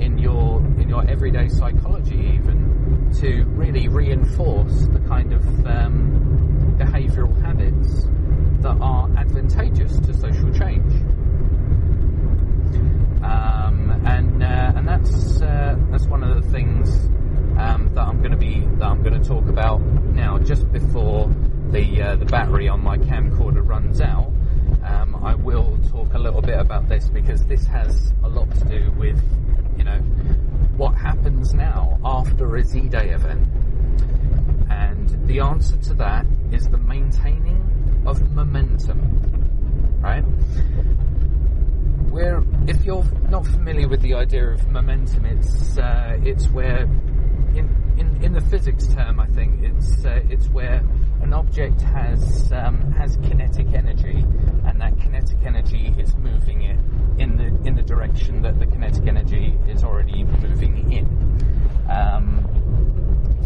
[0.00, 7.40] in your in your everyday psychology even to really reinforce the kind of um, behavioural
[7.42, 8.06] habits
[8.64, 10.92] that are advantageous to social change
[13.22, 16.88] um, and uh, and that's uh, that's one of the things
[17.58, 21.28] um, that I'm going to be that I'm going to talk about now just before
[21.70, 24.32] the uh, the battery on my camcorder runs out
[24.84, 28.64] um, I will talk a little bit about this because this has a lot to
[28.66, 29.22] do with,
[29.78, 29.98] you know,
[30.76, 33.48] what happens now after a Z-Day event.
[34.68, 37.73] And the answer to that is the maintaining
[38.06, 40.22] of momentum, right?
[42.10, 46.82] Where, if you're not familiar with the idea of momentum, it's uh, it's where,
[47.54, 50.82] in, in in the physics term, I think it's uh, it's where
[51.22, 54.24] an object has um, has kinetic energy,
[54.64, 56.78] and that kinetic energy is moving it
[57.18, 61.06] in the in the direction that the kinetic energy is already moving in.
[61.90, 62.46] Um,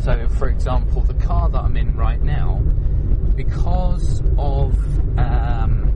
[0.02, 2.62] so, for example, the car that I'm in right now,
[3.38, 4.74] because of
[5.16, 5.94] um,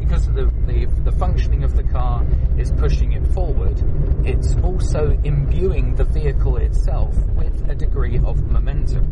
[0.00, 2.24] because of the, the, the functioning of the car
[2.56, 3.76] is pushing it forward,
[4.24, 9.04] it's also imbuing the vehicle itself with a degree of momentum,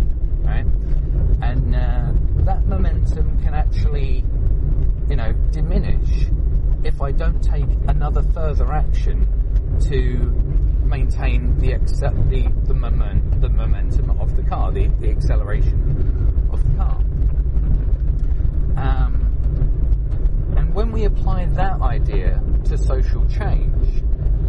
[0.42, 0.64] right?
[1.42, 2.12] And uh,
[2.44, 4.24] that momentum can actually,
[5.10, 6.28] you know, diminish
[6.82, 9.28] if I don't take another further action
[9.90, 10.00] to
[10.86, 16.23] maintain the accept the the, moment, the momentum of the car, the, the acceleration
[16.54, 16.96] of the car.
[18.76, 24.02] Um, and when we apply that idea to social change,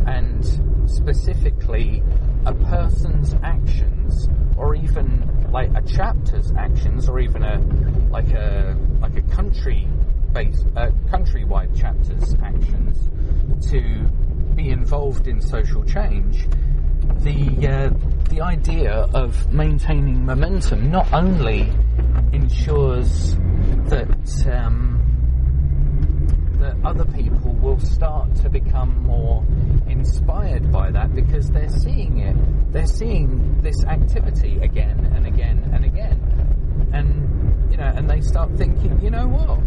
[0.07, 0.45] and
[0.89, 2.03] specifically
[2.45, 7.59] a person's actions, or even like a chapter's actions, or even a
[8.09, 9.87] like a like a country
[10.31, 13.09] based uh, countrywide chapter's actions
[13.69, 14.07] to
[14.55, 16.47] be involved in social change,
[17.23, 17.89] the uh,
[18.29, 21.71] the idea of maintaining momentum not only
[22.33, 23.35] ensures
[23.89, 24.95] that um,
[26.59, 29.45] that other people will start to become more
[29.87, 32.35] inspired by that because they're seeing it.
[32.71, 36.89] They're seeing this activity again and again and again.
[36.93, 39.59] And, you know, and they start thinking, you know what?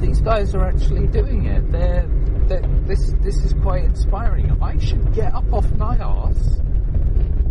[0.00, 1.70] These guys are actually doing it.
[1.70, 2.06] They're,
[2.46, 4.56] they're this, this is quite inspiring.
[4.62, 6.58] I should get up off my ass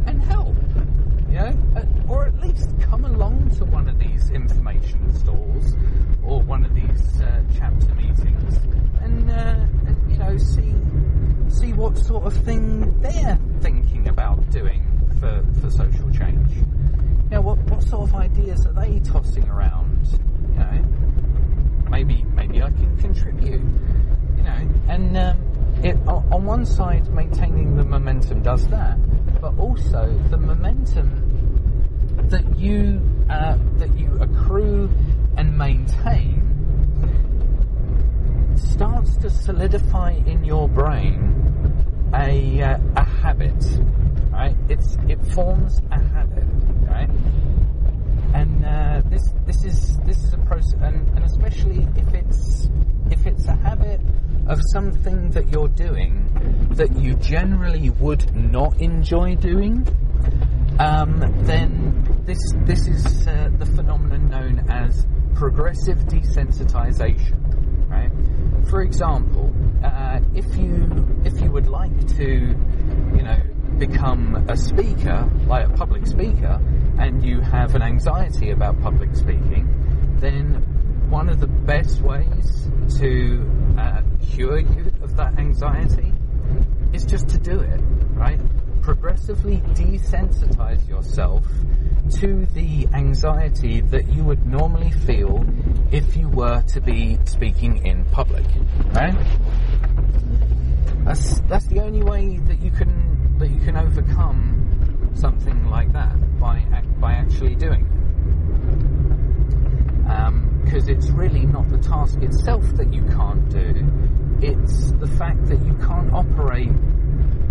[0.06, 0.56] and help.
[1.30, 5.76] You know, or at least come along to one of these information stalls
[6.24, 8.58] or one of these uh, chapter meetings
[9.02, 10.74] and, uh, and, you know see
[11.50, 14.84] see what sort of thing they're thinking about doing
[15.20, 16.52] for, for social change.
[16.56, 20.08] You know, what what sort of ideas are they tossing around?
[20.50, 20.86] You know,
[21.90, 23.62] maybe maybe I can contribute.
[24.38, 25.38] You know, and um,
[25.84, 28.98] it on one side maintaining the momentum does that,
[29.42, 31.26] but also the momentum
[32.30, 34.90] that you uh, that you accrue
[35.38, 36.46] and maintain
[38.56, 41.36] starts to solidify in your brain
[42.14, 43.64] a uh, a habit,
[44.32, 44.56] right?
[44.68, 46.46] It's it forms a habit,
[46.88, 47.10] right?
[48.34, 52.70] And uh, this this is this is a process, and, and especially if it's
[53.12, 54.02] if it's a habit
[54.48, 56.26] of something that you're doing
[56.72, 59.86] that you generally would not enjoy doing,
[60.80, 67.38] um, then this this is uh, the phenomenon known as progressive desensitization.
[67.90, 68.12] Right.
[68.70, 69.52] For example,
[69.84, 73.42] uh, if you if you would like to, you know,
[73.80, 76.62] become a speaker, like a public speaker,
[77.00, 79.68] and you have an anxiety about public speaking,
[80.20, 82.70] then one of the best ways
[83.00, 86.14] to uh, cure you of that anxiety
[86.92, 87.80] is just to do it,
[88.14, 88.40] right?
[88.82, 91.46] Progressively desensitize yourself
[92.20, 95.46] to the anxiety that you would normally feel
[95.92, 98.46] if you were to be speaking in public,
[98.94, 99.16] right?
[101.06, 103.09] That's that's the only way that you can
[103.40, 106.60] that you can overcome something like that by
[107.00, 108.00] by actually doing it.
[110.10, 113.88] Um, because it's really not the task itself that you can't do,
[114.42, 116.72] it's the fact that you can't operate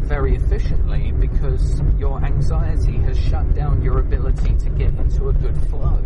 [0.09, 5.56] very efficiently because your anxiety has shut down your ability to get into a good
[5.69, 5.98] flow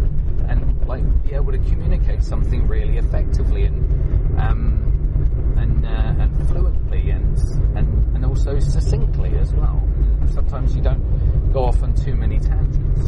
[0.49, 7.11] and like be able to communicate something really effectively and um, and uh, and fluently
[7.11, 7.39] and
[7.77, 9.83] and and also succinctly as well.
[10.33, 13.01] Sometimes you don't go off on too many tangents.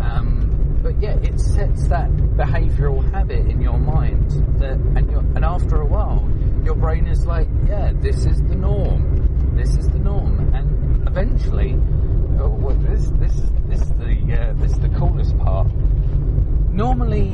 [0.00, 4.30] Um, but yeah, it sets that behavioural habit in your mind
[4.60, 6.26] that, and and after a while,
[6.64, 9.54] your brain is like, yeah, this is the norm.
[9.54, 11.74] This is the norm, and eventually,
[12.40, 13.34] oh, well, this this
[13.68, 15.68] this is the uh, this is the coolest part.
[16.72, 17.32] Normally,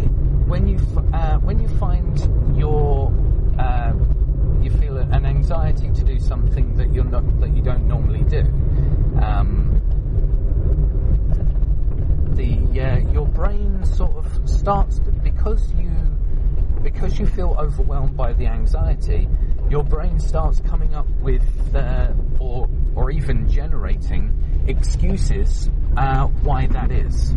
[0.50, 0.78] when you
[1.14, 3.12] uh, when you find your
[3.58, 3.92] uh,
[4.70, 8.40] you feel an anxiety to do something that you're not that you don't normally do.
[9.22, 9.80] Um,
[12.36, 15.90] the your brain sort of starts because you
[16.82, 19.28] because you feel overwhelmed by the anxiety,
[19.68, 21.44] your brain starts coming up with
[21.74, 24.34] uh, or or even generating
[24.66, 27.32] excuses uh, why that is.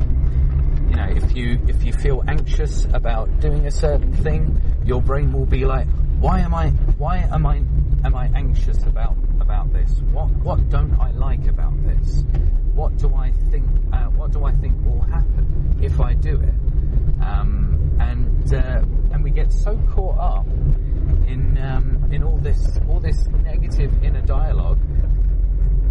[0.89, 5.33] You know, if you if you feel anxious about doing a certain thing, your brain
[5.33, 5.87] will be like,
[6.23, 7.57] why am I why am I
[8.05, 9.91] am I anxious about about this?
[10.13, 12.23] What what don't I like about this?
[12.73, 16.55] What do I think uh, what do I think will happen if I do it?
[17.21, 20.47] Um, and uh, and we get so caught up
[21.27, 24.79] in um, in all this all this negative inner dialogue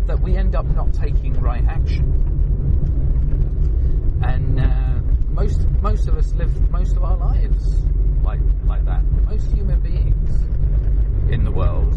[0.06, 2.09] that we end up not taking right action.
[4.24, 7.82] And uh, most most of us live most of our lives
[8.23, 9.03] like like that.
[9.28, 10.31] Most human beings
[11.32, 11.93] in the world.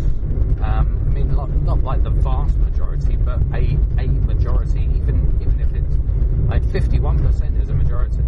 [0.62, 4.82] Um, I mean, not, not like the vast majority, but a a majority.
[4.96, 5.96] Even even if it's
[6.50, 8.24] like fifty one percent is a majority,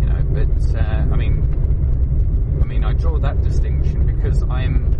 [0.00, 0.22] you know.
[0.30, 0.82] But uh,
[1.12, 4.94] I mean, I mean, I draw that distinction because I'm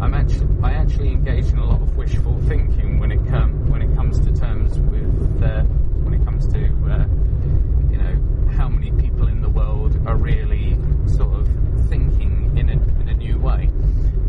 [0.00, 3.82] I'm actually I actually engage in a lot of wishful thinking when it come when
[3.82, 5.62] it comes to terms with uh,
[6.02, 7.06] when it comes to uh,
[7.90, 10.76] you know how many people in the world are really
[11.06, 11.48] sort of
[11.88, 13.68] thinking in a in a new way.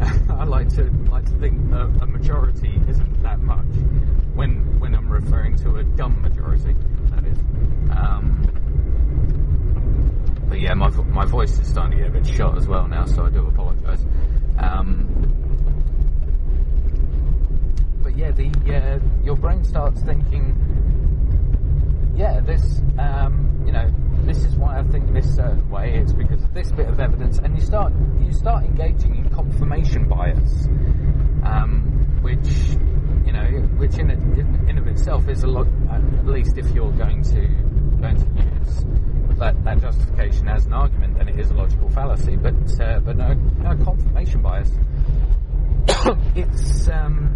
[0.02, 3.74] I like to like to think a, a majority isn't that much
[4.34, 6.76] when when I'm referring to a dumb majority.
[7.12, 7.38] That is.
[7.90, 8.26] Um,
[10.50, 13.06] but yeah, my my voice is starting to get a bit shot as well now,
[13.06, 14.04] so I do apologise.
[14.58, 15.08] Um,
[18.04, 20.54] but yeah, the uh, your brain starts thinking,
[22.14, 23.90] yeah, this, um, you know,
[24.26, 25.96] this is why I think this certain way.
[25.96, 30.08] It's because of this bit of evidence, and you start you start engaging in confirmation
[30.08, 30.68] bias,
[31.44, 32.78] um, which
[33.26, 33.46] you know,
[33.78, 35.68] which in, in in of itself is a lot.
[35.90, 37.48] At least if you're going to
[38.02, 38.86] going to use
[39.38, 42.36] that, that justification as an argument, then it is a logical fallacy.
[42.36, 44.72] But uh, but no, no confirmation bias.
[46.36, 47.36] it's um,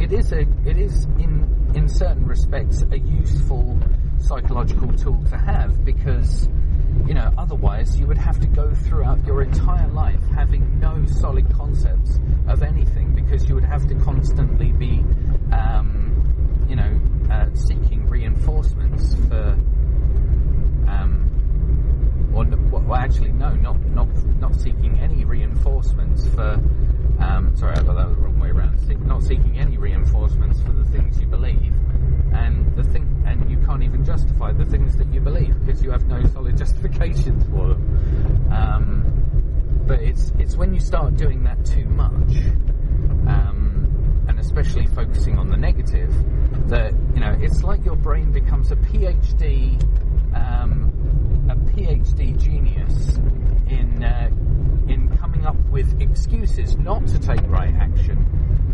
[0.00, 3.78] it is a it is in in certain respects a useful
[4.20, 6.48] psychological tool to have because
[7.06, 11.48] you know otherwise you would have to go throughout your entire life having no solid
[11.54, 15.04] concepts of anything because you would have to constantly be
[15.52, 17.00] um, you know
[17.30, 19.56] uh, seeking reinforcements for
[20.88, 21.27] um,
[22.34, 26.60] or well, actually no not not not seeking any reinforcements for
[27.20, 28.78] um, sorry I got that the wrong way around.
[28.80, 31.72] Se- not seeking any reinforcements for the things you believe.
[32.32, 35.90] And the thing and you can't even justify the things that you believe because you
[35.90, 38.52] have no solid justifications for them.
[38.52, 39.18] Um,
[39.86, 42.36] but it's it's when you start doing that too much
[43.26, 46.12] um, and especially focusing on the negative
[46.68, 49.80] that you know it's like your brain becomes a PhD
[50.36, 50.92] um,
[51.48, 53.16] a PhD genius
[53.68, 54.28] in uh,
[54.88, 58.24] in coming up with excuses not to take right action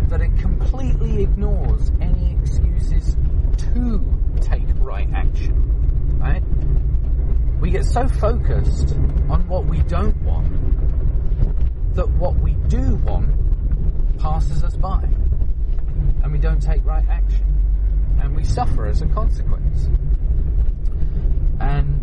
[0.08, 3.16] that it completely ignores any excuses
[3.56, 4.04] to
[4.40, 6.18] take right action.
[6.18, 6.42] Right?
[7.60, 8.90] We get so focused
[9.28, 13.30] on what we don't want that what we do want
[14.18, 15.02] passes us by,
[16.22, 17.44] and we don't take right action,
[18.20, 19.88] and we suffer as a consequence.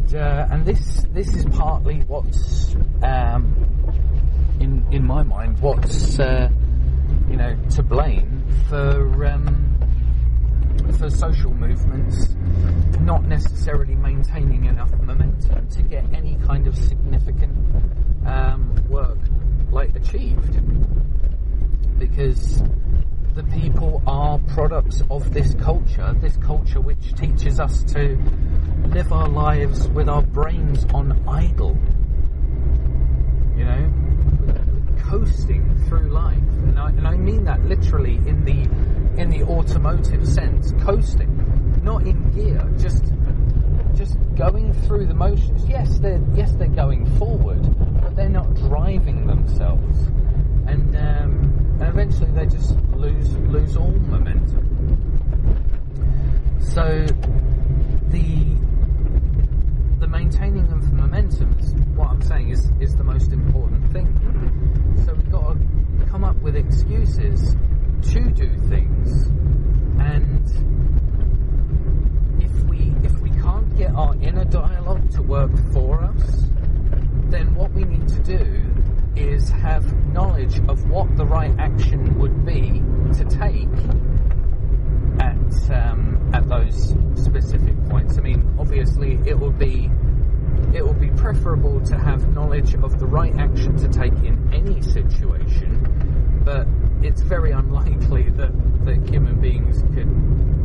[0.01, 3.55] And uh, and this this is partly what's um,
[4.59, 6.49] in in my mind what's uh,
[7.29, 9.77] you know to blame for um,
[10.97, 12.29] for social movements
[13.01, 17.55] not necessarily maintaining enough momentum to get any kind of significant
[18.25, 19.19] um, work
[19.71, 20.59] like achieved.
[21.99, 22.63] Because
[23.35, 28.17] the people are products of this culture, this culture which teaches us to
[28.87, 31.77] live our lives with our brains on idle.
[33.55, 33.93] You know,
[35.09, 40.27] coasting through life, and I, and I mean that literally in the in the automotive
[40.27, 43.05] sense, coasting, not in gear, just
[43.95, 45.65] just going through the motions.
[45.69, 47.61] Yes, they're yes they're going forward,
[48.01, 49.99] but they're not driving themselves,
[50.67, 51.50] and um,
[51.81, 54.67] and eventually they just lose lose all momentum.
[56.59, 56.83] So
[58.09, 58.55] the
[59.99, 64.07] the maintaining of momentum is what I'm saying is is the most important thing.
[65.05, 67.55] So we've got to come up with excuses
[68.13, 69.27] to do things,
[69.99, 70.45] and
[72.39, 76.43] if we if we can't get our inner dialogue to work for us,
[77.31, 78.70] then what we need to do
[79.15, 82.81] is have knowledge of what the right action would be
[83.13, 83.67] to take
[85.19, 88.17] at um, at those specific points.
[88.17, 89.89] I mean, obviously, it would be
[90.73, 94.81] it would be preferable to have knowledge of the right action to take in any
[94.81, 96.67] situation, but
[97.03, 98.51] it's very unlikely that
[98.85, 100.07] that human beings could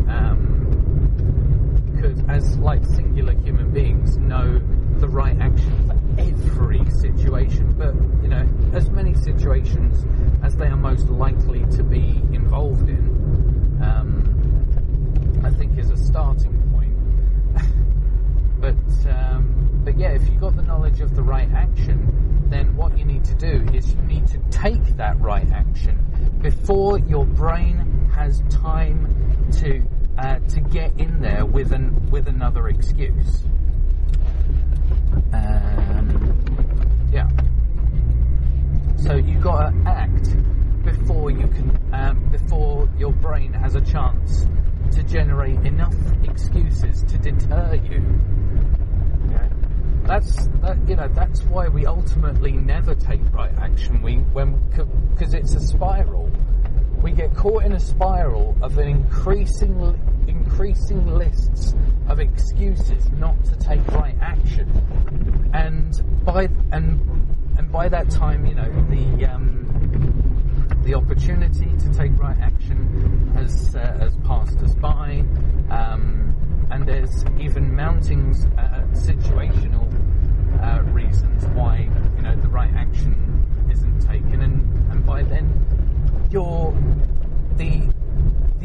[0.09, 0.63] um,
[2.01, 4.61] could, as like singular human beings, know
[4.99, 7.75] the right action for every situation.
[7.77, 10.05] But you know, as many situations
[10.43, 13.81] as they are most likely to be involved in.
[13.83, 14.37] Um,
[15.47, 16.93] I think is a starting point.
[18.61, 22.99] but um, but yeah, if you've got the knowledge of the right action, then what
[22.99, 28.11] you need to do is you need to take that right action before your brain
[28.13, 29.07] has time
[29.53, 29.83] to
[30.19, 33.45] uh, to get in there with an with another excuse.
[35.33, 37.29] Um, yeah.
[38.97, 40.29] So you got to act
[40.85, 44.47] before you can um, before your brain has a chance
[44.93, 45.95] to generate enough
[46.25, 48.03] excuses to deter you.
[50.07, 54.01] That's that, you know that's why we ultimately never take right action.
[54.03, 54.55] We when
[55.11, 56.31] because it's a spiral.
[57.03, 59.79] We get caught in a spiral of an increasing
[60.47, 61.75] increasing lists
[62.09, 64.71] of excuses not to take right action,
[65.53, 67.01] and by and
[67.59, 69.27] and by that time, you know the.
[69.27, 69.63] Um,
[70.83, 75.25] the opportunity to take right action has uh, has passed us by,
[75.69, 76.33] um,
[76.71, 79.85] and there's even mounting uh, situational
[80.63, 83.15] uh, reasons why you know the right action
[83.69, 85.51] isn't taken, and, and by then
[86.31, 86.73] you're
[87.57, 87.93] the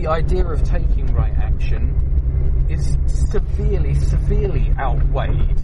[0.01, 5.61] the idea of taking right action is severely, severely outweighed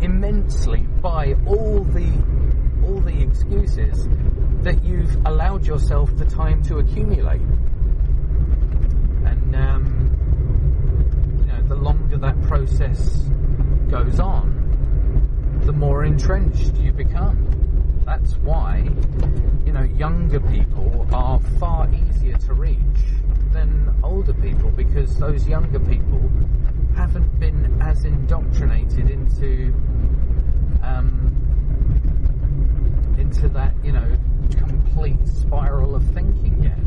[0.00, 2.08] immensely by all the
[2.84, 4.06] all the excuses
[4.62, 7.40] that you've allowed yourself the time to accumulate.
[9.24, 10.16] And um,
[11.40, 13.16] you know, the longer that process
[13.90, 17.48] goes on, the more entrenched you become.
[18.06, 18.88] That's why,
[19.66, 22.78] you know, younger people are far easier to reach
[23.52, 26.20] than older people because those younger people
[26.96, 29.74] haven't been as indoctrinated into
[30.82, 31.32] um,
[33.18, 34.16] into that, you know,
[34.56, 36.78] complete spiral of thinking yet.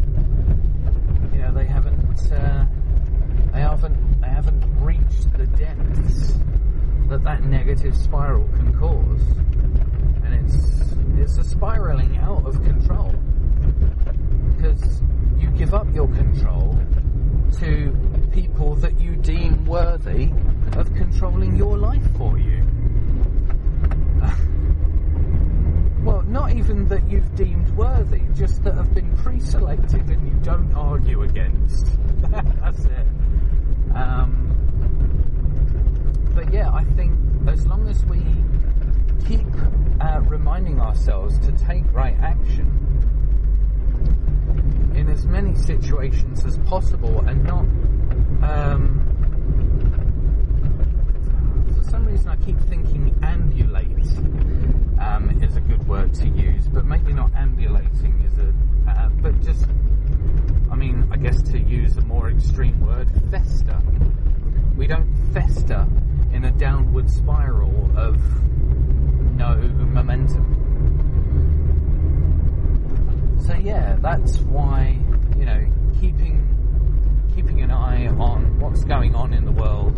[1.33, 2.65] You know, they haven't, uh,
[3.53, 6.33] they haven't, they haven't reached the depths
[7.09, 9.21] that that negative spiral can cause,
[10.23, 10.75] and it's
[11.17, 13.13] it's a spiraling out of control
[14.55, 15.01] because
[15.57, 16.77] give up your control
[17.59, 17.95] to
[18.33, 20.29] people that you deem worthy
[20.77, 22.63] of controlling your life for you.
[26.05, 30.71] Well, not even that you've deemed worthy, just that have been pre-selected and you don't
[30.75, 31.87] argue against.
[32.29, 33.07] That's it.
[33.95, 34.45] Um,
[36.35, 37.17] but yeah, I think
[37.47, 38.21] as long as we
[39.27, 39.47] keep
[39.99, 42.84] uh, reminding ourselves to take right action
[45.05, 47.65] in as many situations as possible and not.
[48.43, 49.01] Um,
[51.77, 53.87] for some reason, I keep thinking ambulate
[54.99, 58.53] um, is a good word to use, but maybe not ambulating is a.
[58.89, 59.65] Uh, but just,
[60.71, 63.79] I mean, I guess to use a more extreme word, fester.
[64.75, 65.87] We don't fester
[66.31, 68.17] in a downward spiral of
[69.35, 70.64] no momentum.
[73.45, 74.97] So yeah, that's why
[75.37, 75.65] you know
[75.99, 76.41] keeping
[77.35, 79.95] keeping an eye on what's going on in the world,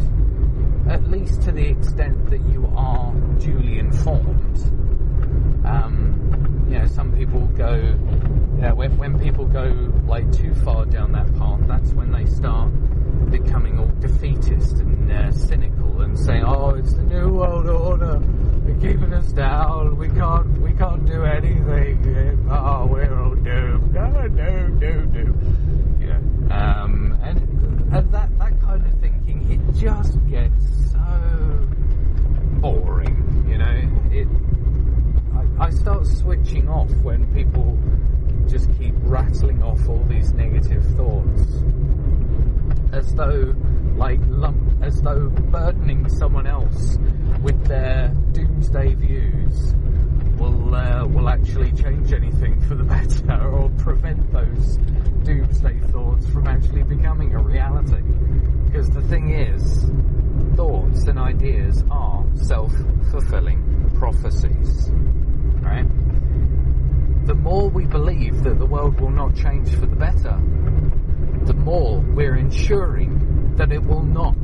[0.90, 4.57] at least to the extent that you are duly informed.
[5.65, 7.78] Um, you know, some people go,
[8.61, 12.72] know, when, when people go like too far down that path, that's when they start
[13.30, 18.20] becoming all defeatist and uh, cynical and saying, "Oh, it's the new world order.
[18.64, 19.98] They're keeping us down.
[19.98, 22.48] We can't, we can't do anything.
[22.49, 23.94] Oh, we're all doomed.
[23.94, 25.34] No, no, no, no."
[25.99, 26.18] Yeah.
[26.56, 27.38] Um, and
[27.94, 31.68] and that that kind of thinking, it just gets so
[32.62, 33.45] boring.
[33.49, 33.82] You know,
[34.12, 34.28] it.
[35.60, 37.78] I, I start switching off when people
[38.48, 41.44] just keep rattling off all these negative thoughts
[42.93, 43.53] as though
[43.95, 46.97] like lump, as though burdening someone else
[47.41, 49.73] with their doomsday views
[50.38, 54.77] will uh, will actually change anything for the better or prevent those
[55.23, 58.01] doomsday thoughts from actually becoming a reality.
[58.65, 59.89] Because the thing is
[60.55, 64.91] thoughts and ideas are self-fulfilling prophecies
[65.68, 65.88] right?
[67.27, 70.39] The more we believe that the world will not change for the better
[71.48, 74.36] the more we're ensuring that it will not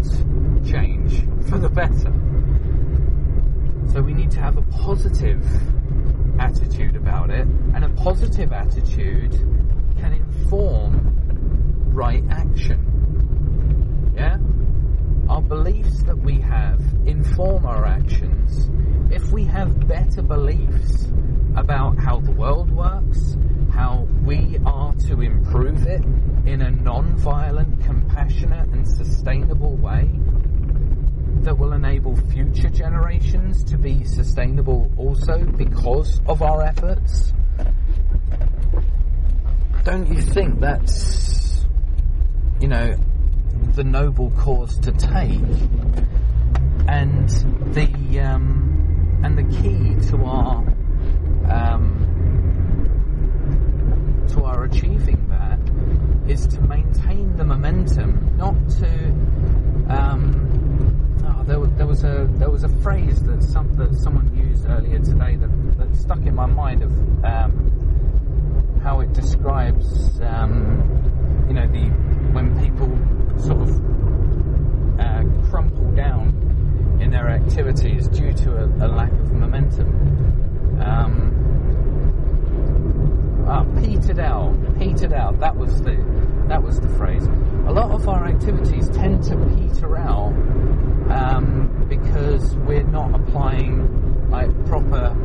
[0.65, 2.13] change for the better.
[3.91, 5.45] So we need to have a positive
[6.39, 9.33] attitude about it, and a positive attitude
[9.97, 11.13] can inform
[11.93, 14.13] right action.
[14.15, 14.37] Yeah?
[15.33, 18.69] Our beliefs that we have inform our actions.
[19.11, 21.07] If we have better beliefs
[21.55, 23.35] about how the world works,
[23.71, 26.03] how we are to improve it
[26.45, 30.07] in a non-violent, compassionate and sustainable way
[31.41, 37.33] that will enable future generations to be sustainable also because of our efforts.
[39.83, 41.65] Don't you think that's,
[42.61, 42.95] you know,
[43.75, 45.41] the noble cause to take?
[46.87, 47.29] And
[47.73, 50.57] the, um, and the key to our,
[51.49, 51.99] um,
[54.29, 55.59] to our achieving that
[56.29, 58.87] is to maintain the momentum, not to.
[59.89, 64.65] Um, oh, there, there, was a there was a phrase that some that someone used
[64.67, 66.91] earlier today that, that stuck in my mind of
[67.25, 71.89] um, how it describes um, you know the
[72.33, 72.87] when people
[73.39, 76.29] sort of uh, crumple down
[77.01, 79.89] in their activities due to a, a lack of momentum.
[80.81, 81.33] Um,
[83.47, 85.39] uh, petered out, petered out.
[85.39, 85.95] That was the
[86.47, 87.23] that was the phrase.
[87.67, 90.33] A lot of our activities tend to peter out
[91.09, 95.15] um, because we're not applying like proper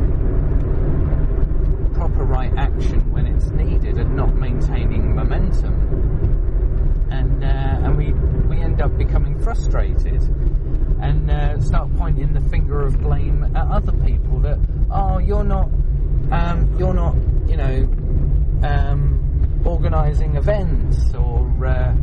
[1.95, 6.08] proper right action when it's needed and not maintaining momentum,
[7.11, 8.13] and uh, and we
[8.49, 10.23] we end up becoming frustrated
[11.01, 14.59] and uh, start pointing the finger of blame at other people that
[14.91, 15.69] oh you're not
[16.31, 17.15] um, you're not
[17.47, 17.89] you know
[18.63, 21.95] um, organising events, or uh,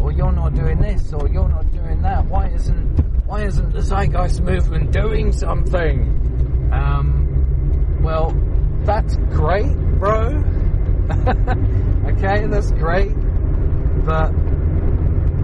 [0.00, 2.24] or you're not doing this, or you're not doing that.
[2.26, 6.70] Why isn't why isn't the Zeitgeist movement doing something?
[6.72, 8.34] Um, well,
[8.84, 10.42] that's great, bro.
[12.06, 13.14] okay, that's great,
[14.04, 14.32] but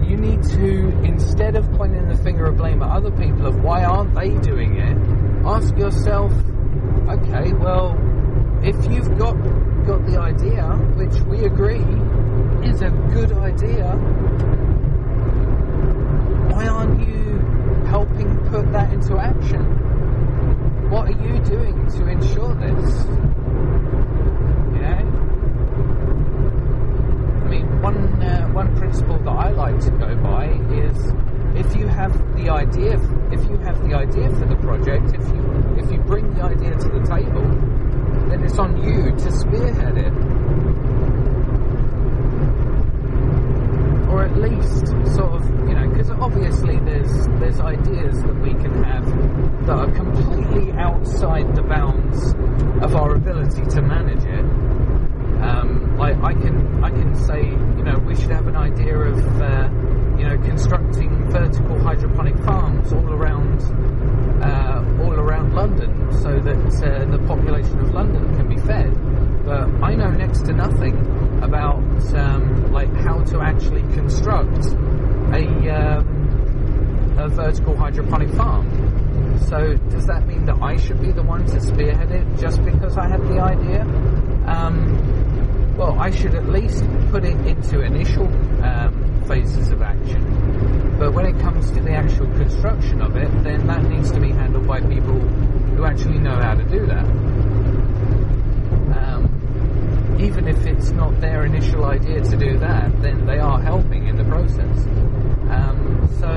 [0.07, 3.83] you need to instead of pointing the finger of blame at other people of why
[3.83, 4.97] aren't they doing it,
[5.45, 6.31] ask yourself,
[7.09, 7.97] okay, well,
[8.63, 9.35] if you've got
[9.85, 10.63] got the idea,
[10.95, 11.85] which we agree
[12.67, 13.87] is a good idea,
[16.51, 17.37] why aren't you
[17.87, 19.63] helping put that into action?
[20.89, 23.05] What are you doing to ensure this?
[24.73, 24.97] You know?
[27.43, 30.97] I mean, one, uh, one principle that I like to go by is
[31.55, 32.93] if you have the idea,
[33.31, 36.71] if you have the idea for the project, if you, if you bring the idea
[36.71, 37.47] to the table,
[38.29, 40.13] then it's on you to spearhead it.
[44.09, 48.83] Or at least sort of, you know, because obviously there's there's ideas that we can
[48.83, 49.05] have
[49.65, 52.33] that are completely outside the bounds
[52.83, 54.66] of our ability to manage it.
[55.41, 59.17] Um, like I can I can say, you know, we should have an idea of
[59.41, 59.69] uh,
[60.17, 63.61] you know constructing vertical hydroponic farms all around
[64.43, 68.93] uh, all around London so that uh, the population of London can be fed.
[69.45, 70.95] But I know next to nothing
[71.43, 71.83] about
[72.15, 74.65] um, like how to actually construct
[75.33, 78.67] a um, a vertical hydroponic farm.
[79.47, 82.97] So does that mean that I should be the one to spearhead it just because
[82.97, 83.81] I had the idea?
[84.47, 85.26] Um,
[85.77, 88.27] well, I should at least put it into initial
[88.65, 90.97] um, phases of action.
[90.97, 94.31] But when it comes to the actual construction of it, then that needs to be
[94.31, 97.05] handled by people who actually know how to do that.
[98.97, 104.07] Um, even if it's not their initial idea to do that, then they are helping
[104.07, 104.77] in the process.
[105.51, 106.31] Um, so,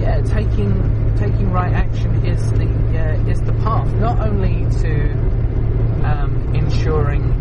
[0.00, 2.66] yeah, taking taking right action is the
[2.98, 5.12] uh, is the path, not only to
[6.04, 7.35] um, ensuring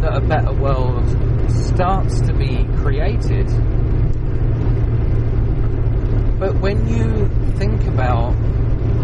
[0.00, 1.04] that a better world
[1.50, 3.46] starts to be created,
[6.38, 8.32] but when you think about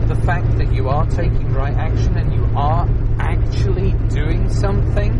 [0.09, 2.89] the fact that you are taking right action and you are
[3.19, 5.19] actually doing something,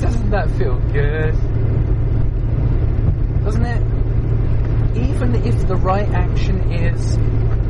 [0.00, 1.34] doesn't that feel good?
[3.44, 3.82] Doesn't it?
[4.96, 7.18] Even if the right action is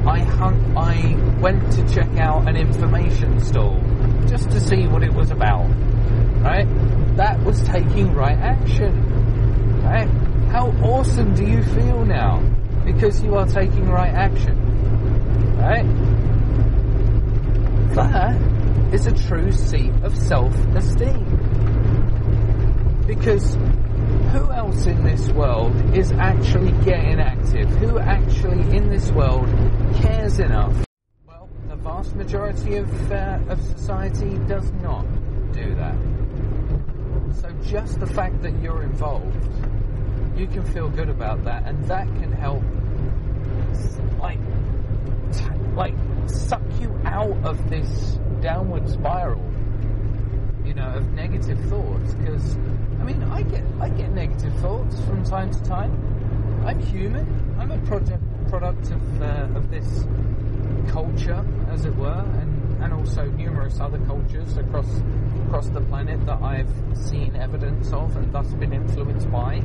[0.07, 3.81] I hunt, I went to check out an information stall
[4.29, 5.67] just to see what it was about,
[6.45, 6.69] right?
[7.17, 8.93] That was taking right action,
[9.83, 10.09] right?
[10.51, 12.41] How awesome do you feel now
[12.85, 14.55] because you are taking right action,
[15.57, 15.87] right?
[17.95, 18.37] That
[18.93, 21.25] is a true seat of self-esteem
[23.07, 23.55] because
[24.33, 27.71] who else in this world is actually getting active?
[27.77, 29.49] Who actually in this world
[29.97, 30.85] cares enough?
[31.27, 35.07] Well, the vast majority of, uh, of society does not
[35.53, 36.14] do that.
[37.41, 39.37] So just the fact that you're involved,
[40.37, 42.63] you can feel good about that, and that can help,
[44.21, 44.39] like,
[45.75, 45.95] like
[46.27, 49.43] suck you out of this downward spiral,
[50.65, 52.15] you know, of negative thoughts.
[52.15, 52.57] Because
[53.01, 55.93] I mean, I get I get negative thoughts from time to time.
[56.65, 57.27] I'm human.
[57.59, 60.07] I'm a project product of uh, of this
[60.89, 62.54] culture, as it were, and
[62.85, 64.87] and also numerous other cultures across
[65.47, 69.57] across the planet that I've seen evidence of and thus been influenced by.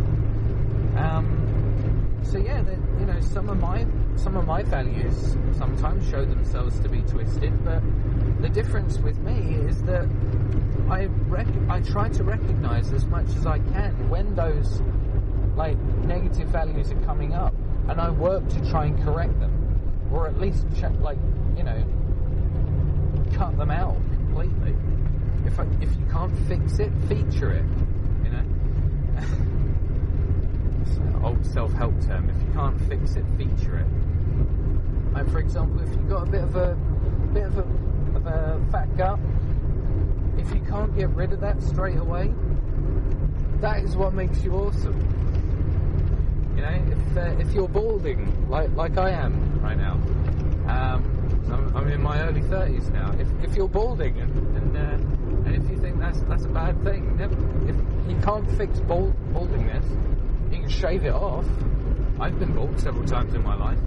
[0.96, 3.86] Um, so yeah, the, you know, some of my
[4.16, 7.82] some of my values sometimes show themselves to be twisted, but
[8.42, 10.08] the difference with me is that
[10.90, 14.82] I rec- I try to recognize as much as I can when those
[15.58, 17.54] like negative values are coming up,
[17.90, 21.18] and I work to try and correct them, or at least check, like
[21.58, 21.84] you know
[23.40, 24.76] cut them out completely.
[25.46, 27.64] If I, if you can't fix it, feature it.
[28.26, 28.44] You know,
[30.82, 32.30] it's an old self-help term.
[32.30, 33.88] If you can't fix it, feature it.
[35.14, 36.76] Like for example, if you've got a bit of a
[37.34, 37.62] bit of a,
[38.18, 39.18] of a fat gut,
[40.38, 42.34] if you can't get rid of that straight away,
[43.62, 45.00] that is what makes you awesome.
[46.58, 49.94] You know, if uh, if you're balding like like I am right now,
[50.68, 51.19] um,
[51.52, 53.14] I'm, I'm in my early thirties now.
[53.20, 56.84] If if you're balding and and, uh, and if you think that's that's a bad
[56.84, 59.86] thing, if you can't fix bald, baldingness,
[60.52, 61.46] you can shave it off.
[62.20, 63.80] I've been bald several times in my life,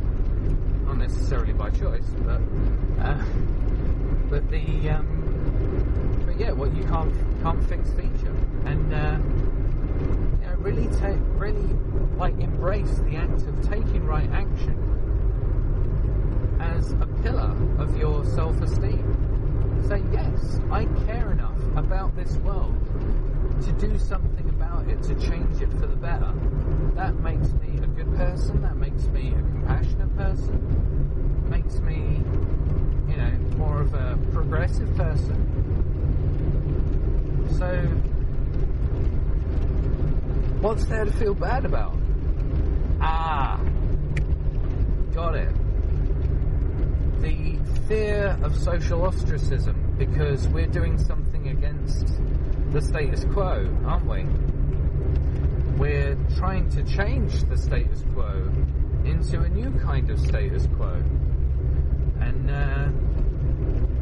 [0.87, 2.41] not necessarily by choice, but
[3.01, 3.23] uh,
[4.29, 9.19] but the um, but yeah, what you can't can't fix feature, and uh,
[10.41, 11.69] you know, really take really
[12.17, 14.92] like embrace the act of taking right action
[16.63, 19.05] as a pillar of your self-esteem.
[19.89, 22.75] Say yes, I care enough about this world
[23.65, 26.33] to do something about it to change it for the better.
[26.95, 28.63] That makes me a good person.
[28.63, 31.51] That makes me a compassionate person.
[31.51, 32.23] Makes me,
[33.09, 35.37] you know, more of a progressive person.
[37.59, 37.69] So,
[40.61, 41.97] what's there to feel bad about?
[43.01, 43.61] Ah,
[45.13, 45.62] got it.
[47.23, 52.09] The fear of social ostracism because we're doing something against
[52.73, 54.25] the status quo, aren't we?
[55.79, 58.51] We're trying to change the status quo
[59.05, 61.01] into a new kind of status quo.
[62.21, 62.89] And uh,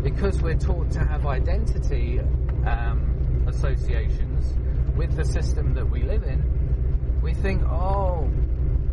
[0.02, 2.20] because we're taught to have identity
[2.66, 4.55] um, associations
[4.97, 8.30] with the system that we live in, we think, oh,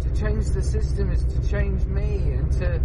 [0.01, 2.81] to change the system is to change me, and to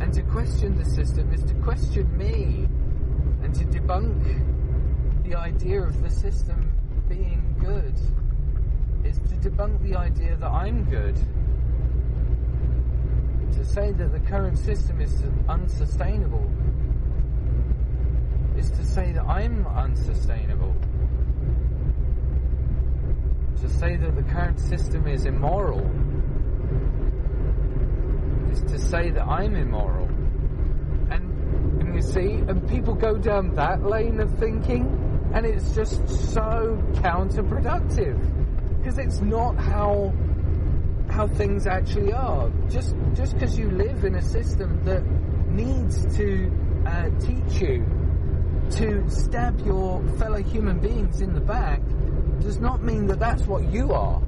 [0.00, 2.66] and to question the system is to question me,
[3.42, 4.42] and to debunk
[5.24, 6.72] the idea of the system
[7.08, 7.94] being good
[9.04, 11.16] is to debunk the idea that I'm good.
[13.52, 16.50] To say that the current system is unsustainable
[18.56, 20.74] is to say that I'm unsustainable.
[23.60, 25.82] To say that the current system is immoral
[28.50, 30.06] is to say that I'm immoral.
[31.10, 36.08] And, and you see, and people go down that lane of thinking, and it's just
[36.08, 38.18] so counterproductive
[38.78, 40.12] because it's not how
[41.08, 42.50] how things actually are.
[42.68, 45.04] Just just because you live in a system that
[45.50, 46.50] needs to
[46.86, 47.84] uh, teach you
[48.70, 51.80] to stab your fellow human beings in the back
[52.40, 54.20] does not mean that that's what you are,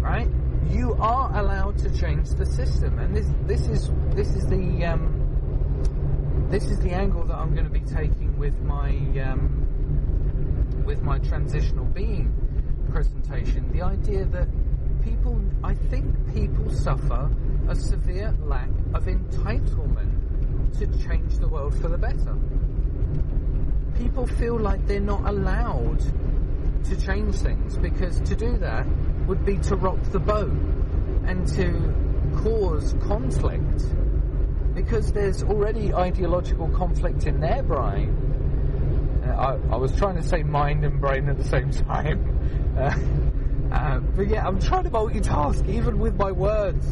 [0.00, 0.28] right?
[0.68, 6.46] You are allowed to change the system, and this this is this is the um,
[6.50, 8.90] this is the angle that I'm going to be taking with my
[9.22, 12.34] um, with my transitional being
[12.90, 13.70] presentation.
[13.72, 14.48] The idea that
[15.04, 16.04] people, I think
[16.34, 17.30] people suffer
[17.68, 22.36] a severe lack of entitlement to change the world for the better.
[23.96, 26.00] People feel like they're not allowed
[26.84, 28.86] to change things because to do that
[29.30, 30.50] would be to rock the boat
[31.26, 31.94] and to
[32.42, 33.84] cause conflict
[34.74, 39.22] because there's already ideological conflict in their brain.
[39.24, 42.74] Uh, I, I, was trying to say mind and brain at the same time.
[42.76, 42.92] Uh,
[43.72, 46.84] uh, but yeah, I'm trying to multitask even with my words.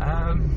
[0.00, 0.50] Um,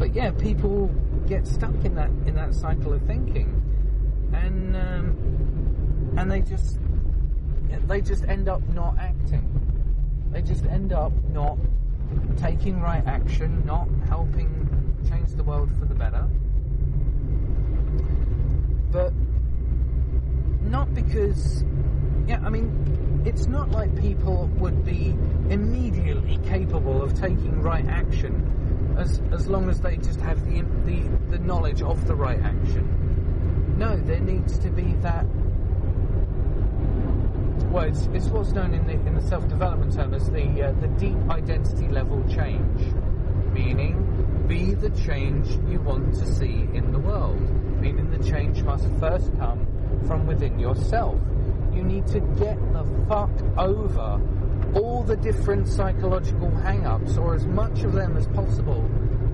[0.00, 0.88] but yeah, people
[1.28, 3.62] get stuck in that in that cycle of thinking,
[4.32, 6.80] and um, and they just
[7.86, 9.50] they just end up not acting.
[10.32, 11.58] They just end up not
[12.36, 16.26] taking right action, not helping change the world for the better.
[18.90, 19.12] But
[20.62, 21.64] not because,
[22.26, 25.16] yeah, I mean, it's not like people would be
[25.50, 31.08] immediately capable of taking right action as, as long as they just have the, the,
[31.30, 33.74] the knowledge of the right action.
[33.78, 35.26] No, there needs to be that
[37.74, 40.86] well, it's, it's what's known in the, in the self-development term as the uh, the
[40.86, 42.80] deep identity level change,
[43.52, 47.40] meaning be the change you want to see in the world.
[47.80, 49.66] Meaning the change must first come
[50.06, 51.20] from within yourself.
[51.72, 54.20] You need to get the fuck over
[54.76, 58.88] all the different psychological hang-ups, or as much of them as possible,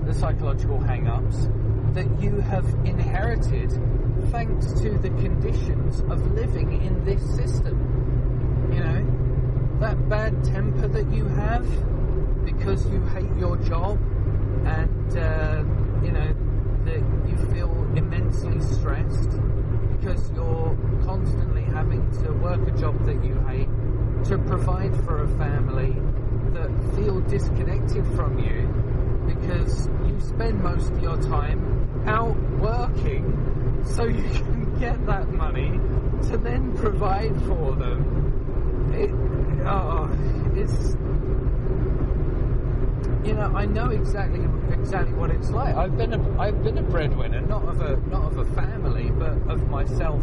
[0.07, 1.47] the psychological hang-ups
[1.93, 3.69] that you have inherited
[4.31, 7.90] thanks to the conditions of living in this system.
[8.71, 11.65] You know, that bad temper that you have
[12.45, 13.99] because you hate your job
[14.65, 15.63] and, uh,
[16.03, 16.35] you know,
[16.85, 19.31] that you feel immensely stressed
[19.99, 23.69] because you're constantly having to work a job that you hate
[24.25, 25.95] to provide for a family
[26.53, 28.67] that feel disconnected from you
[29.27, 35.71] because you spend most of your time out working so you can get that money
[36.29, 38.30] to then provide for them
[38.93, 39.11] it,
[39.65, 40.09] oh,
[40.55, 40.95] it's
[43.25, 44.41] you know I know exactly
[44.73, 45.75] exactly what it's like.
[45.75, 49.37] I've been a I've been a breadwinner, not of a not of a family, but
[49.51, 50.21] of myself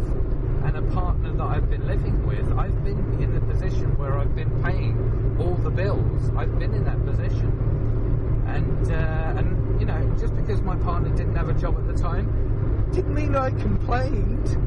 [0.63, 2.51] and a partner that I've been living with.
[2.57, 6.31] I've been in the position where I've been paying all the bills.
[6.35, 11.35] I've been in that position, and uh, and you know just because my partner didn't
[11.35, 12.49] have a job at the time
[12.91, 14.57] didn't mean I complained.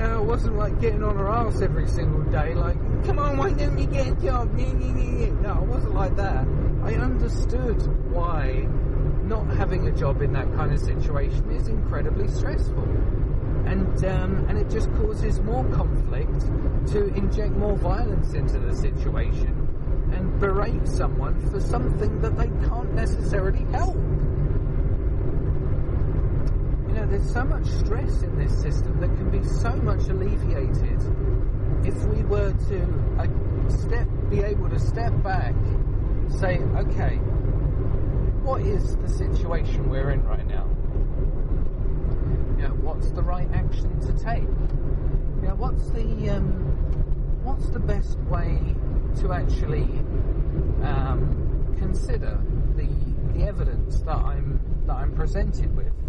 [0.00, 3.52] Know, it wasn't like getting on her ass every single day, like, come on, why
[3.52, 4.50] don't you get a job?
[4.54, 6.46] No, it wasn't like that.
[6.84, 7.76] I understood
[8.10, 8.66] why
[9.24, 12.82] not having a job in that kind of situation is incredibly stressful.
[13.66, 16.40] And, um, and it just causes more conflict
[16.92, 19.68] to inject more violence into the situation
[20.14, 23.96] and berate someone for something that they can't necessarily help.
[26.88, 31.00] You know, there's so much stress in this system that can be so much alleviated
[31.84, 35.54] if we were to step, be able to step back,
[36.38, 37.16] say, okay,
[38.44, 40.68] what is the situation we're in right now?
[42.56, 44.42] You know, what's the right action to take?
[44.42, 46.52] You know, what's the um,
[47.42, 48.58] what's the best way
[49.20, 49.88] to actually
[50.84, 52.40] um, consider
[52.76, 52.88] the
[53.32, 55.99] the evidence that I'm that I'm presented with?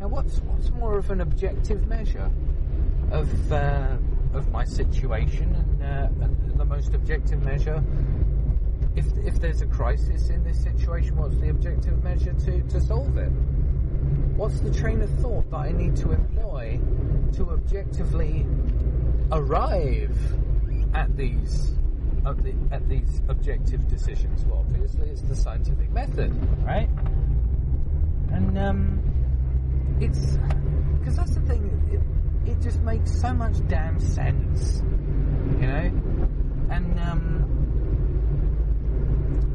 [0.00, 2.30] Now, what's what's more of an objective measure
[3.10, 3.98] of uh,
[4.32, 7.84] of my situation, and, uh, the most objective measure?
[8.96, 13.18] If if there's a crisis in this situation, what's the objective measure to to solve
[13.18, 13.28] it?
[14.36, 16.80] What's the train of thought that I need to employ
[17.34, 18.46] to objectively
[19.30, 20.16] arrive
[20.94, 21.74] at these
[22.24, 24.46] at, the, at these objective decisions?
[24.46, 26.32] Well, obviously, it's the scientific method,
[26.64, 26.88] right?
[28.32, 29.19] And um,
[30.00, 30.38] it's
[30.98, 31.64] because that's the thing.
[31.92, 34.82] It, it just makes so much damn sense,
[35.60, 35.90] you know.
[36.70, 37.50] And um,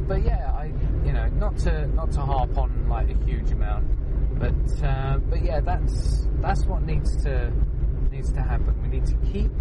[0.07, 0.71] but yeah, I
[1.05, 5.43] you know not to not to harp on like a huge amount, but uh, but
[5.43, 7.51] yeah, that's that's what needs to
[8.11, 8.81] needs to happen.
[8.81, 9.51] We need to keep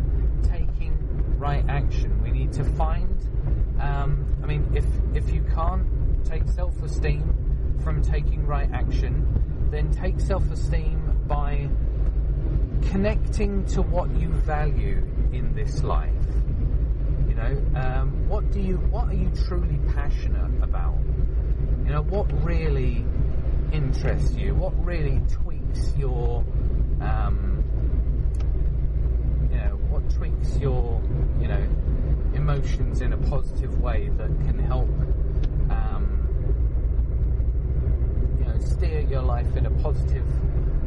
[0.43, 0.99] taking
[1.39, 2.23] right action.
[2.23, 3.19] We need to find.
[3.81, 4.85] Um, I mean, if
[5.15, 5.87] if you can't
[6.25, 11.69] take self-esteem from taking right action, then take self esteem by
[12.91, 16.13] connecting to what you value in this life.
[17.29, 20.99] You know, um, what do you what are you truly passionate about?
[21.85, 23.05] You know, what really
[23.73, 24.55] interests you?
[24.55, 26.45] What really tweaks your
[27.01, 27.65] um,
[29.51, 31.03] you know, what tweaks your
[31.41, 31.67] you know
[32.35, 34.89] emotions in a positive way that can help
[35.71, 36.29] um,
[38.39, 40.27] you know steer your life in a positive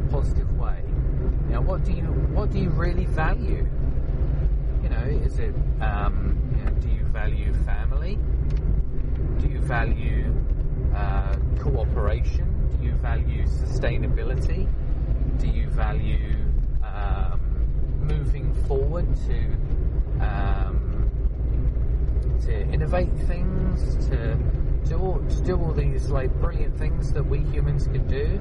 [0.09, 0.83] positive way.
[1.47, 3.67] You know, what do you what do you really value?
[4.83, 8.17] You know, is it um, you know, do you value family?
[9.39, 10.33] Do you value
[10.95, 12.45] uh, cooperation?
[12.79, 14.67] Do you value sustainability?
[15.37, 16.35] Do you value
[16.83, 17.39] um,
[18.01, 21.11] moving forward to um,
[22.41, 24.37] to innovate things, to
[24.87, 28.39] do all, to do all these like brilliant things that we humans can do?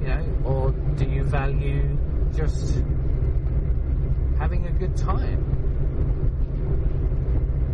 [0.00, 1.98] You know, or do you value
[2.36, 2.82] just
[4.38, 5.42] having a good time?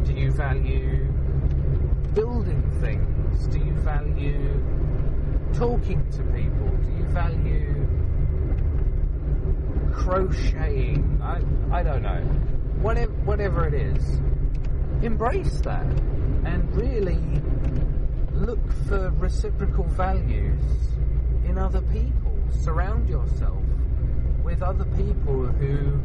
[0.04, 1.12] Do you value
[2.14, 3.46] building things?
[3.48, 4.62] Do you value
[5.54, 6.68] talking to people?
[6.82, 7.88] Do you value
[9.92, 11.20] crocheting?
[11.22, 11.42] I,
[11.76, 12.20] I don't know.
[12.80, 14.20] Whatever, whatever it is,
[15.02, 15.86] embrace that
[16.44, 17.42] and really
[18.42, 20.62] look for reciprocal values
[21.44, 22.36] in other people.
[22.50, 23.62] Surround yourself
[24.42, 26.00] with other people who,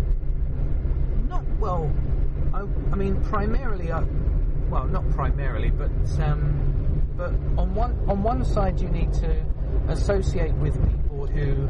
[1.27, 1.91] not well,
[2.53, 2.61] I,
[2.91, 4.03] I mean, primarily, uh,
[4.69, 5.91] well, not primarily, but
[6.22, 9.43] um, but on one on one side, you need to
[9.89, 11.68] associate with people who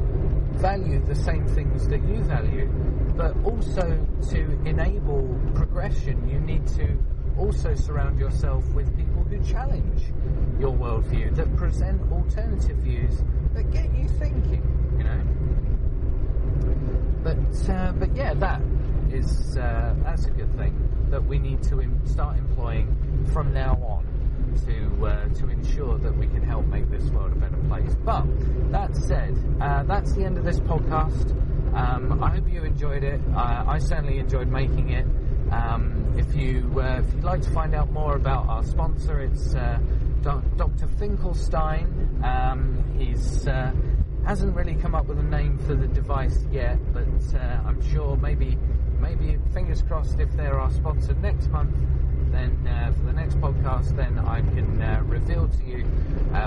[0.57, 2.67] value the same things that you value,
[3.15, 6.97] but also to enable progression, you need to
[7.37, 10.03] also surround yourself with people who challenge
[10.59, 13.21] your worldview, that present alternative views,
[13.53, 14.63] that get you thinking.
[14.97, 15.21] You know.
[17.23, 18.61] But uh, but yeah, that
[19.11, 20.73] is uh, that's a good thing
[21.09, 22.95] that we need to em- start employing
[23.33, 24.05] from now on
[24.65, 27.95] to uh, to ensure that we can help make this world a better place.
[28.03, 28.25] But
[28.71, 31.31] that said, uh, that's the end of this podcast.
[31.75, 33.21] Um, I hope you enjoyed it.
[33.35, 35.05] Uh, I certainly enjoyed making it.
[35.51, 39.55] Um, if you uh, if you'd like to find out more about our sponsor, it's
[39.55, 39.79] uh,
[40.21, 40.87] Dr.
[40.99, 42.21] Finkelstein.
[42.23, 43.71] Um, he's uh,
[44.25, 48.17] hasn't really come up with a name for the device yet, but uh, I'm sure
[48.17, 48.57] maybe
[48.99, 51.75] maybe fingers crossed if they're our sponsor next month,
[52.31, 55.85] then uh, for the next podcast, then I can uh, reveal to you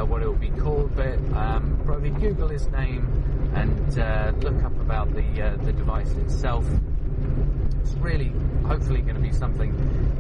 [0.06, 0.94] what it will be called.
[0.94, 3.06] But um, probably Google his name
[3.55, 3.94] and
[4.43, 6.66] look up about the the device itself.
[7.80, 8.32] It's really,
[8.66, 9.72] hopefully, going to be something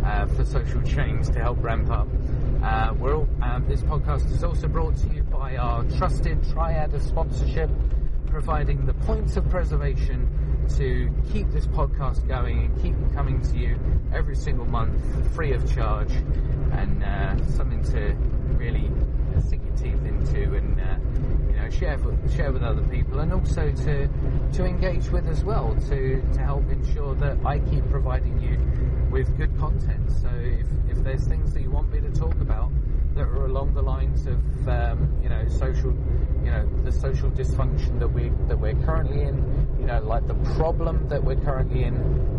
[0.04, 2.08] uh, for social change to help ramp up.
[2.62, 6.92] Uh, we're all, um, this podcast is also brought to you by our trusted triad
[6.94, 7.70] of sponsorship,
[8.26, 10.28] providing the points of preservation
[10.76, 13.78] to keep this podcast going and keep coming to you
[14.12, 15.02] every single month
[15.34, 16.12] free of charge
[16.72, 18.14] and uh, something to
[18.56, 18.90] really
[19.40, 20.80] sink your teeth into and
[21.70, 24.08] know share with, share with other people and also to
[24.52, 28.58] to engage with as well to to help ensure that I keep providing you
[29.10, 30.10] with good content.
[30.10, 32.70] So if, if there's things that you want me to talk about
[33.14, 35.92] that are along the lines of um, you know social
[36.44, 39.36] you know the social dysfunction that we that we're currently in
[39.80, 41.96] you know like the problem that we're currently in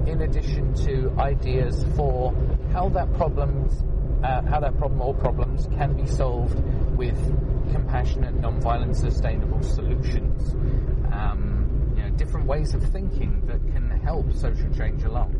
[0.07, 2.33] in addition to ideas for
[2.71, 3.83] how that problems
[4.23, 6.59] uh, how that problem or problems can be solved
[6.95, 7.19] with
[7.71, 10.53] compassionate non-violent sustainable solutions
[11.13, 15.33] um, you know different ways of thinking that can help social change along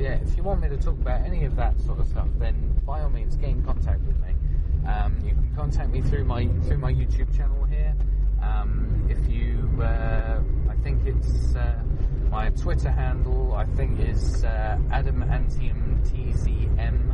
[0.00, 2.80] yeah if you want me to talk about any of that sort of stuff then
[2.86, 4.34] by all means get in contact with me
[4.86, 7.94] um, you can contact me through my through my YouTube channel here.
[8.40, 10.40] Um, if you, uh,
[10.70, 11.82] I think it's uh,
[12.30, 13.54] my Twitter handle.
[13.54, 17.12] I think is uh, Adamantium TZM.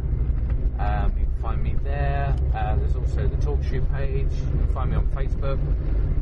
[0.78, 2.34] Um, find me there.
[2.54, 4.32] Uh, there's also the TalkShoe page.
[4.32, 5.58] You can find me on Facebook,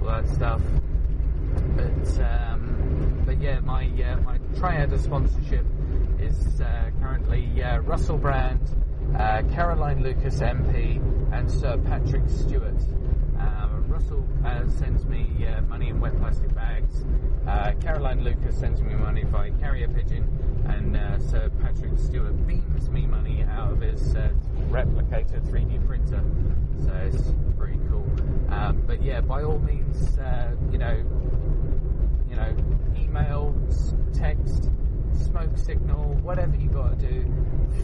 [0.01, 0.63] all that stuff.
[1.77, 5.67] But um, but yeah, my uh, my triad of sponsorship
[6.19, 8.61] is uh, currently uh, Russell Brand,
[9.19, 10.97] uh, Caroline Lucas MP,
[11.33, 12.81] and Sir Patrick Stewart.
[13.39, 17.05] Um, Russell uh, sends me money in wet plastic bags.
[17.83, 20.25] Caroline Lucas sends me money by carrier pigeon,
[20.71, 24.31] and uh, Sir Patrick Stewart beams me money out of his uh,
[24.69, 26.23] replicator 3D printer.
[26.85, 28.09] So it's pretty cool.
[28.49, 30.97] Um, but yeah, by all means, uh, you know,
[32.29, 32.57] you know,
[32.97, 33.55] email,
[34.15, 34.71] text,
[35.25, 37.35] smoke signal, whatever you got to do.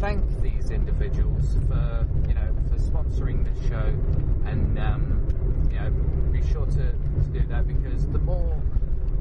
[0.01, 3.95] Thank these individuals for you know for sponsoring this show,
[4.47, 5.91] and um, you know
[6.33, 8.61] be sure to, to do that because the more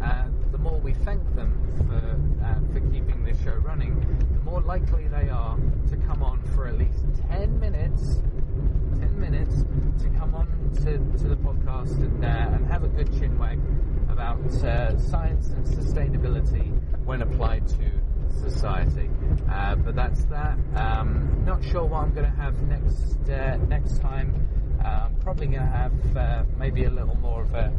[0.04, 0.26] uh,
[0.56, 1.52] the more we thank them
[1.86, 4.00] for, uh, for keeping this show running,
[4.32, 5.58] the more likely they are
[5.90, 8.22] to come on for at least 10 minutes,
[9.02, 9.66] 10 minutes
[10.02, 13.60] to come on to, to the podcast and, uh, and have a good chinwag
[14.10, 16.72] about uh, science and sustainability
[17.04, 17.92] when applied to
[18.40, 19.10] society.
[19.52, 20.58] Uh, but that's that.
[20.74, 24.48] Um, not sure what I'm going to have next uh, next time.
[24.86, 27.72] I'm probably going to have uh, maybe a little more of a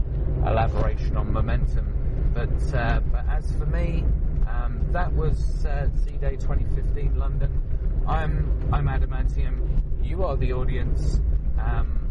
[0.47, 1.93] elaboration on momentum.
[2.35, 4.05] But uh, but as for me,
[4.49, 7.63] um, that was uh, Z Day 2015 London.
[8.07, 9.83] I'm I'm Adamantium.
[10.03, 11.21] You are the audience.
[11.59, 12.07] Um,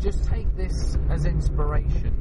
[0.00, 2.12] just take this as inspiration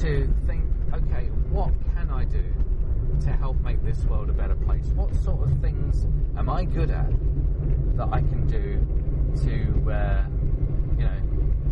[0.00, 2.44] to think, okay, what can I do
[3.22, 4.86] to help make this world a better place?
[4.94, 6.06] What sort of things
[6.36, 7.10] am I good at
[7.96, 8.86] that I can do
[9.44, 10.24] to, uh,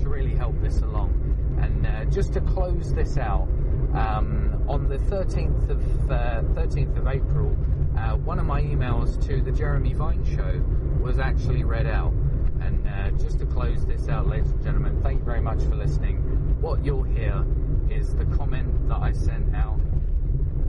[0.08, 1.12] really help this along?
[1.60, 3.48] And uh, just to close this out,
[3.94, 7.56] um, on the 13th of uh, 13th of April,
[7.96, 10.62] uh, one of my emails to the Jeremy Vine show
[11.00, 12.12] was actually read out.
[12.60, 15.74] And uh, just to close this out, ladies and gentlemen, thank you very much for
[15.74, 16.18] listening.
[16.60, 17.44] What you'll hear
[17.90, 19.80] is the comment that I sent out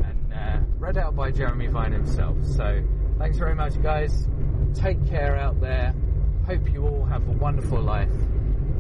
[0.04, 2.38] and uh, read out by Jeremy Vine himself.
[2.44, 2.84] So
[3.18, 4.28] thanks very much, guys.
[4.74, 5.94] Take care out there.
[6.46, 8.10] Hope you all have a wonderful life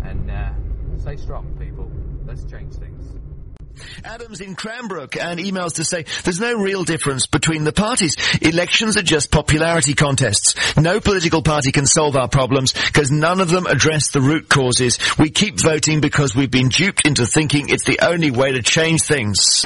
[0.09, 0.51] and uh,
[0.97, 1.89] stay strong, people.
[2.25, 3.15] Let's change things.
[4.03, 8.17] Adams in Cranbrook and emails to say there's no real difference between the parties.
[8.41, 10.75] Elections are just popularity contests.
[10.75, 14.99] No political party can solve our problems because none of them address the root causes.
[15.17, 19.03] We keep voting because we've been duped into thinking it's the only way to change
[19.03, 19.65] things.